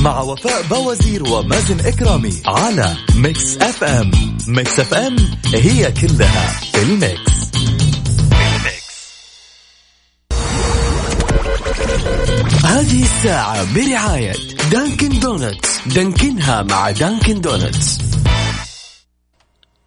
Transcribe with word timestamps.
مع 0.00 0.20
وفاء 0.20 0.62
بوازير 0.62 1.28
ومازن 1.28 1.80
إكرامي 1.80 2.42
على 2.46 2.96
Mix 3.14 3.56
FM. 3.56 4.10
Mix 4.48 4.80
FM 4.80 5.16
هي 5.54 5.92
كلها 5.92 6.60
في 6.72 6.82
ال 6.82 6.92
mix. 6.92 7.30
هذه 12.64 13.02
الساعة 13.02 13.74
برعاية 13.74 14.32
Dunkin' 14.70 15.20
Donuts. 15.20 15.80
دانكنها 15.86 16.62
مع 16.62 16.90
Dunkin' 16.90 17.40
Donuts. 17.40 17.98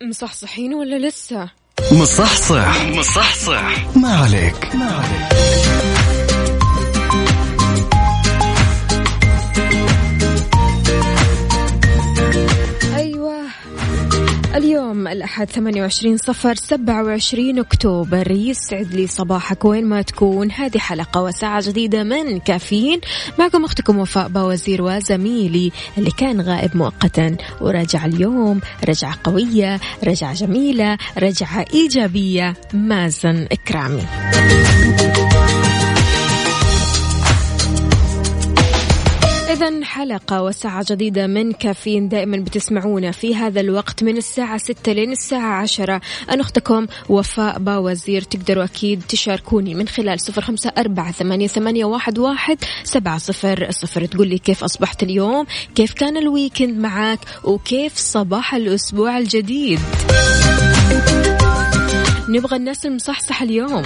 مصحصحين 0.04 0.74
ولا 0.74 1.08
لسه؟ 1.08 1.50
مصحصح. 1.92 2.84
مصحصح. 2.86 3.98
ما 3.98 4.16
عليك. 4.16 4.76
ما 4.76 4.86
عليك. 4.86 6.03
اليوم 14.56 15.08
الأحد 15.08 15.50
28 15.50 16.18
صفر 16.18 16.56
27 16.56 17.60
أكتوبر. 17.60 18.32
يسعد 18.32 18.94
لي 18.94 19.08
صباحك 19.08 19.66
وين 19.66 19.86
ما 19.86 20.02
تكون. 20.02 20.52
هذه 20.52 20.78
حلقة 20.78 21.24
وساعة 21.24 21.68
جديدة 21.68 22.04
من 22.04 22.40
كافيين. 22.40 23.02
معكم 23.40 23.66
أختكم 23.66 24.00
وفاء 24.00 24.28
باوزير 24.28 24.82
وزميلي 24.82 25.72
اللي 25.98 26.12
كان 26.12 26.42
غائب 26.42 26.78
مؤقتا. 26.78 27.38
ورجع 27.62 28.06
اليوم. 28.06 28.62
رجعة 28.90 29.18
قوية 29.24 29.80
رجعة 30.04 30.34
جميلة 30.34 30.98
رجعة 31.18 31.66
إيجابية. 31.74 32.54
مازن 32.74 33.48
إكرامي. 33.52 34.04
إذا 39.54 39.86
حلقة 39.86 40.44
وساعة 40.44 40.86
جديدة 40.90 41.28
من 41.28 41.52
كافيين 41.52 42.10
دائما 42.10 42.38
بتسمعونا 42.38 43.12
في 43.12 43.36
هذا 43.36 43.62
الوقت 43.62 44.04
من 44.04 44.18
الساعة 44.18 44.58
ستة 44.58 44.92
لين 44.92 45.12
الساعة 45.12 45.62
عشرة. 45.62 46.02
أنا 46.30 46.42
أختكم 46.42 46.88
وفاء 47.10 47.60
باوزير 47.60 48.22
تقدروا 48.22 48.64
أكيد 48.64 49.04
تشاركوني 49.10 49.76
من 49.76 49.88
خلال 49.88 50.20
صفر 50.20 50.42
خمسة 50.42 50.72
أربعة 50.78 51.12
ثمانية, 51.12 51.48
ثمانية 51.48 51.86
واحد, 51.86 52.20
واحد 52.20 52.58
سبعة 52.84 53.18
صفر 53.18 53.68
صفر. 53.72 54.06
تقول 54.06 54.28
لي 54.28 54.38
كيف 54.38 54.64
أصبحت 54.64 55.04
اليوم؟ 55.04 55.46
كيف 55.76 55.94
كان 55.94 56.18
ال 56.18 56.25
weekend 56.25 56.78
معك؟ 56.78 57.20
وكيف 57.44 57.98
صباح 57.98 58.56
الأسبوع 58.56 59.18
الجديد؟ 59.18 59.80
نبغى 62.30 62.56
الناس 62.56 62.86
المصحصح 62.86 63.42
اليوم. 63.42 63.84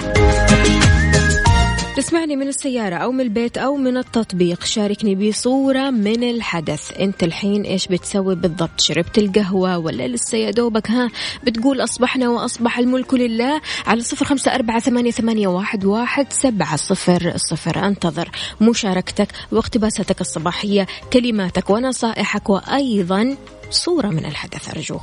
تسمعني 1.98 2.36
من 2.36 2.48
السيارة 2.48 2.96
أو 2.96 3.12
من 3.12 3.20
البيت 3.20 3.58
أو 3.58 3.76
من 3.76 3.96
التطبيق. 3.96 4.64
شاركني 4.64 5.14
بصورة 5.14 5.90
من 5.90 6.30
الحدث. 6.30 6.92
أنت 7.00 7.22
الحين 7.22 7.62
إيش 7.62 7.86
بتسوي 7.86 8.34
بالضبط؟ 8.34 8.80
شربت 8.80 9.18
القهوة 9.18 9.78
ولا 9.78 10.08
لسه 10.08 10.38
يا 10.38 10.50
دوبك؟ 10.50 10.90
ها 10.90 11.10
بتقول 11.44 11.80
أصبحنا 11.80 12.28
وأصبح 12.28 12.78
الملك 12.78 13.14
لله. 13.14 13.60
على 13.86 14.00
صفر 14.00 14.24
خمسة 14.24 14.54
أربعة 14.54 14.80
ثمانية, 14.80 15.10
ثمانية 15.10 15.48
واحد, 15.48 15.84
واحد 15.84 16.32
سبعة 16.32 16.76
صفر 16.76 17.32
صفر. 17.36 17.86
أنتظر 17.86 18.30
مشاركتك 18.60 19.28
واقتباساتك 19.52 20.20
الصباحية 20.20 20.86
كلماتك 21.12 21.70
ونصائحك 21.70 22.50
وأيضا 22.50 23.36
صورة 23.70 24.08
من 24.08 24.24
الحدث. 24.24 24.68
أرجوك. 24.68 25.02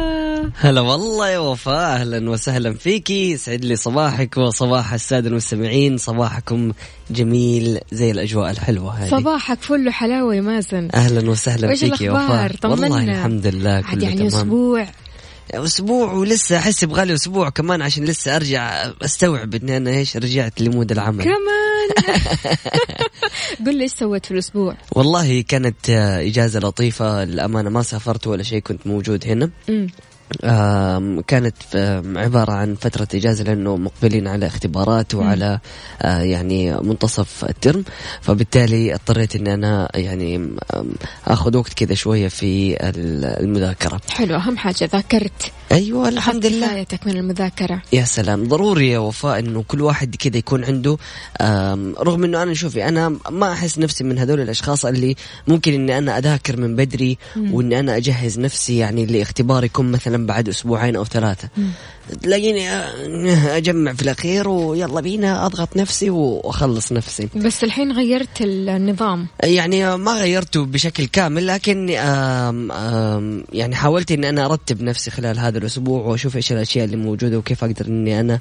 هلا 0.61 0.81
والله 0.81 1.29
يا 1.29 1.39
وفاء 1.39 1.95
أهلا 1.95 2.29
وسهلا 2.29 2.73
فيكي. 2.73 3.31
يسعد 3.31 3.65
لي 3.65 3.75
صباحك 3.75 4.37
وصباح 4.37 4.93
السادة 4.93 5.29
المستمعين 5.29 5.97
صباحكم 5.97 6.71
جميل 7.11 7.79
زي 7.91 8.11
الأجواء 8.11 8.51
الحلوة 8.51 8.93
هذه. 8.93 9.09
صباحك 9.09 9.61
فل 9.61 9.89
حلاوه 9.89 10.35
يا 10.35 10.41
مازن. 10.41 10.89
أهلا 10.93 11.29
وسهلا 11.29 11.67
وإيش 11.67 11.79
فيك 11.79 12.01
يا؟ 12.01 12.11
وفاء. 12.11 12.51
والله. 12.63 13.03
الحمد 13.03 13.47
لله 13.47 13.81
كله 13.81 14.03
يعني 14.03 14.15
تمام. 14.15 14.27
أسبوع. 14.27 14.87
أسبوع 15.51 16.13
ولسه 16.13 16.57
أحس 16.57 16.83
يبغالي 16.83 17.13
أسبوع 17.13 17.49
كمان 17.49 17.81
عشان 17.81 18.05
لسه 18.05 18.35
أرجع 18.35 18.91
أستوعب 19.01 19.55
إني 19.55 19.77
أنا 19.77 19.89
إيش 19.89 20.17
رجعت 20.17 20.61
لمود 20.61 20.91
العمل. 20.91 21.23
كمان. 21.23 21.37
قل 23.65 23.77
لي 23.77 23.83
إيش 23.83 23.91
سويت 23.91 24.25
في 24.25 24.31
الأسبوع؟ 24.31 24.77
والله 24.91 25.41
كانت 25.41 25.89
إجازة 26.19 26.59
لطيفة. 26.59 27.23
للأمانة 27.23 27.69
ما 27.69 27.81
سافرت 27.81 28.27
ولا 28.27 28.43
شيء 28.43 28.59
كنت 28.59 28.87
موجود 28.87 29.25
هنا. 29.27 29.49
كانت 31.27 31.55
عبارة 32.15 32.51
عن 32.51 32.75
فترة 32.75 33.07
إجازة 33.15 33.43
لأنه 33.43 33.75
مقبلين 33.77 34.27
على 34.27 34.47
اختبارات 34.47 35.15
وعلى 35.15 35.59
آه، 36.01 36.21
يعني 36.21 36.73
منتصف 36.81 37.45
الترم. 37.49 37.83
فبالتالي 38.21 38.93
اضطريت 38.93 39.35
أني 39.35 39.53
أنا 39.53 39.89
يعني 39.95 40.49
أخذ 41.27 41.57
وقت 41.57 41.73
كذا 41.73 41.93
شوية 41.93 42.27
في 42.27 42.73
ال- 42.89 43.25
المذاكرة. 43.25 44.01
حلو 44.09 44.35
أهم 44.35 44.57
حاجة 44.57 44.89
ذاكرت. 44.93 45.51
أيوة 45.71 46.09
الحمد 46.09 46.45
لله. 46.45 46.67
كفايتك 46.67 47.07
من 47.07 47.17
المذاكرة. 47.17 47.81
يا 47.93 48.03
سلام. 48.03 48.47
ضروري 48.47 48.89
يا 48.89 48.99
وفاء 48.99 49.39
إنه 49.39 49.63
كل 49.67 49.81
واحد 49.81 50.15
كذا 50.15 50.37
يكون 50.37 50.65
عنده 50.65 50.97
رغم 52.01 52.23
إنه 52.23 52.43
أنا 52.43 52.53
شوفي 52.53 52.87
أنا 52.87 53.17
ما 53.29 53.51
أحس 53.51 53.79
نفسي 53.79 54.03
من 54.03 54.17
هذول 54.19 54.39
الأشخاص 54.41 54.85
اللي 54.85 55.15
ممكن 55.47 55.73
إني 55.73 55.97
أنا 55.97 56.17
أذاكر 56.17 56.57
من 56.57 56.75
بدري 56.75 57.17
وإني 57.37 57.79
أنا 57.79 57.97
أجهز 57.97 58.39
نفسي 58.39 58.77
يعني 58.77 59.05
لاختبار 59.05 59.63
يكون 59.63 59.91
مثلا 59.91 60.20
بعد 60.25 60.49
أسبوعين 60.49 60.95
أو 60.95 61.05
ثلاثة. 61.05 61.49
تلاقيني 62.23 62.69
أجمع 63.57 63.93
في 63.93 64.01
الأخير 64.01 64.49
ويلا 64.49 65.01
بينا 65.01 65.45
أضغط 65.45 65.77
نفسي 65.77 66.09
وأخلص 66.09 66.91
نفسي. 66.91 67.29
بس 67.35 67.63
الحين 67.63 67.91
غيرت 67.91 68.41
النظام. 68.41 69.27
يعني 69.43 69.97
ما 69.97 70.11
غيرته 70.13 70.65
بشكل 70.65 71.05
كامل 71.05 71.47
لكن 71.47 71.89
آم 71.89 72.71
آم 72.71 73.43
يعني 73.53 73.75
حاولت 73.75 74.11
إني 74.11 74.29
أنا 74.29 74.45
أرتب 74.45 74.81
نفسي 74.81 75.11
خلال 75.11 75.39
هذا 75.39 75.57
الأسبوع 75.57 76.01
وأشوف 76.01 76.35
إيش 76.35 76.51
الأشياء 76.51 76.85
اللي 76.85 76.97
موجودة 76.97 77.37
وكيف 77.37 77.63
أقدر 77.63 77.85
إني 77.87 78.19
أنا 78.19 78.39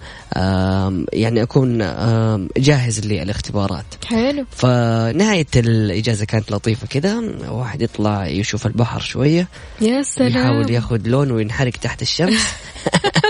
يعني 1.12 1.43
أكون 1.43 1.79
جاهز 2.56 3.00
للاختبارات. 3.06 3.85
حلو. 4.06 4.44
فنهاية 4.50 5.47
الإجازة 5.56 6.25
كانت 6.25 6.53
لطيفة 6.53 6.87
كذا 6.87 7.23
واحد 7.49 7.83
يطلع 7.83 8.27
يشوف 8.27 8.67
البحر 8.67 9.00
شوية 9.00 9.49
يا 9.81 10.03
سلام. 10.03 10.31
يحاول 10.31 10.71
ياخذ 10.71 11.00
لون 11.05 11.31
وينحرق 11.31 11.73
تحت 11.73 12.03
الشمس. 12.03 12.47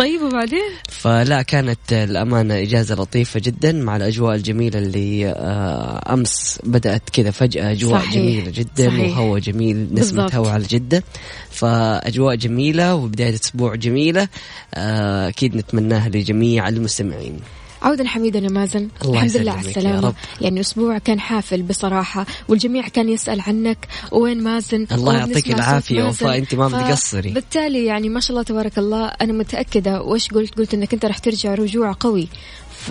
طيب 0.00 0.22
وبعدين 0.22 0.62
فلا 0.88 1.42
كانت 1.42 1.92
الأمانة 1.92 2.62
إجازة 2.62 2.94
لطيفة 2.94 3.40
جدا 3.40 3.72
مع 3.72 3.96
الأجواء 3.96 4.34
الجميلة 4.34 4.78
اللي 4.78 5.28
آه، 5.28 6.12
أمس 6.14 6.58
بدأت 6.64 7.10
كذا 7.12 7.30
فجأة 7.30 7.72
أجواء 7.72 8.00
صحيح، 8.00 8.14
جميلة 8.14 8.50
جدا 8.50 8.88
صحيح. 8.88 9.18
وهواء 9.18 9.40
جميل 9.40 9.88
نسمة. 9.94 10.30
هواء 10.34 10.50
على 10.50 10.64
جدة 10.64 11.02
فأجواء 11.50 12.34
جميلة 12.34 12.94
وبداية 12.94 13.34
أسبوع 13.34 13.74
جميلة 13.74 14.28
آه، 14.74 15.28
أكيد 15.28 15.56
نتمناها 15.56 16.08
لجميع 16.08 16.68
المستمعين 16.68 17.40
عودا 17.82 18.08
حميدا 18.08 18.38
يا 18.38 18.48
مازن 18.48 18.88
الحمد 19.04 19.36
لله 19.36 19.52
على 19.52 19.68
السلامة. 19.68 20.14
يعني 20.40 20.60
أسبوع 20.60 20.98
كان 20.98 21.20
حافل 21.20 21.62
بصراحة 21.62 22.26
والجميع 22.48 22.88
كان 22.88 23.08
يسأل 23.08 23.40
عنك. 23.40 23.88
وين 24.12 24.42
مازن؟ 24.42 24.86
الله 24.92 25.16
يعطيك 25.16 25.50
العافية. 25.50 26.04
وفاء، 26.04 26.38
أنت 26.38 26.54
ما 26.54 26.68
بتقصري. 26.68 27.30
بالتالي 27.30 27.84
يعني 27.84 28.08
ما 28.08 28.20
شاء 28.20 28.30
الله 28.30 28.42
تبارك 28.42 28.78
الله 28.78 29.06
أنا 29.06 29.32
متأكدة. 29.32 30.02
وإيش 30.02 30.28
قلت؟ 30.28 30.58
قلت 30.58 30.74
أنك 30.74 30.94
أنت 30.94 31.04
راح 31.04 31.18
ترجع 31.18 31.54
رجوع 31.54 31.96
قوي. 32.00 32.28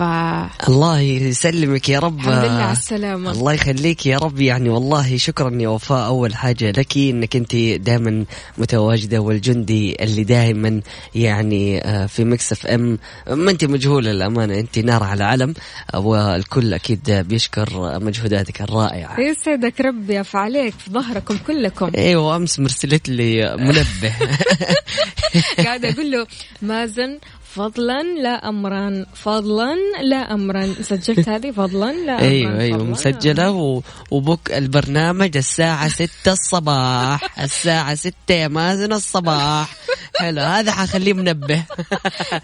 ف 0.00 0.02
الله 0.68 1.00
يسلمك 1.00 1.88
يا 1.88 1.98
رب. 1.98 2.18
الحمد 2.18 2.44
لله 2.44 2.62
على 2.62 2.72
السلامة. 2.72 3.30
الله 3.30 3.52
يخليك 3.52 4.06
يا 4.06 4.18
رب. 4.18 4.40
يعني 4.40 4.68
والله 4.68 5.16
شكرا 5.16 5.50
يا 5.60 5.68
وفاء. 5.68 6.06
أول 6.06 6.34
حاجة 6.34 6.70
لك 6.70 6.96
إنك 6.96 7.36
أنت 7.36 7.56
دائما 7.56 8.24
متواجدة 8.58 9.18
والجندي 9.18 10.04
اللي 10.04 10.24
دائما 10.24 10.80
يعني 11.14 11.84
آه، 11.84 12.06
في 12.06 12.24
Mix 12.24 12.52
FM. 12.52 12.98
ما 13.28 13.50
أنت 13.50 13.64
مجهولة 13.64 14.10
الأمانة. 14.10 14.58
أنت 14.58 14.78
نار 14.78 15.02
على 15.02 15.24
علم. 15.24 15.54
والكل 15.94 16.74
أكيد 16.74 17.10
بيشكر 17.10 17.98
مجهوداتك 18.00 18.62
الرائعة. 18.62 19.20
يسعدك 19.20 19.80
ربي 19.80 20.14
يا 20.14 20.24
عليك 20.34 20.74
في 20.78 20.90
ظهركم 20.90 21.36
كلكم. 21.46 21.90
أيوه 21.96 22.36
أمس 22.36 22.60
مرسلت 22.60 23.08
لي 23.08 23.56
منبه. 23.56 24.14
قاعدة 25.64 25.90
أقول 25.90 26.10
له 26.10 26.26
مازن 26.62 27.18
فضلا 27.54 28.02
لا 28.02 28.48
أمرا 28.48 29.06
فضلا 29.14 29.76
لا 30.02 30.34
أمرا. 30.34 30.74
سجلت 30.82 31.28
هذه 31.28 31.50
فضلا 31.50 31.92
لا 31.92 32.12
أمرا 32.12 32.28
أيوه 32.28 32.60
أيوه 32.60 32.84
مسجلة 32.84 33.50
و... 33.50 33.82
وبك 34.10 34.52
البرنامج 34.52 35.36
الساعة 35.36 35.88
ستة 35.88 36.32
الصباح. 36.32 37.38
الساعة 37.40 37.94
ستة 37.94 38.34
يا 38.34 38.48
مازن 38.48 38.92
الصباح. 38.92 39.76
حلو 40.18 40.40
هذا 40.40 40.72
حخليه 40.72 41.12
منبه. 41.12 41.64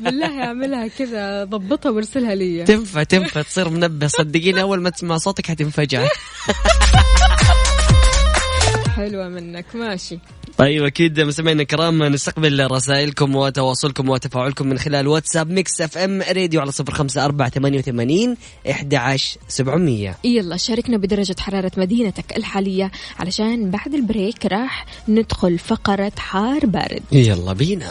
بالله 0.01 0.45
اعملها 0.45 0.87
كذا 0.87 1.45
ضبطها 1.45 1.91
وارسلها 1.91 2.35
لي. 2.35 2.65
تنفع 2.65 3.03
تنفع 3.03 3.43
تصير 3.43 3.69
منبه. 3.69 4.07
صدقيني 4.07 4.63
أول 4.63 4.81
ما 4.81 4.91
تسمع 4.91 5.17
صوتك 5.17 5.47
حتنفجع. 5.47 6.09
حلوة 8.97 9.29
منك 9.29 9.67
ماشي. 9.75 10.19
طيب 10.59 10.85
أكيد 10.85 11.21
مستمعينا 11.21 11.63
الكرام 11.63 12.03
نستقبل 12.03 12.71
رسائلكم 12.71 13.37
وتواصلكم 13.37 14.09
وتفاعلكم 14.09 14.67
من 14.67 14.79
خلال 14.79 15.09
واتساب 15.09 15.51
Mix 15.51 15.81
FM 15.81 16.23
Radio 16.23 16.61
على 16.61 16.73
صفر 16.73 16.93
خمسة 16.93 17.25
أربعة 17.25 17.49
ثمانية 17.49 17.79
وثمانين 17.79 18.37
إحدى 18.71 18.97
عشر 18.97 19.39
سبعمية. 19.49 20.19
يلا 20.25 20.57
شاركنا 20.57 20.97
بدرجة 20.97 21.37
حرارة 21.41 21.73
مدينتك 21.77 22.37
الحالية. 22.37 22.91
علشان 23.19 23.71
بعد 23.71 23.95
ال 23.95 24.04
break 24.04 24.47
راح 24.47 24.87
ندخل 25.09 25.59
فقرة 25.59 26.13
حار 26.19 26.67
بارد. 26.67 27.03
يلا 27.13 27.53
بينا. 27.53 27.91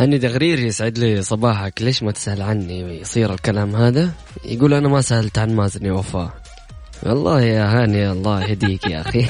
هاني 0.00 0.18
دغرير 0.18 0.58
يسعد 0.58 0.98
لي 0.98 1.22
صباحك. 1.22 1.82
ليش 1.82 2.02
ما 2.02 2.12
تسأل 2.12 2.42
عني 2.42 3.00
يصير 3.00 3.34
الكلام 3.34 3.76
هذا؟ 3.76 4.10
يقول 4.44 4.74
أنا 4.74 4.88
ما 4.88 5.00
سألت 5.00 5.38
عن 5.38 5.56
مازن 5.56 5.86
يا 5.86 5.92
وفاء. 5.92 6.30
والله 7.02 7.40
يا 7.40 7.64
هاني 7.64 8.10
الله 8.10 8.44
يهديك 8.44 8.84
يا 8.84 9.00
أخي. 9.00 9.26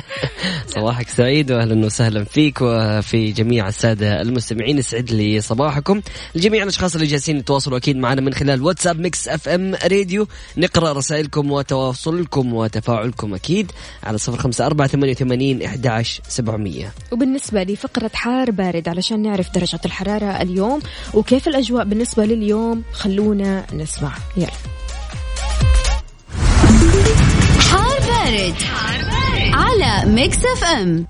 صباحك 0.76 1.08
سعيد 1.08 1.52
وأهلا 1.52 1.86
وسهلا 1.86 2.24
فيك 2.24 2.58
وفي 2.62 3.32
جميع 3.32 3.68
السادة 3.68 4.20
المستمعين. 4.22 4.78
يسعد 4.78 5.10
لي 5.10 5.40
صباحكم. 5.40 6.00
لجميع 6.34 6.62
الأشخاص 6.62 6.94
اللي 6.94 7.06
جالسين 7.06 7.36
يتواصلوا 7.36 7.78
أكيد 7.78 7.96
معنا 7.96 8.20
من 8.20 8.34
خلال 8.34 8.62
واتساب 8.62 9.00
Mix 9.00 9.28
FM 9.28 9.74
Radio. 9.74 10.26
نقرأ 10.56 10.92
رسائلكم 10.92 11.52
وتواصلكم 11.52 12.54
وتفاعلكم 12.54 13.34
أكيد 13.34 13.72
على 14.02 14.18
صفر 14.18 14.38
خمسة 14.38 14.66
أربعة 14.66 14.88
ثمانية 14.88 15.12
وثمانين 15.12 15.62
إحدى 15.62 16.02
سبعمية. 16.28 16.92
وبالنسبة 17.12 17.62
لفقرة 17.62 18.10
حار 18.14 18.50
بارد 18.50 18.88
علشان 18.88 19.22
نعرف 19.22 19.54
درجة 19.54 19.80
الحرارة 19.84 20.42
اليوم 20.42 20.80
وكيف 21.14 21.48
الأجواء 21.48 21.84
بالنسبة 21.84 22.24
لليوم. 22.24 22.82
خلونا 22.92 23.66
نسمع. 23.74 24.12
يلا. 24.36 24.79
على 29.54 30.10
Mix 30.10 30.38
FM. 30.44 31.06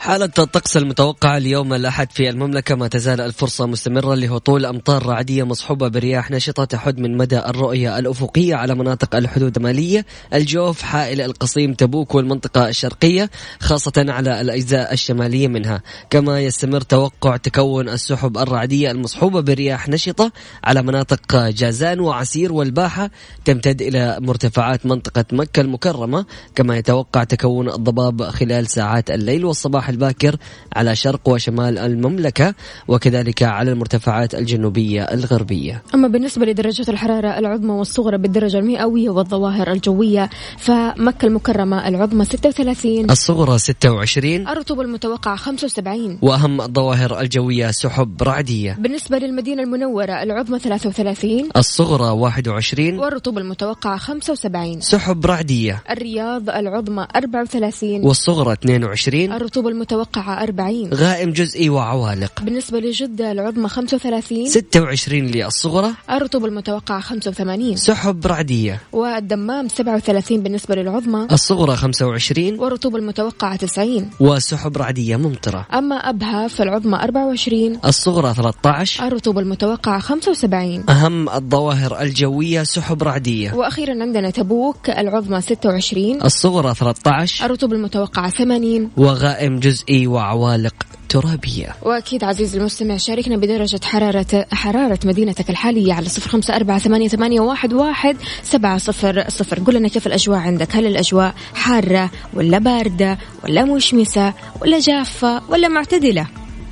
حالة 0.00 0.30
الطقس 0.38 0.76
المتوقعة 0.76 1.36
اليوم 1.36 1.74
الأحد 1.74 2.12
في 2.12 2.28
المملكة 2.28 2.74
ما 2.74 2.88
تزال 2.88 3.20
الفرصة 3.20 3.66
مستمرة 3.66 4.14
لهطول 4.14 4.66
أمطار 4.66 5.06
رعدية 5.06 5.42
مصحوبة 5.42 5.88
برياح 5.88 6.30
نشطة 6.30 6.64
تحد 6.64 6.98
من 6.98 7.16
مدى 7.16 7.38
الرؤية 7.38 7.98
الأفقية 7.98 8.54
على 8.54 8.74
مناطق 8.74 9.16
الحدود 9.16 9.56
الشمالية 9.56 10.06
الجوف 10.34 10.82
حائل 10.82 11.20
القصيم 11.20 11.74
تبوك 11.74 12.14
والمنطقة 12.14 12.68
الشرقية 12.68 13.30
خاصة 13.60 14.06
على 14.08 14.40
الأجزاء 14.40 14.92
الشمالية 14.92 15.48
منها. 15.48 15.82
كما 16.10 16.40
يستمر 16.40 16.80
توقع 16.80 17.36
تكون 17.36 17.88
السحب 17.88 18.38
الرعدية 18.38 18.90
المصحوبة 18.90 19.40
برياح 19.40 19.88
نشطة 19.88 20.32
على 20.64 20.82
مناطق 20.82 21.48
جازان 21.48 22.00
وعسير 22.00 22.52
والباحة 22.52 23.10
تمتد 23.44 23.82
إلى 23.82 24.18
مرتفعات 24.20 24.86
منطقة 24.86 25.24
مكة 25.32 25.60
المكرمة 25.60 26.26
كما 26.54 26.76
يتوقع 26.76 27.24
تكون 27.24 27.68
الضباب 27.68 28.22
خلال 28.22 28.66
ساعات 28.66 29.10
الليل 29.10 29.44
والصباح 29.44 29.87
الباكر 29.88 30.36
على 30.76 30.96
شرق 30.96 31.28
وشمال 31.28 31.78
المملكة 31.78 32.54
وكذلك 32.88 33.42
على 33.42 33.72
المرتفعات 33.72 34.34
الجنوبية 34.34 35.02
الغربية. 35.02 35.82
أما 35.94 36.08
بالنسبة 36.08 36.46
لدرجة 36.46 36.90
الحرارة 36.90 37.38
العظمى 37.38 37.70
والصغرى 37.72 38.18
بالدرجة 38.18 38.58
المئوية 38.58 39.10
والظواهر 39.10 39.72
الجوية 39.72 40.30
فمكة 40.58 41.26
المكرمة 41.26 41.88
العظمى 41.88 42.24
36 42.24 43.10
الصغرى 43.10 43.58
26 43.58 44.48
الرطوبة 44.48 44.82
المتوقعة 44.82 45.36
75 45.36 46.18
وأهم 46.22 46.60
الظواهر 46.60 47.20
الجوية 47.20 47.70
سحب 47.70 48.22
رعدية. 48.22 48.76
بالنسبة 48.80 49.18
للمدينة 49.18 49.62
المنورة 49.62 50.22
العظمى 50.22 50.58
33 50.58 51.48
الصغرى 51.56 52.10
21 52.10 52.98
والرطوبة 52.98 53.40
المتوقعة 53.40 53.96
75 53.96 54.80
سحب 54.80 55.26
رعدية. 55.26 55.82
الرياض 55.90 56.50
العظمى 56.50 57.06
34 57.16 58.04
والصغرى 58.04 58.52
22 58.52 59.32
الرطوبة 59.32 59.68
المتوقعة 59.78 60.42
40 60.42 60.90
غائم 60.94 61.30
جزئي 61.30 61.68
وعوالق. 61.68 62.42
بالنسبة 62.42 62.78
لجدة 62.80 63.32
العظمى 63.32 63.68
35 63.68 64.46
26 64.46 65.26
للصغرى. 65.26 65.90
الرطوبة 66.10 66.46
المتوقعة 66.46 67.00
85 67.00 67.76
سحب 67.76 68.26
رعدية. 68.26 68.80
والدمام 68.92 69.68
37 69.68 70.42
بالنسبة 70.42 70.74
للعظمى. 70.74 71.26
الصغرى 71.32 71.76
25 71.76 72.58
والرطوبة 72.58 72.98
المتوقعة 72.98 73.56
90 73.56 74.10
وسحب 74.20 74.76
رعدية 74.76 75.16
ممطرة. 75.16 75.66
أما 75.74 75.96
أبها 75.96 76.48
فالعظمى 76.48 76.96
24 76.96 77.78
الصغرى 77.84 78.34
13 78.34 79.06
الرطوبة 79.06 79.40
المتوقعة 79.40 79.98
75 79.98 80.90
أهم 80.90 81.28
الظواهر 81.28 82.00
الجوية 82.00 82.62
سحب 82.62 83.02
رعدية. 83.02 83.54
وأخيرا 83.54 84.02
عندنا 84.02 84.30
تبوك 84.30 84.90
العظمى 84.90 85.40
26 85.40 86.22
الصغرى 86.22 86.74
13 86.74 87.44
الرطوبة 87.44 87.76
المتوقعة 87.76 88.30
80 88.30 88.90
وغائم 88.96 89.58
جزئي 89.58 89.67
وعوالق 89.90 90.74
ترابية. 91.08 91.76
وأكيد 91.82 92.24
عزيزي 92.24 92.58
المستمع 92.58 92.96
شاركنا 92.96 93.36
بدرجة 93.36 93.80
حرارة 93.84 94.46
حرارة 94.52 94.98
مدينتك 95.04 95.50
الحالية 95.50 95.94
على 95.94 96.08
صفر 96.08 96.30
خمسة 96.30 96.56
أربعة 96.56 96.78
ثمانية, 96.78 97.08
ثمانية 97.08 97.40
واحد, 97.40 97.72
واحد 97.72 98.16
سبعة 98.42 98.78
صفر 98.78 99.24
صفر. 99.28 99.60
قل 99.60 99.74
لنا 99.74 99.88
كيف 99.88 100.06
الأجواء 100.06 100.38
عندك؟ 100.38 100.76
هل 100.76 100.86
الأجواء 100.86 101.34
حارة 101.54 102.10
ولا 102.34 102.58
باردة 102.58 103.18
ولا 103.44 103.64
مشمسة 103.64 104.32
ولا 104.62 104.78
جافة 104.78 105.42
ولا 105.48 105.68
معتدلة؟ 105.68 106.26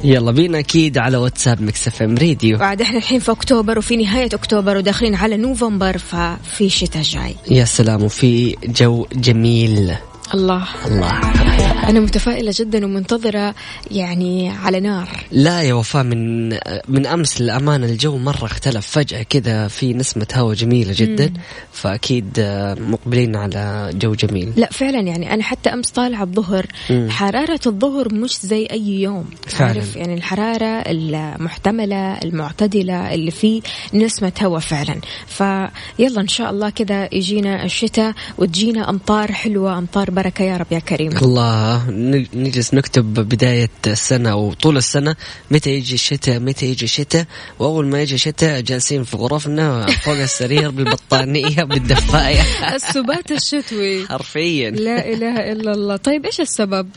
يلا 0.05 0.33
بينا 0.33 0.59
أكيد 0.59 0.99
على 0.99 1.17
واتساب 1.17 1.63
مكسف 1.63 2.03
إم 2.03 2.19
راديو. 2.19 2.59
بعد 2.59 2.83
إحنا 2.83 2.99
الحين 2.99 3.21
في 3.21 3.33
أكتوبر 3.33 3.79
وفي 3.79 3.97
نهاية 3.97 4.29
أكتوبر 4.33 4.77
وداخلين 4.77 5.15
على 5.15 5.37
نوفمبر 5.37 5.99
ففي 5.99 6.69
شتاء 6.69 7.03
جاي. 7.03 7.35
يا 7.51 7.65
سلام 7.65 8.03
وفي 8.03 8.57
جو 8.65 9.07
جميل. 9.13 9.95
الله. 10.35 10.65
الله. 10.87 11.46
أنا 11.87 12.01
متفائلة 12.01 12.53
جدا 12.57 12.85
ومنتظرة 12.85 13.55
يعني 13.91 14.51
على 14.51 14.81
نار. 14.81 15.09
لا 15.33 15.63
يا 15.63 15.75
وفاء 15.75 16.03
من 16.03 16.49
من 16.89 17.07
أمس 17.07 17.41
للامانه 17.41 17.87
الجو 17.87 18.19
مرة 18.19 18.45
اختلف. 18.45 18.87
فجأة 18.87 19.23
كذا 19.23 19.69
في 19.69 19.95
نسمة 19.95 20.27
هواء 20.35 20.55
جميلة 20.55 20.95
جدا 20.97 21.33
فأكيد 21.73 22.27
مقبلين 22.81 23.37
على 23.37 23.91
جو 23.95 24.15
جميل. 24.15 24.53
لا 24.57 24.69
فعلا 24.73 25.01
يعني 25.01 25.35
أنا 25.35 25.43
حتى 25.43 25.71
أمس 25.71 25.91
طالعة 25.91 26.23
الظهر. 26.23 26.67
مم. 26.91 27.11
حرارة 27.11 27.61
الظهر 27.67 28.15
مش 28.15 28.39
زي 28.43 28.67
أي 28.67 29.01
يوم. 29.01 29.25
فعلاً. 29.47 29.73
عارف؟ 29.73 29.97
يعني 29.97 30.15
الحرارة 30.15 30.83
المحتملة 30.87 32.19
المعتدلة 32.19 33.15
اللي 33.15 33.31
فيه 33.31 33.61
نسمة 33.95 34.33
هواء 34.43 34.61
فعلا. 34.61 35.01
فيلا 35.27 36.21
إن 36.21 36.29
شاء 36.29 36.51
الله 36.51 36.71
كذا 36.71 37.15
يجينا 37.15 37.65
الشتاء 37.65 38.15
وتجينا 38.39 38.91
أمطار 38.91 39.33
حلوة 39.33 39.79
أمطار 39.79 40.11
بركة. 40.11 40.43
يا 40.43 40.57
رب 40.57 40.67
يا 40.71 40.79
كريم. 40.79 41.17
الله 41.17 41.76
نجلس 42.35 42.75
نكتب 42.75 43.15
بداية 43.15 43.71
السنة 43.87 44.37
وطول 44.37 44.77
السنة. 44.77 45.17
متى 45.51 45.71
يجي 45.71 45.95
الشتاء 45.95 46.41
متى 46.41 46.67
يجي 46.67 46.85
الشتاء 46.85 47.27
وأول 47.59 47.87
ما 47.87 48.03
يجي 48.03 48.15
الشتاء 48.15 48.61
جالسين 48.61 49.05
في 49.05 49.17
غرفنا 49.17 49.87
فوق 49.87 50.17
السرير 50.17 50.71
بالبطانية 50.71 51.65
بالدفاية. 51.65 52.43
السبات 52.75 53.33
الشتوي. 53.33 54.07
حرفيا. 54.09 54.71
لا 54.71 55.13
إله 55.13 55.53
إلا 55.53 55.73
الله. 55.73 55.97
طيب 55.97 56.25
إيش 56.25 56.41
السبب؟ 56.41 56.89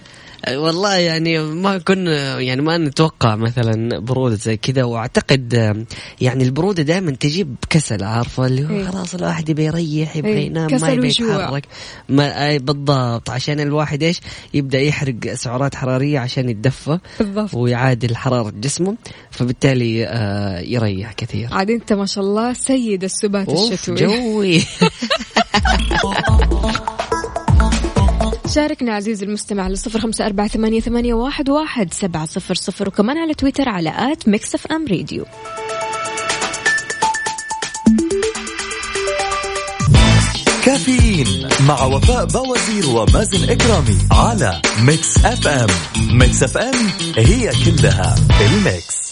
والله 0.48 0.96
يعني 0.96 1.40
ما 1.40 1.78
كنا 1.78 2.40
يعني 2.40 2.62
ما 2.62 2.78
نتوقع 2.78 3.36
مثلا 3.36 4.00
برودة 4.00 4.36
زي 4.36 4.58
كذا 4.58 4.84
وأعتقد 4.84 5.54
يعني 6.22 6.44
البرودة 6.44 6.84
دائما 6.84 7.12
تجيب 7.12 7.56
كسل 7.70 8.04
عارفة 8.04 8.46
اللي 8.46 8.66
هو 8.66 8.70
إيه. 8.70 8.86
خلاص 8.86 9.16
الواحد 9.16 9.50
يبي 9.50 9.66
يريح 9.66 10.16
يبغى 10.16 10.32
إيه. 10.32 10.46
ينام 10.46 10.82
ما 10.82 10.90
يبي. 10.90 11.08
يتحرك 11.08 11.66
ما 12.10 12.58
بالضبط 12.58 13.30
عشان 13.30 13.60
الواحد 13.60 14.04
إيش 14.04 14.22
يبدأ 14.54 14.80
يحرق 14.80 15.34
سعرات 15.34 15.76
حرارية 15.76 16.20
عشان 16.20 16.50
يتدفى 16.50 17.00
بالضبط 17.20 17.54
ويعادل 17.54 18.16
حرارة 18.16 18.50
جسمه 18.50 18.98
فبالتالي 19.32 20.08
آه، 20.08 20.60
يريح 20.60 21.14
كثير 21.14 21.48
عاد 21.52 21.72
أنت 21.72 21.94
ما 21.94 22.06
شاء 22.06 22.24
الله 22.24 22.54
سيد 22.54 23.04
السبات 23.04 23.50
الشتوي 23.50 23.96
جوي 23.96 24.62
شاركنا 28.56 28.94
عزيزي 28.96 29.26
المستمع 29.26 29.64
على 29.64 29.76
صفر 29.76 30.00
خمسة 30.00 30.26
أربعة 30.26 30.48
ثمانية, 30.48 30.80
ثمانية 30.80 31.14
واحد, 31.14 31.50
واحد 31.50 31.94
سبعة 31.94 32.26
صفر 32.26 32.56
صفر 32.56 32.88
وكمان 32.88 33.18
على 33.18 33.34
تويتر 33.34 33.70
على 33.70 33.90
at 33.90 34.28
Mix 34.28 34.56
FM 34.56 34.88
Radio. 34.88 35.26
كافيين 40.66 41.50
مع 41.68 41.84
وفاء 41.84 42.26
باوزير 42.26 42.90
ومازن 42.90 43.50
إكرامي 43.50 43.98
على 44.12 44.62
Mix 44.82 45.26
FM. 45.26 45.68
Mix 46.18 46.44
FM 46.44 46.88
هي 47.18 47.52
كلها 47.66 48.16
الميكس. 48.42 49.09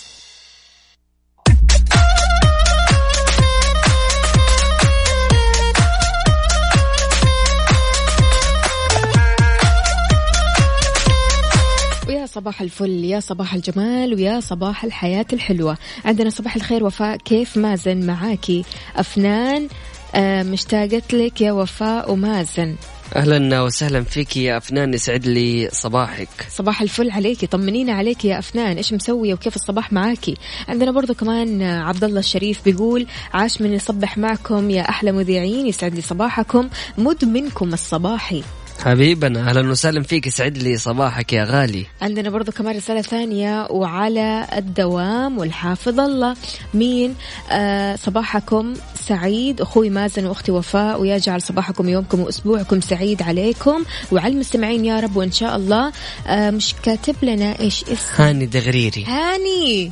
صباح 12.48 12.62
الفل 12.62 13.04
يا 13.04 13.20
صباح 13.20 13.54
الجمال 13.54 14.14
ويا 14.14 14.40
صباح 14.40 14.84
الحياة 14.84 15.26
الحلوة. 15.34 15.78
عندنا 16.06 16.30
صباح 16.30 16.56
الخير 16.56 16.84
وفاء 16.84 17.18
كيف 17.18 17.58
مازن 17.58 18.06
معاكي؟ 18.06 18.64
أفنان 18.96 19.68
آه 20.16 20.44
مشتاقت 20.44 21.14
لك 21.14 21.42
يا 21.42 21.52
وفاء 21.52 22.12
ومازن. 22.12 22.76
أهلا 23.16 23.62
وسهلا 23.62 24.04
فيك 24.04 24.38
يا 24.38 24.58
أفنان 24.58 24.94
يسعد 24.94 25.26
لي 25.26 25.70
صباحك. 25.72 26.30
صباح 26.50 26.82
الفل 26.82 27.12
عليكي 27.12 27.48
طمنينا 27.48 27.94
عليكي 27.94 28.28
يا 28.28 28.40
أفنان 28.40 28.78
إيش 28.78 28.94
مسوية 28.94 29.34
وكيف 29.34 29.56
الصباح 29.56 29.94
معاكي؟ 29.94 30.38
عندنا 30.68 30.92
برضو 30.92 31.14
كمان 31.14 31.62
آه، 31.62 31.84
عبد 31.84 32.04
الله 32.04 32.20
الشريف 32.20 32.66
بيقول 32.66 33.08
عاش 33.34 33.62
من 33.62 33.74
يصبح 33.74 34.18
معكم 34.18 34.70
يا 34.70 34.90
أحلى 34.90 35.12
مذيعين 35.12 35.68
يسعد 35.68 35.96
لي 35.96 36.02
صباحكم 36.02 36.70
مدمنكم 36.98 37.74
الصباحي. 37.74 38.44
حبيبنا 38.86 39.50
أهلا 39.50 39.70
وسهلا 39.70 40.04
فيك 40.04 40.28
يسعد 40.28 40.58
لي 40.58 40.78
صباحك 40.78 41.34
يا 41.34 41.44
غالي. 41.44 41.86
عندنا 42.02 42.30
برضو 42.30 42.52
كمان 42.52 42.76
رسالة 42.76 43.02
ثانية 43.02 43.68
وعلى 43.70 44.48
الدوام 44.58 45.38
والحافظ 45.38 46.00
الله. 46.00 46.36
مين؟ 46.74 47.16
آه 47.52 47.96
صباحكم 47.96 48.74
سعيد 49.08 49.62
أخوي 49.62 49.90
مازن 49.90 50.26
وأختي 50.26 50.52
وفاء 50.52 51.02
ويجعل 51.02 51.42
صباحكم 51.42 51.90
يومكم 51.90 52.20
وأسبوعكم 52.20 52.82
سعيد 52.82 53.22
عليكم. 53.22 53.84
وعلى 54.12 54.34
المستمعين 54.34 54.86
يا 54.86 55.00
رب 55.00 55.16
وإن 55.16 55.32
شاء 55.32 55.56
الله. 55.56 55.92
آه 56.28 56.52
مش 56.52 56.76
كاتب 56.84 57.16
لنا 57.22 57.60
إيش 57.60 57.84
اسم؟ 57.84 58.24
هاني 58.24 58.46
دغريري. 58.46 59.06
هاني. 59.06 59.92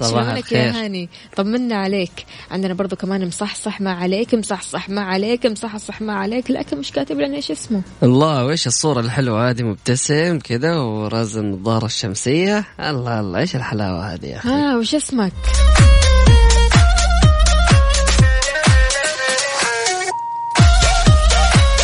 صباح 0.00 0.24
شلونك 0.24 0.52
يا 0.52 0.84
هاني؟ 0.84 1.08
طمنا 1.36 1.76
عليك. 1.76 2.24
عندنا 2.50 2.74
برضو 2.74 2.96
كمان 2.96 3.26
مصحصح 3.26 3.80
ما 3.80 3.92
عليك 3.92 4.34
مصحصح 4.34 4.88
ما 4.88 5.00
عليك 5.00 5.46
مصحصح 5.46 6.00
ما 6.00 6.12
عليك. 6.12 6.50
لكن 6.66 6.78
مش 6.78 6.92
كاتب 6.92 7.20
لنا 7.20 7.36
إيش 7.36 7.50
اسمه. 7.50 7.82
الله 8.02 8.46
وش 8.46 8.66
الصورة 8.66 9.00
الحلوة 9.00 9.50
هذه؟ 9.50 9.62
مبتسم 9.62 10.38
كذا 10.38 10.76
ورازن 10.76 11.40
النظارة 11.40 11.86
الشمسية. 11.86 12.64
الله 12.80 13.20
الله 13.20 13.38
إيش 13.38 13.56
الحلاوة 13.56 14.14
هذه 14.14 14.26
يا 14.26 14.36
أخي؟ 14.36 14.48
ها 14.48 14.76
وش 14.76 14.94
اسمك؟ 14.94 15.32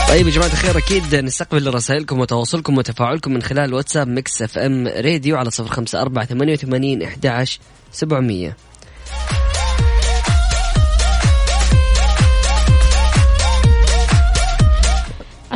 طيب 0.08 0.26
يا 0.26 0.32
جماعة 0.32 0.48
الخير 0.48 0.78
أكيد 0.78 1.14
نستقبل 1.14 1.74
رسائلكم 1.74 2.20
وتواصلكم 2.20 2.78
وتفاعلكم 2.78 3.32
من 3.32 3.42
خلال 3.42 3.74
واتساب 3.74 4.08
Mix 4.08 4.42
FM 4.42 4.86
Radio 4.86 5.36
على 5.36 5.50
صفر 5.50 5.68
خمسة 5.68 6.00
أربعة 6.02 6.24
ثمانية 6.24 6.52
وثمانين 6.52 7.02
إحدى 7.02 7.28
عشر 7.28 7.58
سبعمية. 7.92 8.56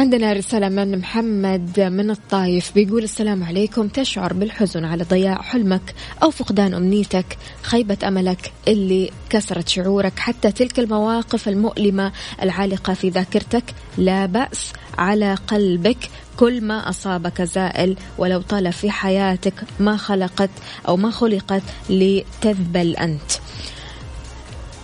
عندنا 0.07 0.33
رسالة 0.33 0.69
من 0.69 0.99
محمد 0.99 1.81
من 1.81 2.11
الطايف 2.11 2.75
بيقول 2.75 3.05
السلام 3.05 3.45
عليكم. 3.45 3.89
تشعر 3.89 4.33
بالحزن 4.33 4.85
على 4.85 5.05
ضياع 5.05 5.43
حلمك 5.43 5.95
أو 6.23 6.31
فقدان 6.31 6.75
أمنيتك 6.75 7.39
خيبة 7.63 7.99
أملك 8.05 8.53
اللي 8.69 9.11
كسرت 9.31 9.69
شعورك. 9.69 10.19
حتى 10.19 10.53
تلك 10.53 10.79
المواقف 10.79 11.49
المؤلمة 11.49 12.13
العالقة 12.43 12.95
في 12.95 13.09
ذاكرتك 13.09 13.65
لا 13.99 14.27
بأس 14.27 14.73
على 14.99 15.35
قلبك. 15.35 16.11
كل 16.37 16.65
ما 16.65 16.89
أصابك 16.89 17.43
زائل 17.43 17.97
ولو 18.19 18.41
طال 18.41 18.73
في 18.73 18.91
حياتك 18.91 19.55
ما 19.81 19.97
خلقت 19.97 20.51
أو 20.89 20.97
ما 20.97 21.11
خلقت 21.11 21.63
لتذبل 21.91 22.97
أنت. 22.97 23.31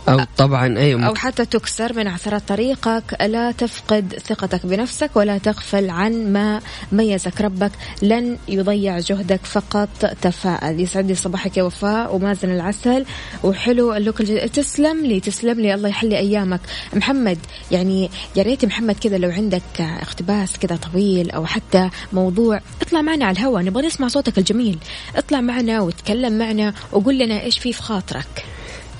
أو 0.08 0.20
طبعا 0.36 0.78
أيوة. 0.78 1.06
أو 1.06 1.14
حتى 1.14 1.44
تكسر 1.44 1.92
من 1.92 2.08
عثرات 2.08 2.48
طريقك. 2.48 3.02
لا 3.20 3.52
تفقد 3.52 4.14
ثقتك 4.26 4.66
بنفسك 4.66 5.10
ولا 5.14 5.38
تغفل 5.38 5.90
عن 5.90 6.32
ما 6.32 6.60
ميزك 6.92 7.40
ربك. 7.40 7.70
لن 8.02 8.38
يضيع 8.48 8.98
جهدك 8.98 9.40
فقط. 9.44 9.88
تفاءل. 10.22 10.80
يسعد 10.80 11.06
لي 11.06 11.14
صباحك 11.14 11.56
يا 11.56 11.62
وفاء 11.62 12.14
ومازن 12.14 12.50
العسل. 12.50 13.04
وحلو 13.44 13.94
اللوك 13.94 14.20
الجديد 14.20 14.50
تسلم 14.50 15.06
لي 15.06 15.20
تسلم 15.20 15.60
لي. 15.60 15.74
الله 15.74 15.88
يحلي 15.88 16.18
أيامك. 16.18 16.60
محمد 16.94 17.38
يعني 17.70 18.10
يا 18.36 18.42
ريت 18.42 18.64
محمد 18.64 18.98
كذا 18.98 19.18
لو 19.18 19.30
عندك 19.30 19.80
اقتباس 19.80 20.58
كذا 20.58 20.76
طويل 20.76 21.30
أو 21.30 21.46
حتى 21.46 21.90
موضوع 22.12 22.60
اطلع 22.82 23.02
معنا 23.02 23.24
على 23.24 23.38
الهواء 23.38 23.62
نبغى 23.62 23.86
نسمع 23.86 24.08
صوتك 24.08 24.38
الجميل. 24.38 24.78
اطلع 25.16 25.40
معنا 25.40 25.80
وتكلم 25.80 26.38
معنا 26.38 26.74
وقول 26.92 27.18
لنا 27.18 27.42
إيش 27.42 27.58
في 27.58 27.72
في 27.72 27.82
خاطرك. 27.82 28.44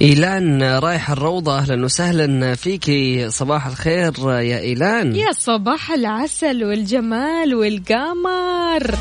إيلان 0.02 0.62
رايح 0.62 1.10
الروضة. 1.10 1.58
أهلا 1.58 1.84
وسهلا 1.84 2.54
فيكي 2.54 3.30
صباح 3.30 3.66
الخير 3.66 4.12
يا 4.40 4.58
إيلان. 4.58 5.16
يا 5.16 5.32
صباح 5.32 5.90
العسل 5.90 6.64
والجمال 6.64 7.54
والقمر. 7.54 8.94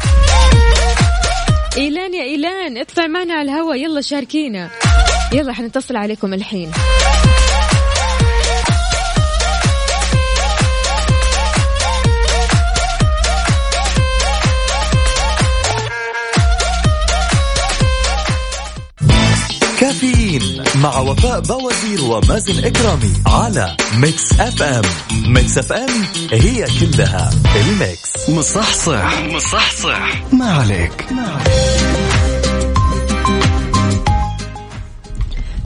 إيلان 1.77 2.13
يا 2.13 2.23
إيلان 2.23 2.77
اطلع 2.77 3.07
معنا 3.07 3.33
على 3.33 3.51
الهواء. 3.51 3.77
يلا 3.77 4.01
شاركينا. 4.01 4.69
يلا 5.33 5.53
حنتصل 5.53 5.95
عليكم 5.95 6.33
الحين. 6.33 6.71
كافيين 19.91 20.63
مع 20.75 20.99
وفاء 20.99 21.39
باوزير 21.39 22.03
ومازن 22.03 22.65
إكرامي 22.65 23.13
على 23.27 23.77
Mix 23.97 24.39
FM 24.39 24.83
Mix 25.27 25.57
FM 25.57 25.89
هي 26.31 26.65
كلها 26.79 27.31
الميكس. 27.55 28.29
مصحصح. 28.29 29.19
مصحصح. 29.21 30.33
ما 30.33 30.45
عليك. 30.45 31.07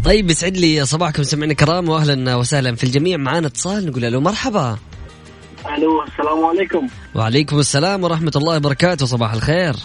طيب 0.05 0.29
يسعد 0.29 0.58
لي 0.58 0.86
صباحكم 0.86 1.24
سمعنا 1.24 1.53
كرام 1.53 1.89
واهلا 1.89 2.36
وسهلا 2.36 2.75
في 2.75 2.84
الجميع. 2.84 3.17
معانا 3.17 3.48
اتصال 3.48 3.86
نقول 3.86 4.12
له 4.12 4.20
مرحبا. 4.20 4.77
ألو 5.77 6.03
السلام 6.03 6.46
عليكم. 6.46 6.88
وعليكم 7.15 7.60
السلام 7.60 8.03
ورحمة 8.03 8.32
الله 8.36 8.55
وبركاته. 8.55 9.05
صباح 9.05 9.34
الخير. 9.34 9.75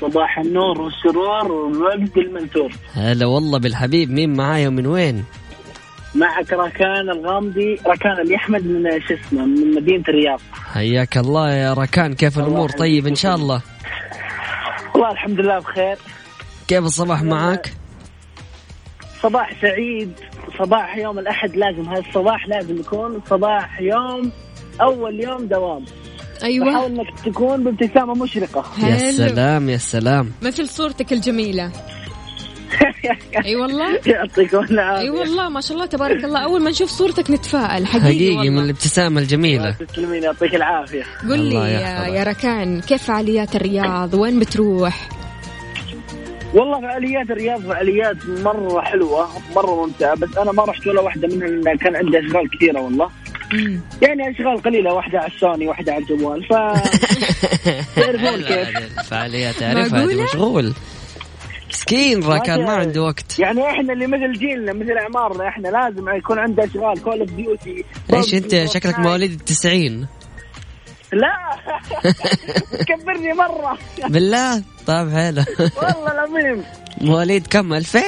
صباح 0.00 0.38
النور 0.38 0.80
والسرور 0.80 1.52
والورد 1.52 2.16
المنثور. 2.16 2.72
هلا 2.94 3.26
والله 3.26 3.58
بالحبيب 3.58 4.10
مين 4.10 4.36
معايا 4.36 4.68
ومن 4.68 4.86
وين؟ 4.86 5.24
معك 6.14 6.52
ركان 6.52 7.10
الغامدي 7.10 7.80
ركان 7.86 8.20
اللي 8.20 8.36
أحمد 8.36 8.66
من 8.66 9.00
شو 9.00 9.14
اسمه 9.14 9.46
من 9.46 9.74
مدينة 9.74 10.04
الرياض. 10.08 10.40
حياك 10.72 11.16
الله 11.16 11.52
يا 11.52 11.72
ركان 11.72 12.14
كيف 12.14 12.38
الأمور؟ 12.38 12.70
الله 12.70 12.78
طيب 12.78 13.06
إن 13.06 13.14
شاء 13.14 13.34
الله. 13.34 13.62
والله 14.94 15.10
الحمد 15.10 15.40
لله 15.40 15.58
بخير. 15.58 15.96
كيف 16.68 16.84
الصباح 16.84 17.22
معك 17.22 17.72
صباح 19.22 19.60
سعيد 19.60 20.12
صباح 20.58 20.96
يوم 20.96 21.18
الأحد 21.18 21.56
لازم 21.56 21.88
هذا 21.88 22.00
الصباح 22.08 22.48
لازم 22.48 22.80
يكون 22.80 23.20
صباح 23.30 23.80
يوم 23.80 24.32
أول 24.80 25.20
يوم 25.20 25.46
دوام. 25.46 25.84
أيوة. 26.42 26.66
بحاول 26.70 26.90
إنك 26.90 27.20
تكون 27.24 27.64
بابتسامة 27.64 28.14
مشرقة. 28.14 28.64
يا. 28.88 29.10
سلام 29.12 29.68
يا 29.68 29.76
سلام. 29.76 30.30
مثل 30.42 30.68
صورتك 30.68 31.12
الجميلة. 31.12 31.70
أي 33.44 33.56
والله. 33.56 33.98
يعطيكم 34.06 34.64
العافية. 34.64 35.02
أي 35.02 35.10
والله 35.10 35.48
ما 35.48 35.60
شاء 35.60 35.72
الله 35.76 35.86
تبارك 35.86 36.24
الله. 36.24 36.44
أول 36.44 36.62
ما 36.62 36.70
نشوف 36.70 36.90
صورتك 36.90 37.30
نتفائل 37.30 37.86
حقيقي, 37.86 38.04
حقيقي 38.06 38.34
من 38.36 38.48
والله. 38.48 38.64
الابتسامة 38.64 39.20
الجميلة. 39.20 39.70
تسلمين 39.70 40.22
يعطيك 40.22 40.54
العافية. 40.54 41.02
قل 41.30 41.38
لي 41.38 41.54
يا. 41.54 42.06
يا 42.06 42.22
ركان 42.24 42.80
كيف 42.80 43.02
فعاليات 43.02 43.56
الرياض؟ 43.56 44.14
وين 44.14 44.40
بتروح؟ 44.40 45.08
والله 46.54 46.80
فعاليات 46.80 47.30
الرياض 47.30 47.60
فعاليات 47.60 48.16
مرة 48.28 48.80
حلوة 48.80 49.28
مرة 49.56 49.86
ممتعة 49.86 50.14
بس 50.16 50.36
أنا 50.38 50.52
ما 50.52 50.64
رحت 50.64 50.86
ولا 50.86 51.00
واحدة 51.00 51.28
منها 51.28 51.48
لأن 51.48 51.76
كان 51.76 51.96
عندي 51.96 52.18
أشغال 52.18 52.50
كثيرة 52.50 52.80
والله. 52.80 53.10
مم. 53.52 53.80
يعني 54.02 54.30
أشغال 54.30 54.62
قليلة 54.62 54.94
واحدة 54.94 55.18
على 55.18 55.32
السوني 55.32 55.68
واحدة 55.68 55.92
على 55.92 56.02
الجوال 56.02 56.44
ف 56.44 56.52
تعرفون 57.96 58.42
كيف. 58.42 58.98
الفعاليات 58.98 59.54
تعرفها؟ 59.54 60.06
مشغول. 60.24 60.74
مسكين 61.70 62.22
راكان 62.24 62.58
ما 62.58 62.66
ما 62.66 62.72
عنده 62.72 63.02
وقت. 63.02 63.38
يعني 63.38 63.70
إحنا 63.70 63.92
اللي 63.92 64.06
مثل 64.06 64.32
جيلنا 64.32 64.72
مثل 64.72 64.92
أعمارنا 64.98 65.48
إحنا 65.48 65.68
لازم 65.68 66.08
يكون 66.16 66.38
عندنا 66.38 66.66
أشغال 66.66 67.02
Call 67.02 67.20
of 67.20 67.30
Duty 67.30 67.84
إيش 68.14 68.34
أنت 68.34 68.64
شكلك 68.64 68.98
مواليد 68.98 69.32
التسعين؟ 69.32 70.06
لا. 71.12 71.32
تكبرني 72.80 73.32
مرة. 73.32 73.78
بالله؟ 74.08 74.62
طيب 74.86 75.10
حلو. 75.10 75.44
والله 75.58 76.12
العظيم. 76.12 76.64
مواليد 77.00 77.46
كم؟ 77.46 77.72
2000 77.72 78.00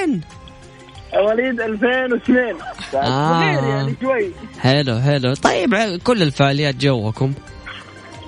مواليد 1.13 1.61
2002 1.61 2.55
آه. 2.95 3.39
صغير 3.39 3.69
يعني 3.69 3.95
شوي. 4.01 4.31
حلو 4.59 4.99
حلو. 4.99 5.33
طيب 5.33 5.75
كل 6.03 6.21
الفعاليات 6.23 6.75
جوكم. 6.75 7.33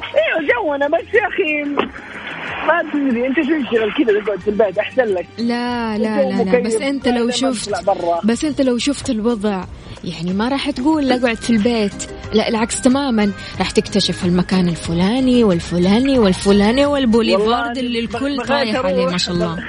أيوه 0.01 0.50
جونا 0.63 0.88
بس 0.88 1.13
يا 1.13 1.27
أخي 1.27 1.63
ما 2.67 2.91
تدري 2.93 3.27
أنت 3.27 3.35
شو 3.35 3.63
تشتغل 3.63 3.93
كذا 3.93 4.19
تقعد 4.25 4.39
في 4.39 4.47
البيت؟ 4.50 4.77
أحسن 4.77 5.03
لك. 5.03 5.27
لا 5.38 5.97
لا 5.97 6.23
لا, 6.23 6.43
لا. 6.43 6.59
بس 6.59 6.73
أنت 6.75 7.07
لو 7.07 7.29
شفت 7.29 7.69
بس 8.25 8.45
أنت 8.45 8.61
لو 8.61 8.77
شفت 8.77 9.09
الوضع 9.09 9.63
يعني 10.03 10.33
ما 10.33 10.47
راح 10.50 10.69
تقول 10.69 11.07
لا 11.07 11.15
أقعد 11.15 11.35
في 11.35 11.50
البيت. 11.50 11.93
لا 12.33 12.47
العكس 12.50 12.81
تماما. 12.81 13.31
راح 13.59 13.71
تكتشف 13.71 14.25
المكان 14.25 14.67
الفلاني 14.67 15.43
والفلاني 15.43 16.19
والفلاني 16.19 16.85
والبوليفارد 16.85 17.77
اللي 17.77 18.00
الكل 18.00 18.38
طايح 18.45 18.85
عليه 18.85 19.05
ما 19.05 19.17
شاء 19.17 19.35
الله. 19.35 19.63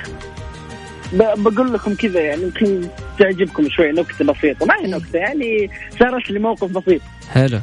ب- 1.13 1.43
بقول 1.43 1.73
لكم 1.75 1.95
كذا 1.95 2.21
يعني 2.21 2.43
يمكن 2.43 2.89
تعجبكم 3.19 3.69
شوي 3.69 3.93
نكتة 3.93 4.25
بسيطة. 4.25 4.67
ما 4.67 4.75
هي 4.75 4.85
إيه. 4.85 4.87
نكتة 4.87 5.19
يعني 5.19 5.71
صارت 5.99 6.31
لي 6.31 6.39
موقف 6.39 6.71
بسيط. 6.71 7.01
حلو. 7.33 7.61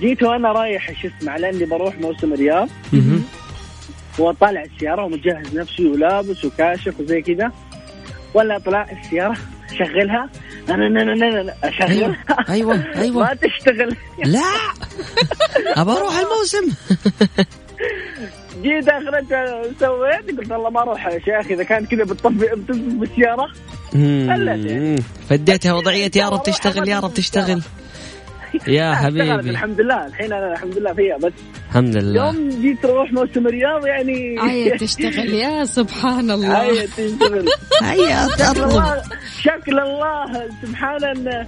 جيت 0.00 0.22
وأنا 0.22 0.52
رايح 0.52 1.02
شو 1.02 1.08
اسمه 1.18 1.32
على 1.32 1.50
إني 1.50 1.64
بروح 1.64 1.98
موسم 1.98 2.32
الرياض. 2.32 2.68
وطالع 4.18 4.62
السيارة 4.62 5.04
ومجهز 5.04 5.58
نفسي 5.58 5.86
ولابس 5.86 6.44
وكاشف 6.44 7.00
وزي 7.00 7.22
كذا. 7.22 7.52
ولا 8.34 8.58
طلع 8.58 8.86
السيارة 8.90 9.36
شغلها. 9.78 10.28
أنا 10.68 10.86
أنا 10.86 11.02
أنا 11.02 11.40
أنا 11.40 11.54
أشغلها. 11.64 12.16
أيوه 12.48 12.84
أيوه 12.96 13.22
ما 13.24 13.34
تشتغل. 13.34 13.96
لا! 14.24 14.40
ابى 15.76 15.90
أروح 15.90 16.14
الموسم. 16.18 16.76
جيت 18.62 18.88
اخرت 18.88 19.26
سويت 19.80 20.38
قلت 20.38 20.52
والله 20.52 20.70
ما 20.70 20.82
أروح 20.82 21.06
يا 21.06 21.18
شيخ 21.18 21.50
إذا 21.50 21.64
كان 21.64 21.86
كذا 21.86 22.04
بتطفي 22.04 22.32
بتطفي 22.56 22.80
بالسيارة. 22.80 23.46
مم. 23.94 24.96
فديتها 25.28 25.72
وضعية 25.72 26.10
يا 26.16 26.28
رب 26.28 26.42
تشتغل 26.42 26.88
يا 26.88 27.00
رب 27.00 27.14
تشتغل. 27.14 27.62
يا 28.68 28.94
حبيبي. 29.02 29.50
الحمد 29.50 29.80
لله. 29.80 30.06
الحين 30.06 30.32
أنا 30.32 30.52
الحمد 30.52 30.78
لله 30.78 30.92
فيها 30.92 31.16
بس 31.16 31.32
الحمد 31.68 31.96
لله. 31.96 32.26
يوم 32.26 32.48
جيت 32.48 32.84
أروح 32.84 33.12
موسم 33.12 33.46
الرياض 33.46 33.86
يعني 33.86 34.36
عاية 34.38 34.76
تشتغل 34.86 35.34
يا 35.34 35.64
سبحان 35.64 36.30
الله. 36.30 36.48
عاية 36.54 36.86
تشتغل. 36.86 37.48
هيا 37.82 38.26
الله 38.52 39.02
شكل 39.42 39.78
الله 39.78 40.48
سبحانه 40.62 41.12
انه 41.12 41.46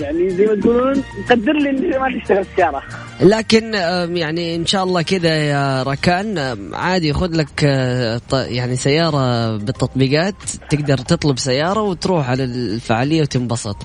يعني 0.00 0.30
زي 0.30 0.46
ما 0.46 0.54
تقولون 0.54 1.02
مقدر 1.26 1.52
لي 1.52 1.70
إني 1.70 1.98
ما 1.98 2.20
تشتغل 2.20 2.38
السيارة. 2.38 2.82
لكن 3.20 3.74
يعني 4.16 4.56
إن 4.56 4.66
شاء 4.66 4.84
الله 4.84 5.02
كذا 5.02 5.36
يا 5.36 5.82
ركان 5.82 6.38
عادي 6.74 7.12
خذ 7.12 7.36
لك 7.36 7.64
آه، 7.64 8.20
ط- 8.30 8.34
يعني 8.34 8.76
سيارة 8.76 9.56
بالتطبيقات 9.56 10.34
تقدر 10.70 10.98
تطلب 10.98 11.38
سيارة 11.38 11.80
وتروح 11.82 12.30
على 12.30 12.44
الفعالية 12.44 13.20
وتنبسط. 13.22 13.76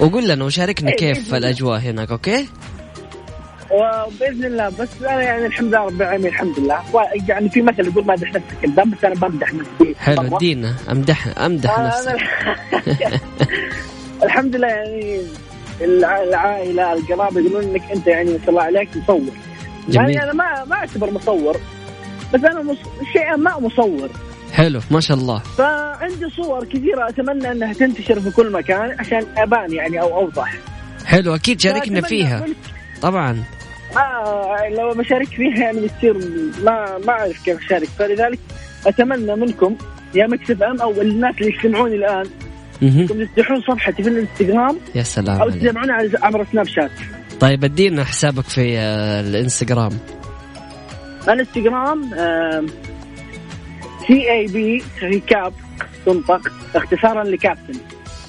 وقول 0.00 0.28
لنا 0.28 0.44
وشاركنا 0.44 0.90
إيه، 0.90 0.96
كيف. 0.96 1.34
الأجواء 1.34 1.78
هناك 1.80 2.10
أوكي؟ 2.10 2.48
وبإذن 3.70 4.44
الله 4.44 4.68
بس 4.68 4.88
أنا 5.02 5.22
يعني 5.22 5.46
الحمد 5.46 5.68
لله 5.68 5.78
رب 5.84 6.02
العالمين 6.02 6.26
الحمد 6.26 6.58
لله. 6.58 6.80
يعني 7.28 7.48
في 7.48 7.62
مثل 7.62 7.86
يقول 7.88 8.06
مدح 8.06 8.28
نفسك 8.34 8.42
كذاب 8.62 8.90
بس 8.90 9.04
أنا 9.04 9.14
بمدح 9.14 9.54
نفسي 9.54 9.94
حلو. 9.98 10.36
ادينا. 10.36 10.74
امدح 10.90 11.38
امدح 11.38 11.78
نفسك 11.78 12.16
الحمد 14.24 14.56
لله 14.56 14.68
يعني 14.68 15.22
الع- 15.80 16.22
العائلة 16.22 16.92
القرابه 16.92 17.40
يقولون 17.40 17.64
إنك 17.64 17.82
أنت 17.96 18.06
يعني 18.06 18.30
ما 18.32 18.38
شاء 18.38 18.50
الله 18.50 18.62
عليك 18.62 18.88
مصور. 18.96 19.20
جميل. 19.88 20.10
يعني 20.10 20.22
أنا 20.22 20.32
ما 20.32 20.64
ما 20.64 20.76
أعتبر 20.76 21.10
مصور 21.10 21.56
بس 22.34 22.44
أنا 22.44 22.62
مص... 22.62 22.76
شيئا 23.12 23.36
ما 23.36 23.58
مصور. 23.60 24.08
حلو 24.52 24.80
ما 24.90 25.00
شاء 25.00 25.16
الله. 25.16 25.38
فعندي 25.38 26.30
صور 26.36 26.64
كثيرة 26.64 27.08
أتمنى 27.08 27.50
أنها 27.52 27.72
تنتشر 27.72 28.20
في 28.20 28.30
كل 28.30 28.52
مكان 28.52 28.96
عشان 28.98 29.22
أبان 29.36 29.72
يعني 29.72 30.00
أو 30.00 30.16
أوضح. 30.16 30.54
حلو 31.06 31.34
أكيد 31.34 31.60
شاركنا 31.60 32.00
فيها. 32.00 32.46
طبعا. 33.02 33.44
ما 33.94 34.74
لو 34.78 34.94
بشارك 34.94 35.28
فيها 35.28 35.58
يعني 35.58 35.80
بتصير 35.80 36.14
ما 36.64 36.98
ما 37.06 37.12
أعرف 37.12 37.44
كيف 37.44 37.58
أشارك. 37.64 37.88
فلذلك 37.98 38.38
أتمنى 38.86 39.36
منكم 39.36 39.76
يا 40.14 40.26
مكسف 40.26 40.62
إم 40.62 40.80
أو 40.80 41.00
الناس 41.00 41.34
اللي 41.40 41.54
يستمعوني 41.56 41.96
الآن. 41.96 42.26
أنكم 42.82 43.24
تفتحون 43.24 43.60
صفحتي 43.60 44.02
في 44.02 44.08
الإنستغرام 44.08 44.78
يا 44.94 45.02
سلام 45.02 45.40
أو. 45.42 45.50
تتابعوني 45.50 45.92
على 45.92 46.10
عبر 46.22 46.46
سناب 46.52 46.66
شات. 46.66 46.90
طيب 47.40 47.64
ادينا 47.64 48.04
حسابك 48.04 48.44
في 48.44 48.78
آه، 48.78 49.20
الإنستغرام. 49.20 49.92
الإنستغرام 51.28 52.10
C 54.10 54.32
A 54.32 54.46
P 54.46 54.82
ريكاب 55.02 55.52
تنطق 56.06 56.40
اختصارا 56.74 57.24
لكابتن. 57.24 57.80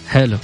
حلو. 0.10 0.38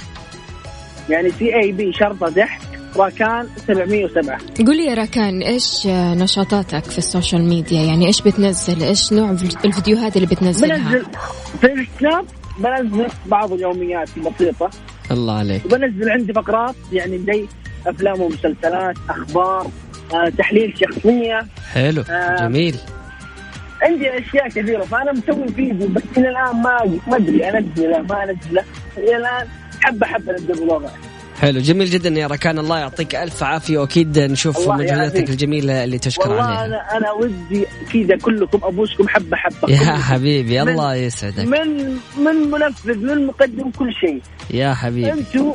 يعني 1.08 1.30
C 1.30 1.54
A 1.54 1.72
P 1.72 1.92
شرطة 1.92 2.30
تحت 2.30 2.62
راكان 2.96 3.48
707 3.66 4.38
قولي 4.66 4.84
يا 4.84 4.94
راكان 4.94 5.42
إيش 5.42 5.86
نشاطاتك 5.86 6.84
في 6.84 6.98
ال 6.98 7.05
social 7.05 7.48
media؟ 7.48 7.82
يعني 7.82 8.06
إيش 8.06 8.22
بتنزل؟ 8.22 8.82
إيش 8.82 9.12
نوع 9.12 9.30
الفيديوهات 9.64 10.16
اللي 10.16 10.26
بتنزلها؟ 10.26 10.92
بنزل 10.92 11.06
في 11.60 11.72
السناب 11.72 12.24
بنزل 12.58 13.06
بعض 13.26 13.52
اليوميات 13.52 14.08
البسيطه 14.16 14.70
الله 15.10 15.38
عليك. 15.38 15.64
وبنزل 15.64 16.10
عندي 16.10 16.32
فقرات 16.32 16.74
يعني 16.92 17.18
زي 17.18 17.46
أفلام 17.86 18.20
ومسلسلات 18.20 18.96
أخبار 19.08 19.70
آه، 20.14 20.28
تحليل 20.38 20.74
شخصية. 20.80 21.46
حلو. 21.72 22.02
آه. 22.10 22.36
جميل. 22.48 22.76
عندي 23.82 24.18
أشياء 24.18 24.48
كثيرة 24.48 24.84
فأنا 24.84 25.12
مسوي 25.12 25.48
فيديو 25.48 25.88
بس 25.88 26.02
إلى 26.16 26.28
الآن 26.28 26.56
ما 26.56 26.98
ما 27.06 27.16
أدري 27.16 27.48
انزله 27.48 27.98
ما 28.02 28.22
انزله 28.24 28.64
إلى 28.98 29.16
الآن 29.16 29.46
حبة 29.80 30.06
حبة 30.06 30.32
نبدأ 30.32 30.54
الوضع 30.54 30.88
حلو 31.40 31.60
جميل 31.60 31.86
جدا 31.86 32.08
يا 32.08 32.26
ركان 32.26 32.58
الله 32.58 32.78
يعطيك 32.78 33.14
ألف 33.14 33.42
عافية 33.42 33.78
وأكيد 33.78 34.18
نشوف 34.18 34.58
مجهوداتك. 34.68 35.30
الجميلة 35.30 35.84
اللي 35.84 35.98
تشكر 35.98 36.28
والله 36.28 36.42
عليها. 36.44 36.64
أنا 36.64 36.96
أنا 36.96 37.12
ودي 37.12 37.66
كذا 37.92 38.16
كلكم 38.16 38.60
ابوسكم 38.62 39.08
حبة 39.08 39.36
حبة. 39.36 39.70
يا. 39.74 39.96
حبيبي 39.96 40.62
من- 40.62 40.68
الله 40.68 40.94
يسعدك. 40.94 41.38
من 41.44 41.88
من 42.18 42.50
منفذ 42.50 42.96
من 42.96 43.26
مقدم 43.26 43.70
كل 43.70 43.92
شيء. 43.92 44.20
يا 44.50 44.74
حبيبي. 44.74 45.12
أنتم 45.12 45.52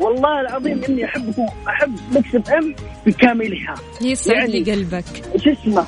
والله 0.00 0.40
العظيم 0.40 0.84
إني 0.88 1.04
أحبكم 1.04 1.46
أحب 1.68 1.92
مكسب 2.12 2.48
أم 2.50 2.74
بكاملها. 3.06 3.74
يسعد 4.02 4.36
يعني- 4.36 4.60
لي 4.60 4.72
قلبك. 4.72 5.04
شو 5.44 5.50
اسمه؟ 5.52 5.86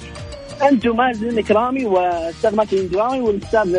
أنتم 0.68 0.96
مازن 0.96 1.40
كرامي 1.40 1.84
وأستاذ 1.84 2.54
ماكين 2.56 2.88
كرامي 2.88 3.20
والأستاذ 3.20 3.76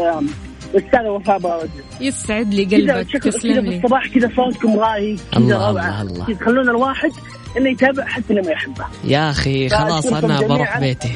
الأستاذ 0.75 1.07
وفاء 1.07 1.39
باوزي 1.39 1.69
يسعد 2.01 2.53
لي 2.53 2.63
قلبك 2.65 3.23
تسلم 3.23 3.65
لي. 3.65 3.69
بالصباح 3.69 4.07
كذا 4.07 4.29
صوتكم 4.35 4.79
رايق 4.79 5.19
كذا 5.31 5.39
الله، 5.39 5.69
الله، 5.69 6.01
الله. 6.01 6.25
تخلون 6.25 6.69
الواحد 6.69 7.11
إنه 7.57 7.69
يتابع 7.69 8.05
حتى 8.05 8.33
لما 8.33 8.51
يحبه. 8.51 8.85
يا 9.03 9.29
أخي 9.29 9.69
خلاص 9.69 10.05
أنا 10.05 10.41
بروح. 10.41 10.79
بيتي. 10.79 11.07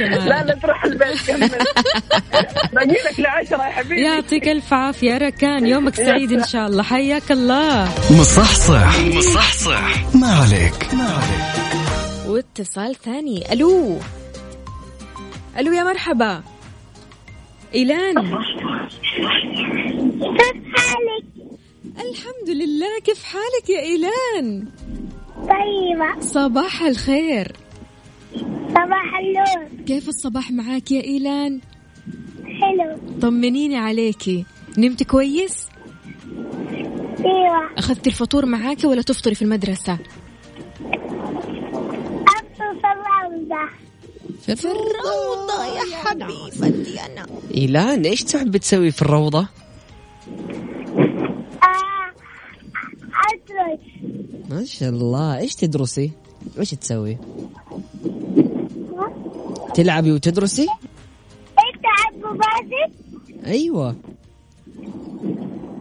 لا 0.00 0.44
لا 0.44 0.58
تروح 0.62 0.84
البيت 0.84 1.26
كمل. 1.26 1.50
باقي 2.74 2.86
لك 2.86 3.20
لعشرة 3.20 3.56
يا 3.66 3.70
حبيبي. 3.70 4.02
يعطيك 4.02 4.48
ألف 4.48 4.74
عافية 4.74 5.18
ركان 5.18 5.66
يومك 5.66 5.94
سعيد 5.94 6.32
إن 6.32 6.44
شاء 6.44 6.66
الله. 6.66 6.82
حياك 6.82 7.32
الله. 7.32 7.88
مصحصح 8.10 9.00
مصحصح. 9.00 10.14
ما 10.14 10.32
عليك 10.32 10.94
ما 10.94 11.04
عليك. 11.04 12.28
واتصال 12.28 12.94
ثاني. 12.94 13.52
ألو. 13.52 13.98
ألو 15.58 15.72
يا 15.72 15.84
مرحبا. 15.84 16.42
إيلان. 17.74 18.14
كيف 20.14 20.62
حالك؟ 20.76 21.24
الحمد 21.84 22.48
لله. 22.48 23.00
كيف 23.04 23.24
حالك 23.24 23.70
يا 23.70 23.80
إيلان؟ 23.80 24.68
طيبة. 25.36 26.20
صباح 26.20 26.82
الخير. 26.82 27.52
صباح 28.68 29.18
النور. 29.20 29.84
كيف 29.86 30.08
الصباح 30.08 30.50
معاك 30.50 30.90
يا 30.90 31.02
إيلان؟ 31.04 31.60
حلو. 32.44 32.98
طمنيني 33.20 33.76
عليكي 33.76 34.44
نمت 34.78 35.02
كويس؟ 35.02 35.68
أيوه. 37.24 37.70
أخذتي 37.78 38.10
الفطور 38.10 38.46
معاكي 38.46 38.86
ولا 38.86 39.02
تفطري 39.02 39.34
في 39.34 39.42
المدرسة؟ 39.42 39.98
ابصر 42.28 42.80
في 42.80 42.86
الروضة. 42.92 43.87
في 44.54 44.64
الروضة 44.64 45.64
يا 45.64 45.96
حبيبتي. 45.96 47.00
أنا. 47.06 47.26
إيلان 47.54 48.04
إيش 48.04 48.24
تحب 48.24 48.56
تسوي 48.56 48.90
في 48.90 49.02
الروضة؟ 49.02 49.48
آه، 51.62 52.12
ادرس 53.32 53.80
ما 54.50 54.64
شاء 54.64 54.88
الله. 54.88 55.38
إيش 55.38 55.54
تدرسي؟ 55.54 56.12
إيش 56.58 56.70
تسوي؟ 56.70 57.18
تلعبي 59.74 60.12
وتدرسي؟ 60.12 60.66
انت 61.58 61.84
باسل 62.24 62.92
أيوة. 63.46 63.96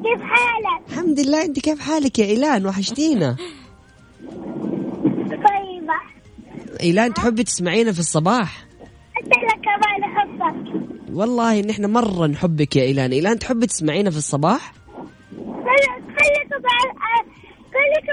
كيف 0.04 0.22
حالك؟ 0.22 0.90
الحمد 0.90 1.20
لله 1.20 1.46
أنت 1.46 1.60
كيف 1.60 1.80
حالك 1.80 2.20
يا 2.20 2.26
إيلان؟ 2.26 2.66
وحشتينا. 2.66 3.36
إيلان 6.82 7.14
تحبي 7.14 7.44
تسمعينا 7.44 7.92
في 7.92 8.00
الصباح؟ 8.00 8.66
لك 9.26 9.62
كمان 9.62 10.04
احبك 10.04 10.88
والله 11.14 11.60
إن 11.60 11.70
إحنا 11.70 11.88
مرة 11.88 12.28
نحبك 12.28 12.76
يا 12.76 12.84
إيلان. 12.84 13.12
إيلان 13.12 13.40
تحبي 13.40 13.68
تسمعينا 13.68 14.10
في 14.10 14.18
الصباح؟ 14.18 14.74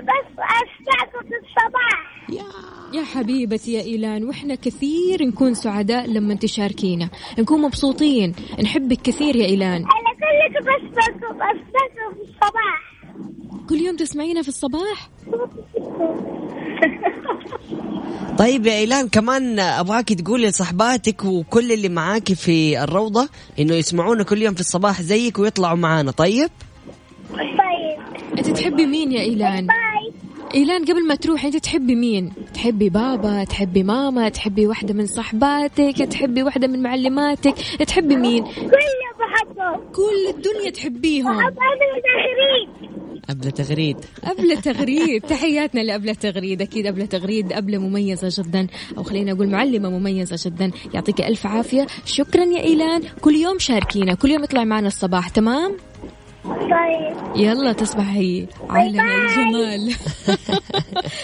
بس 0.04 0.24
اسمعكم 0.38 1.28
في 1.28 1.34
الصباح. 1.44 2.30
يا. 2.92 3.04
حبيبتي 3.04 3.72
يا 3.72 3.80
إيلان 3.80 4.24
وإحنا 4.24 4.54
كثير 4.54 5.22
نكون 5.26 5.54
سعداء 5.54 6.06
لما 6.06 6.34
تشاركينا 6.34 7.10
نكون 7.38 7.62
مبسوطين. 7.62 8.34
نحبك 8.62 9.02
كثير 9.02 9.36
يا 9.36 9.46
إيلان. 9.46 9.82
أنا 9.82 10.10
خليك 10.20 10.62
بس 10.62 10.90
بس 10.90 10.98
اسمعكم 10.98 12.14
في 12.14 12.20
الصباح. 12.22 12.94
كل 13.68 13.76
يوم 13.76 13.96
تسمعينا 13.96 14.42
في 14.42 14.48
الصباح؟ 14.48 15.10
طيب 18.38 18.66
يا 18.66 18.72
إيلان 18.72 19.08
كمان 19.08 19.58
أبغاك 19.58 20.12
تقولي 20.12 20.48
لصحباتك 20.48 21.24
وكل 21.24 21.72
اللي 21.72 21.88
معاك 21.88 22.32
في 22.32 22.82
الروضة 22.82 23.28
إنه 23.58 23.74
يسمعونا 23.74 24.24
كل 24.24 24.42
يوم 24.42 24.54
في 24.54 24.60
الصباح 24.60 25.02
زيك 25.02 25.38
ويطلعوا 25.38 25.76
معانا 25.76 26.10
طيب؟ 26.10 26.50
طيب 27.30 27.98
أنت 28.38 28.50
تحبي 28.50 28.86
مين 28.86 29.12
يا 29.12 29.20
إيلان؟ 29.20 29.66
إيلان 30.54 30.84
قبل 30.84 31.06
ما 31.06 31.14
تروحي 31.14 31.46
أنت 31.46 31.56
تحبي 31.56 31.94
مين؟ 31.94 32.32
تحبي 32.54 32.88
بابا 32.88 33.44
تحبي 33.44 33.82
ماما 33.82 34.28
تحبي 34.28 34.66
واحدة 34.66 34.94
من 34.94 35.06
صحباتك 35.06 35.98
تحبي 36.10 36.42
واحدة 36.42 36.66
من 36.66 36.82
معلماتك 36.82 37.54
تحبي 37.86 38.16
مين؟ 38.16 38.44
كله 38.44 39.10
بحبهم 39.18 39.92
كل 39.92 40.28
الدنيا 40.28 40.70
تحبيهم. 40.70 41.38
بحب 41.38 41.58
أنا 41.58 41.90
تغريد. 42.04 42.94
قبل 43.28 43.50
تغريد. 43.50 43.96
أبلة 44.24 44.60
تغريد. 44.60 45.22
تحياتنا 45.22 45.80
لأبلة 45.80 46.12
تغريد. 46.12 46.62
أكيد 46.62 46.86
أبلة 46.86 47.04
تغريد 47.04 47.52
أبلة 47.52 47.78
مميزة 47.78 48.42
جدا. 48.42 48.66
أو 48.98 49.02
خلينا 49.02 49.32
أقول 49.32 49.48
معلمة 49.48 49.90
مميزة 49.90 50.50
جدا. 50.50 50.70
يعطيك 50.94 51.20
ألف 51.20 51.46
عافية. 51.46 51.86
شكرا 52.04 52.44
يا 52.44 52.62
إيلان. 52.62 53.02
كل 53.20 53.34
يوم 53.34 53.58
شاركينا. 53.58 54.14
كل 54.14 54.30
يوم 54.30 54.42
اطلعي 54.42 54.64
معنا 54.64 54.86
الصباح. 54.86 55.28
تمام؟ 55.28 55.76
طيب. 56.44 57.16
يلا 57.36 57.72
تصبحي 57.72 58.46
bye. 58.70 58.86
الجمال 58.86 59.94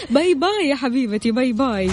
bye 0.09 0.33
bye 0.33 0.69
يا 0.69 0.75
حبيبتي. 0.75 1.31
bye 1.31 1.53
bye 1.53 1.91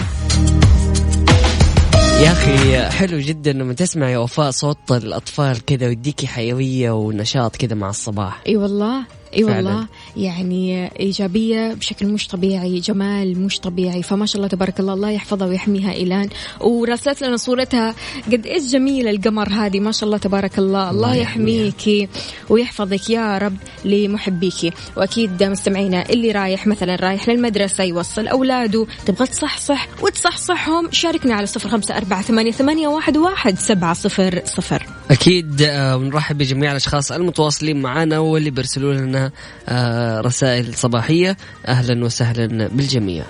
يا 2.21 2.31
أخي 2.31 2.89
حلو 2.97 3.17
جدا 3.17 3.53
لما 3.53 3.73
تسمع 3.73 4.09
يا 4.09 4.17
وفاء 4.17 4.51
صوت 4.51 4.91
الأطفال 4.91 5.65
كذا 5.65 5.87
ويديكي 5.87 6.27
حيوية 6.27 6.91
ونشاط 6.91 7.55
كذا 7.55 7.75
مع 7.75 7.89
الصباح. 7.89 8.41
إي 8.47 8.57
والله. 8.57 9.03
إي. 9.37 9.43
والله. 9.43 9.87
يعني 10.17 10.91
إيجابية 10.99 11.73
بشكل 11.73 12.07
مش 12.07 12.27
طبيعي 12.27 12.79
جمال 12.79 13.39
مش 13.39 13.59
طبيعي. 13.59 14.03
فما 14.03 14.25
شاء 14.25 14.37
الله 14.37 14.47
تبارك 14.47 14.79
الله 14.79 14.93
الله 14.93 15.09
يحفظها 15.09 15.47
ويحميها 15.47 15.93
إيلان. 15.93 16.29
وراسلت 16.61 17.23
لنا 17.23 17.37
صورتها. 17.37 17.95
قد 18.31 18.45
إيش 18.45 18.71
جميلة 18.71 19.11
القمر 19.11 19.49
هذه. 19.49 19.79
ما 19.79 19.91
شاء 19.91 20.03
الله 20.03 20.17
تبارك 20.17 20.59
الله. 20.59 20.89
الله 20.89 21.15
يحميكي 21.15 22.07
ويحفظك 22.49 23.09
يا 23.09 23.37
رب 23.37 23.55
لمحبيكي 23.85 24.71
وأكيد 24.97 25.43
مستمعينا 25.43 26.09
اللي 26.09 26.31
رايح 26.31 26.67
مثلا 26.67 26.95
رايح 26.95 27.29
للمدرسة 27.29 27.83
يوصل 27.83 28.27
أولاده. 28.27 28.87
تبغى 29.05 29.27
تصحصح 29.27 29.87
وتصحصحهم 30.01 30.91
شاركنا 30.91 31.35
على 31.35 31.45
صفر 31.45 31.69
خمسة 31.69 31.97
أربعة 31.97 32.21
ثمانية, 32.21 32.87
واحد, 32.87 33.17
واحد 33.17 33.59
سبعة 33.59 33.93
صفر 33.93 34.41
صفر. 34.45 34.98
أكيد 35.11 35.61
آه، 35.61 35.97
ونرحب 35.97 36.37
بجميع 36.37 36.71
الأشخاص 36.71 37.11
المتواصلين 37.11 37.81
معنا 37.81 38.19
واللي 38.19 38.49
بيرسلوا 38.49 38.93
لنا 38.93 39.31
آه، 39.69 40.21
رسائل 40.21 40.75
صباحية. 40.75 41.37
أهلا 41.67 42.05
وسهلا 42.05 42.67
بالجميع. 42.67 43.23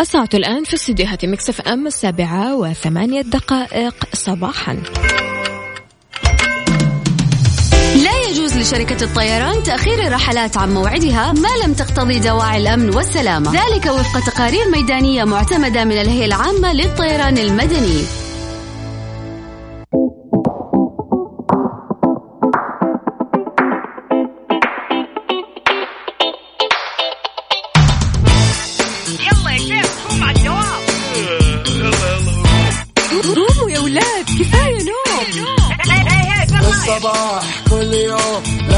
الساعة 0.00 0.28
الآن 0.34 0.64
في 0.64 0.74
استديوهات 0.74 1.24
مكسف 1.24 1.60
أم 1.60 1.86
السابعة 1.86 2.56
وثمانية 2.56 3.22
دقائق 3.22 3.94
صباحا. 4.14 4.82
لشركة 8.62 9.04
الطيران 9.04 9.62
تأخير 9.62 10.06
الرحلات 10.06 10.56
عن 10.56 10.74
موعدها 10.74 11.32
ما 11.32 11.48
لم 11.64 11.72
تقتضي 11.74 12.18
دواعي 12.18 12.62
الأمن 12.62 12.96
والسلامة. 12.96 13.52
ذلك 13.52 13.86
وفق 13.86 14.20
تقارير 14.26 14.70
ميدانية 14.70 15.24
معتمدة 15.24 15.84
من 15.84 15.92
الهيئة 15.92 16.24
العامة 16.24 16.72
للطيران 16.72 17.38
المدني. 17.38 18.04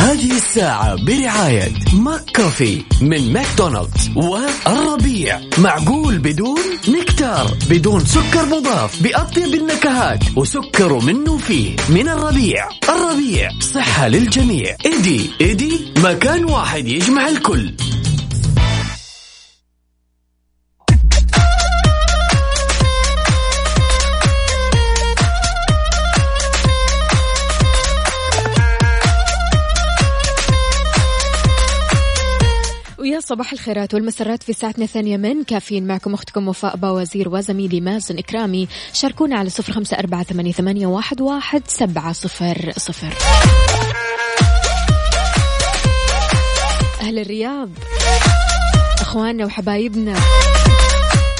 هذه 0.00 0.36
الساعة 0.36 1.04
برعاية 1.04 1.72
ماك 1.92 2.36
كوفي 2.36 2.82
من 3.00 3.32
ماكدونالدز 3.32 4.10
والربيع. 4.16 5.40
معقول 5.58 6.18
بدون 6.18 6.60
نكتار 6.88 7.56
بدون 7.70 8.04
سكر 8.04 8.46
مضاف 8.46 9.02
بأطيب 9.02 9.54
النكهات 9.54 10.24
وسكر 10.36 10.98
منه 11.00 11.36
فيه. 11.36 11.76
من 11.88 12.08
الربيع. 12.08 12.68
الربيع 12.88 13.50
صحة 13.74 14.08
للجميع. 14.08 14.76
إيدي 14.86 15.30
إيدي 15.40 15.92
مكان 15.96 16.44
واحد 16.44 16.88
يجمع 16.88 17.28
الكل. 17.28 17.72
صباح 33.30 33.52
الخيرات 33.52 33.94
والمسرات 33.94 34.42
في 34.42 34.52
ساعتنا 34.52 34.84
الثانية 34.84 35.16
من 35.16 35.44
كافيين 35.44 35.86
معكم 35.86 36.14
أختكم 36.14 36.48
وفاء 36.48 36.76
باوزير 36.76 37.28
وزميلي 37.28 37.80
مازن 37.80 38.18
إكرامي. 38.18 38.68
شاركونا 38.92 39.36
على 39.36 39.50
صفر 39.50 39.72
خمسة 39.72 39.98
أربعة 39.98 40.22
ثمانية, 40.52 40.86
واحد 40.86 41.62
سبعة 41.66 42.12
صفر 42.12 42.72
صفر. 42.76 43.14
أهل 47.00 47.18
الرياض 47.18 47.68
أخواننا 49.00 49.44
وحبايبنا 49.44 50.16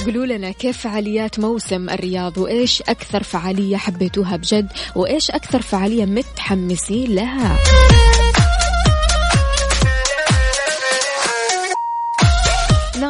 قولوا 0.04 0.26
لنا 0.26 0.50
كيف 0.50 0.78
فعاليات 0.78 1.38
موسم 1.38 1.90
الرياض؟ 1.90 2.38
وإيش 2.38 2.82
أكثر 2.82 3.22
فعالية 3.22 3.76
حبيتوها 3.76 4.36
بجد؟ 4.36 4.72
وإيش 4.96 5.30
أكثر 5.30 5.62
فعالية 5.62 6.04
متحمسين 6.04 7.14
لها؟ 7.14 7.58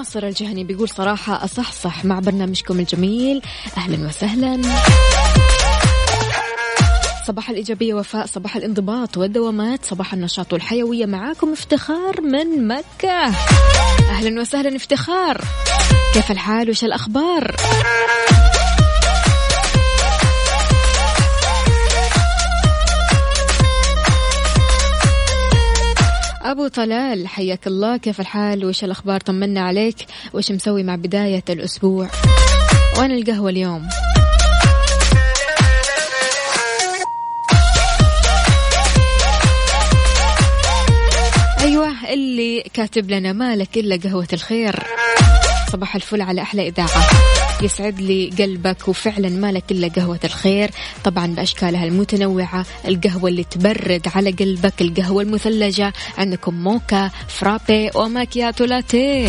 ناصر 0.01 0.27
الجهني 0.27 0.65
بيقول 0.65 0.89
صراحة 0.89 1.45
أصحصح 1.45 2.05
مع 2.05 2.19
برنامجكم 2.19 2.81
الجميل. 2.81 3.43
أهلا 3.77 4.09
وسهلا. 4.09 4.63
صباح 7.27 7.51
الإيجابية 7.51 7.95
وفاء 7.95 8.27
صباح 8.27 8.57
الانضباط 8.57 9.17
والدوامات 9.17 9.85
صباح 9.85 10.13
النشاط 10.13 10.53
والحيوية. 10.53 11.07
معاكم 11.07 11.53
افتخار 11.53 12.21
من 12.21 12.69
مكة. 12.69 13.25
أهلا 14.11 14.41
وسهلا 14.41 14.77
افتخار. 14.77 15.41
كيف 16.15 16.31
الحال؟ 16.31 16.71
وش 16.71 16.85
الأخبار؟ 16.85 17.57
أبو 26.51 26.69
طلال 26.69 27.29
حياك 27.29 27.67
الله 27.67 27.97
كيف 27.97 28.21
الحال؟ 28.21 28.65
وش 28.65 28.85
الأخبار؟ 28.85 29.21
طمنا 29.21 29.61
عليك. 29.61 29.97
وش 30.33 30.51
مسوي 30.53 30.83
مع 30.83 30.97
بداية 30.97 31.45
الأسبوع؟ 31.51 32.09
وين 32.99 33.11
القهوة 33.11 33.51
اليوم؟ 33.51 33.89
أيوة 41.61 42.13
اللي 42.13 42.65
كاتب 42.75 43.11
لنا 43.11 43.33
مالك 43.33 43.77
إلا 43.79 43.97
قهوة 43.97 44.29
الخير. 44.33 44.83
صباح 45.73 45.95
الفل 45.95 46.23
على 46.23 46.43
أحلى 46.43 46.69
إذاعة. 46.69 47.40
يسعد 47.63 48.01
لي 48.01 48.31
قلبك 48.39 48.89
وفعلا 48.89 49.29
مالك 49.29 49.65
إلا 49.71 49.89
قهوة 49.89 50.21
الخير. 50.25 50.71
طبعا 51.05 51.27
بأشكالها 51.27 51.85
المتنوعة 51.85 52.67
القهوة 52.89 53.31
اللي 53.31 53.45
تبرد 53.45 54.09
على 54.15 54.31
قلبك 54.31 54.83
القهوة 54.83 55.23
المثلجة 55.23 55.93
عندكم 56.19 56.55
mocha 56.55 57.11
frappe 57.29 57.91
و 57.95 58.02
macchiato 58.02 58.65
latte 58.65 59.29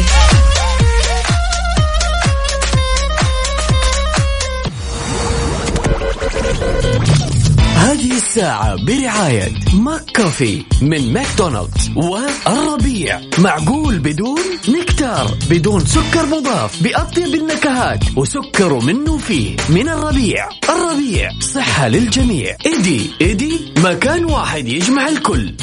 هذه 7.75 8.11
الساعة 8.11 8.85
برعاية 8.85 9.51
ماك 9.73 10.01
كوفي 10.15 10.63
من 10.81 11.13
ماكدونالدز 11.13 11.91
والربيع. 11.95 13.21
معقول 13.37 13.99
بدون 13.99 14.41
نكتار 14.69 15.37
بدون 15.49 15.85
سكر 15.85 16.25
مضاف 16.25 16.83
بأطيب 16.83 17.35
النكهات 17.35 18.03
وسكر 18.17 18.79
منه 18.79 19.17
فيه. 19.17 19.55
من 19.69 19.89
الربيع. 19.89 20.49
الربيع 20.69 21.29
صحة 21.39 21.87
للجميع. 21.87 22.55
ايدي 22.65 23.11
ايدي 23.21 23.73
مكان 23.77 24.25
واحد 24.25 24.67
يجمع 24.67 25.07
الكل. 25.07 25.53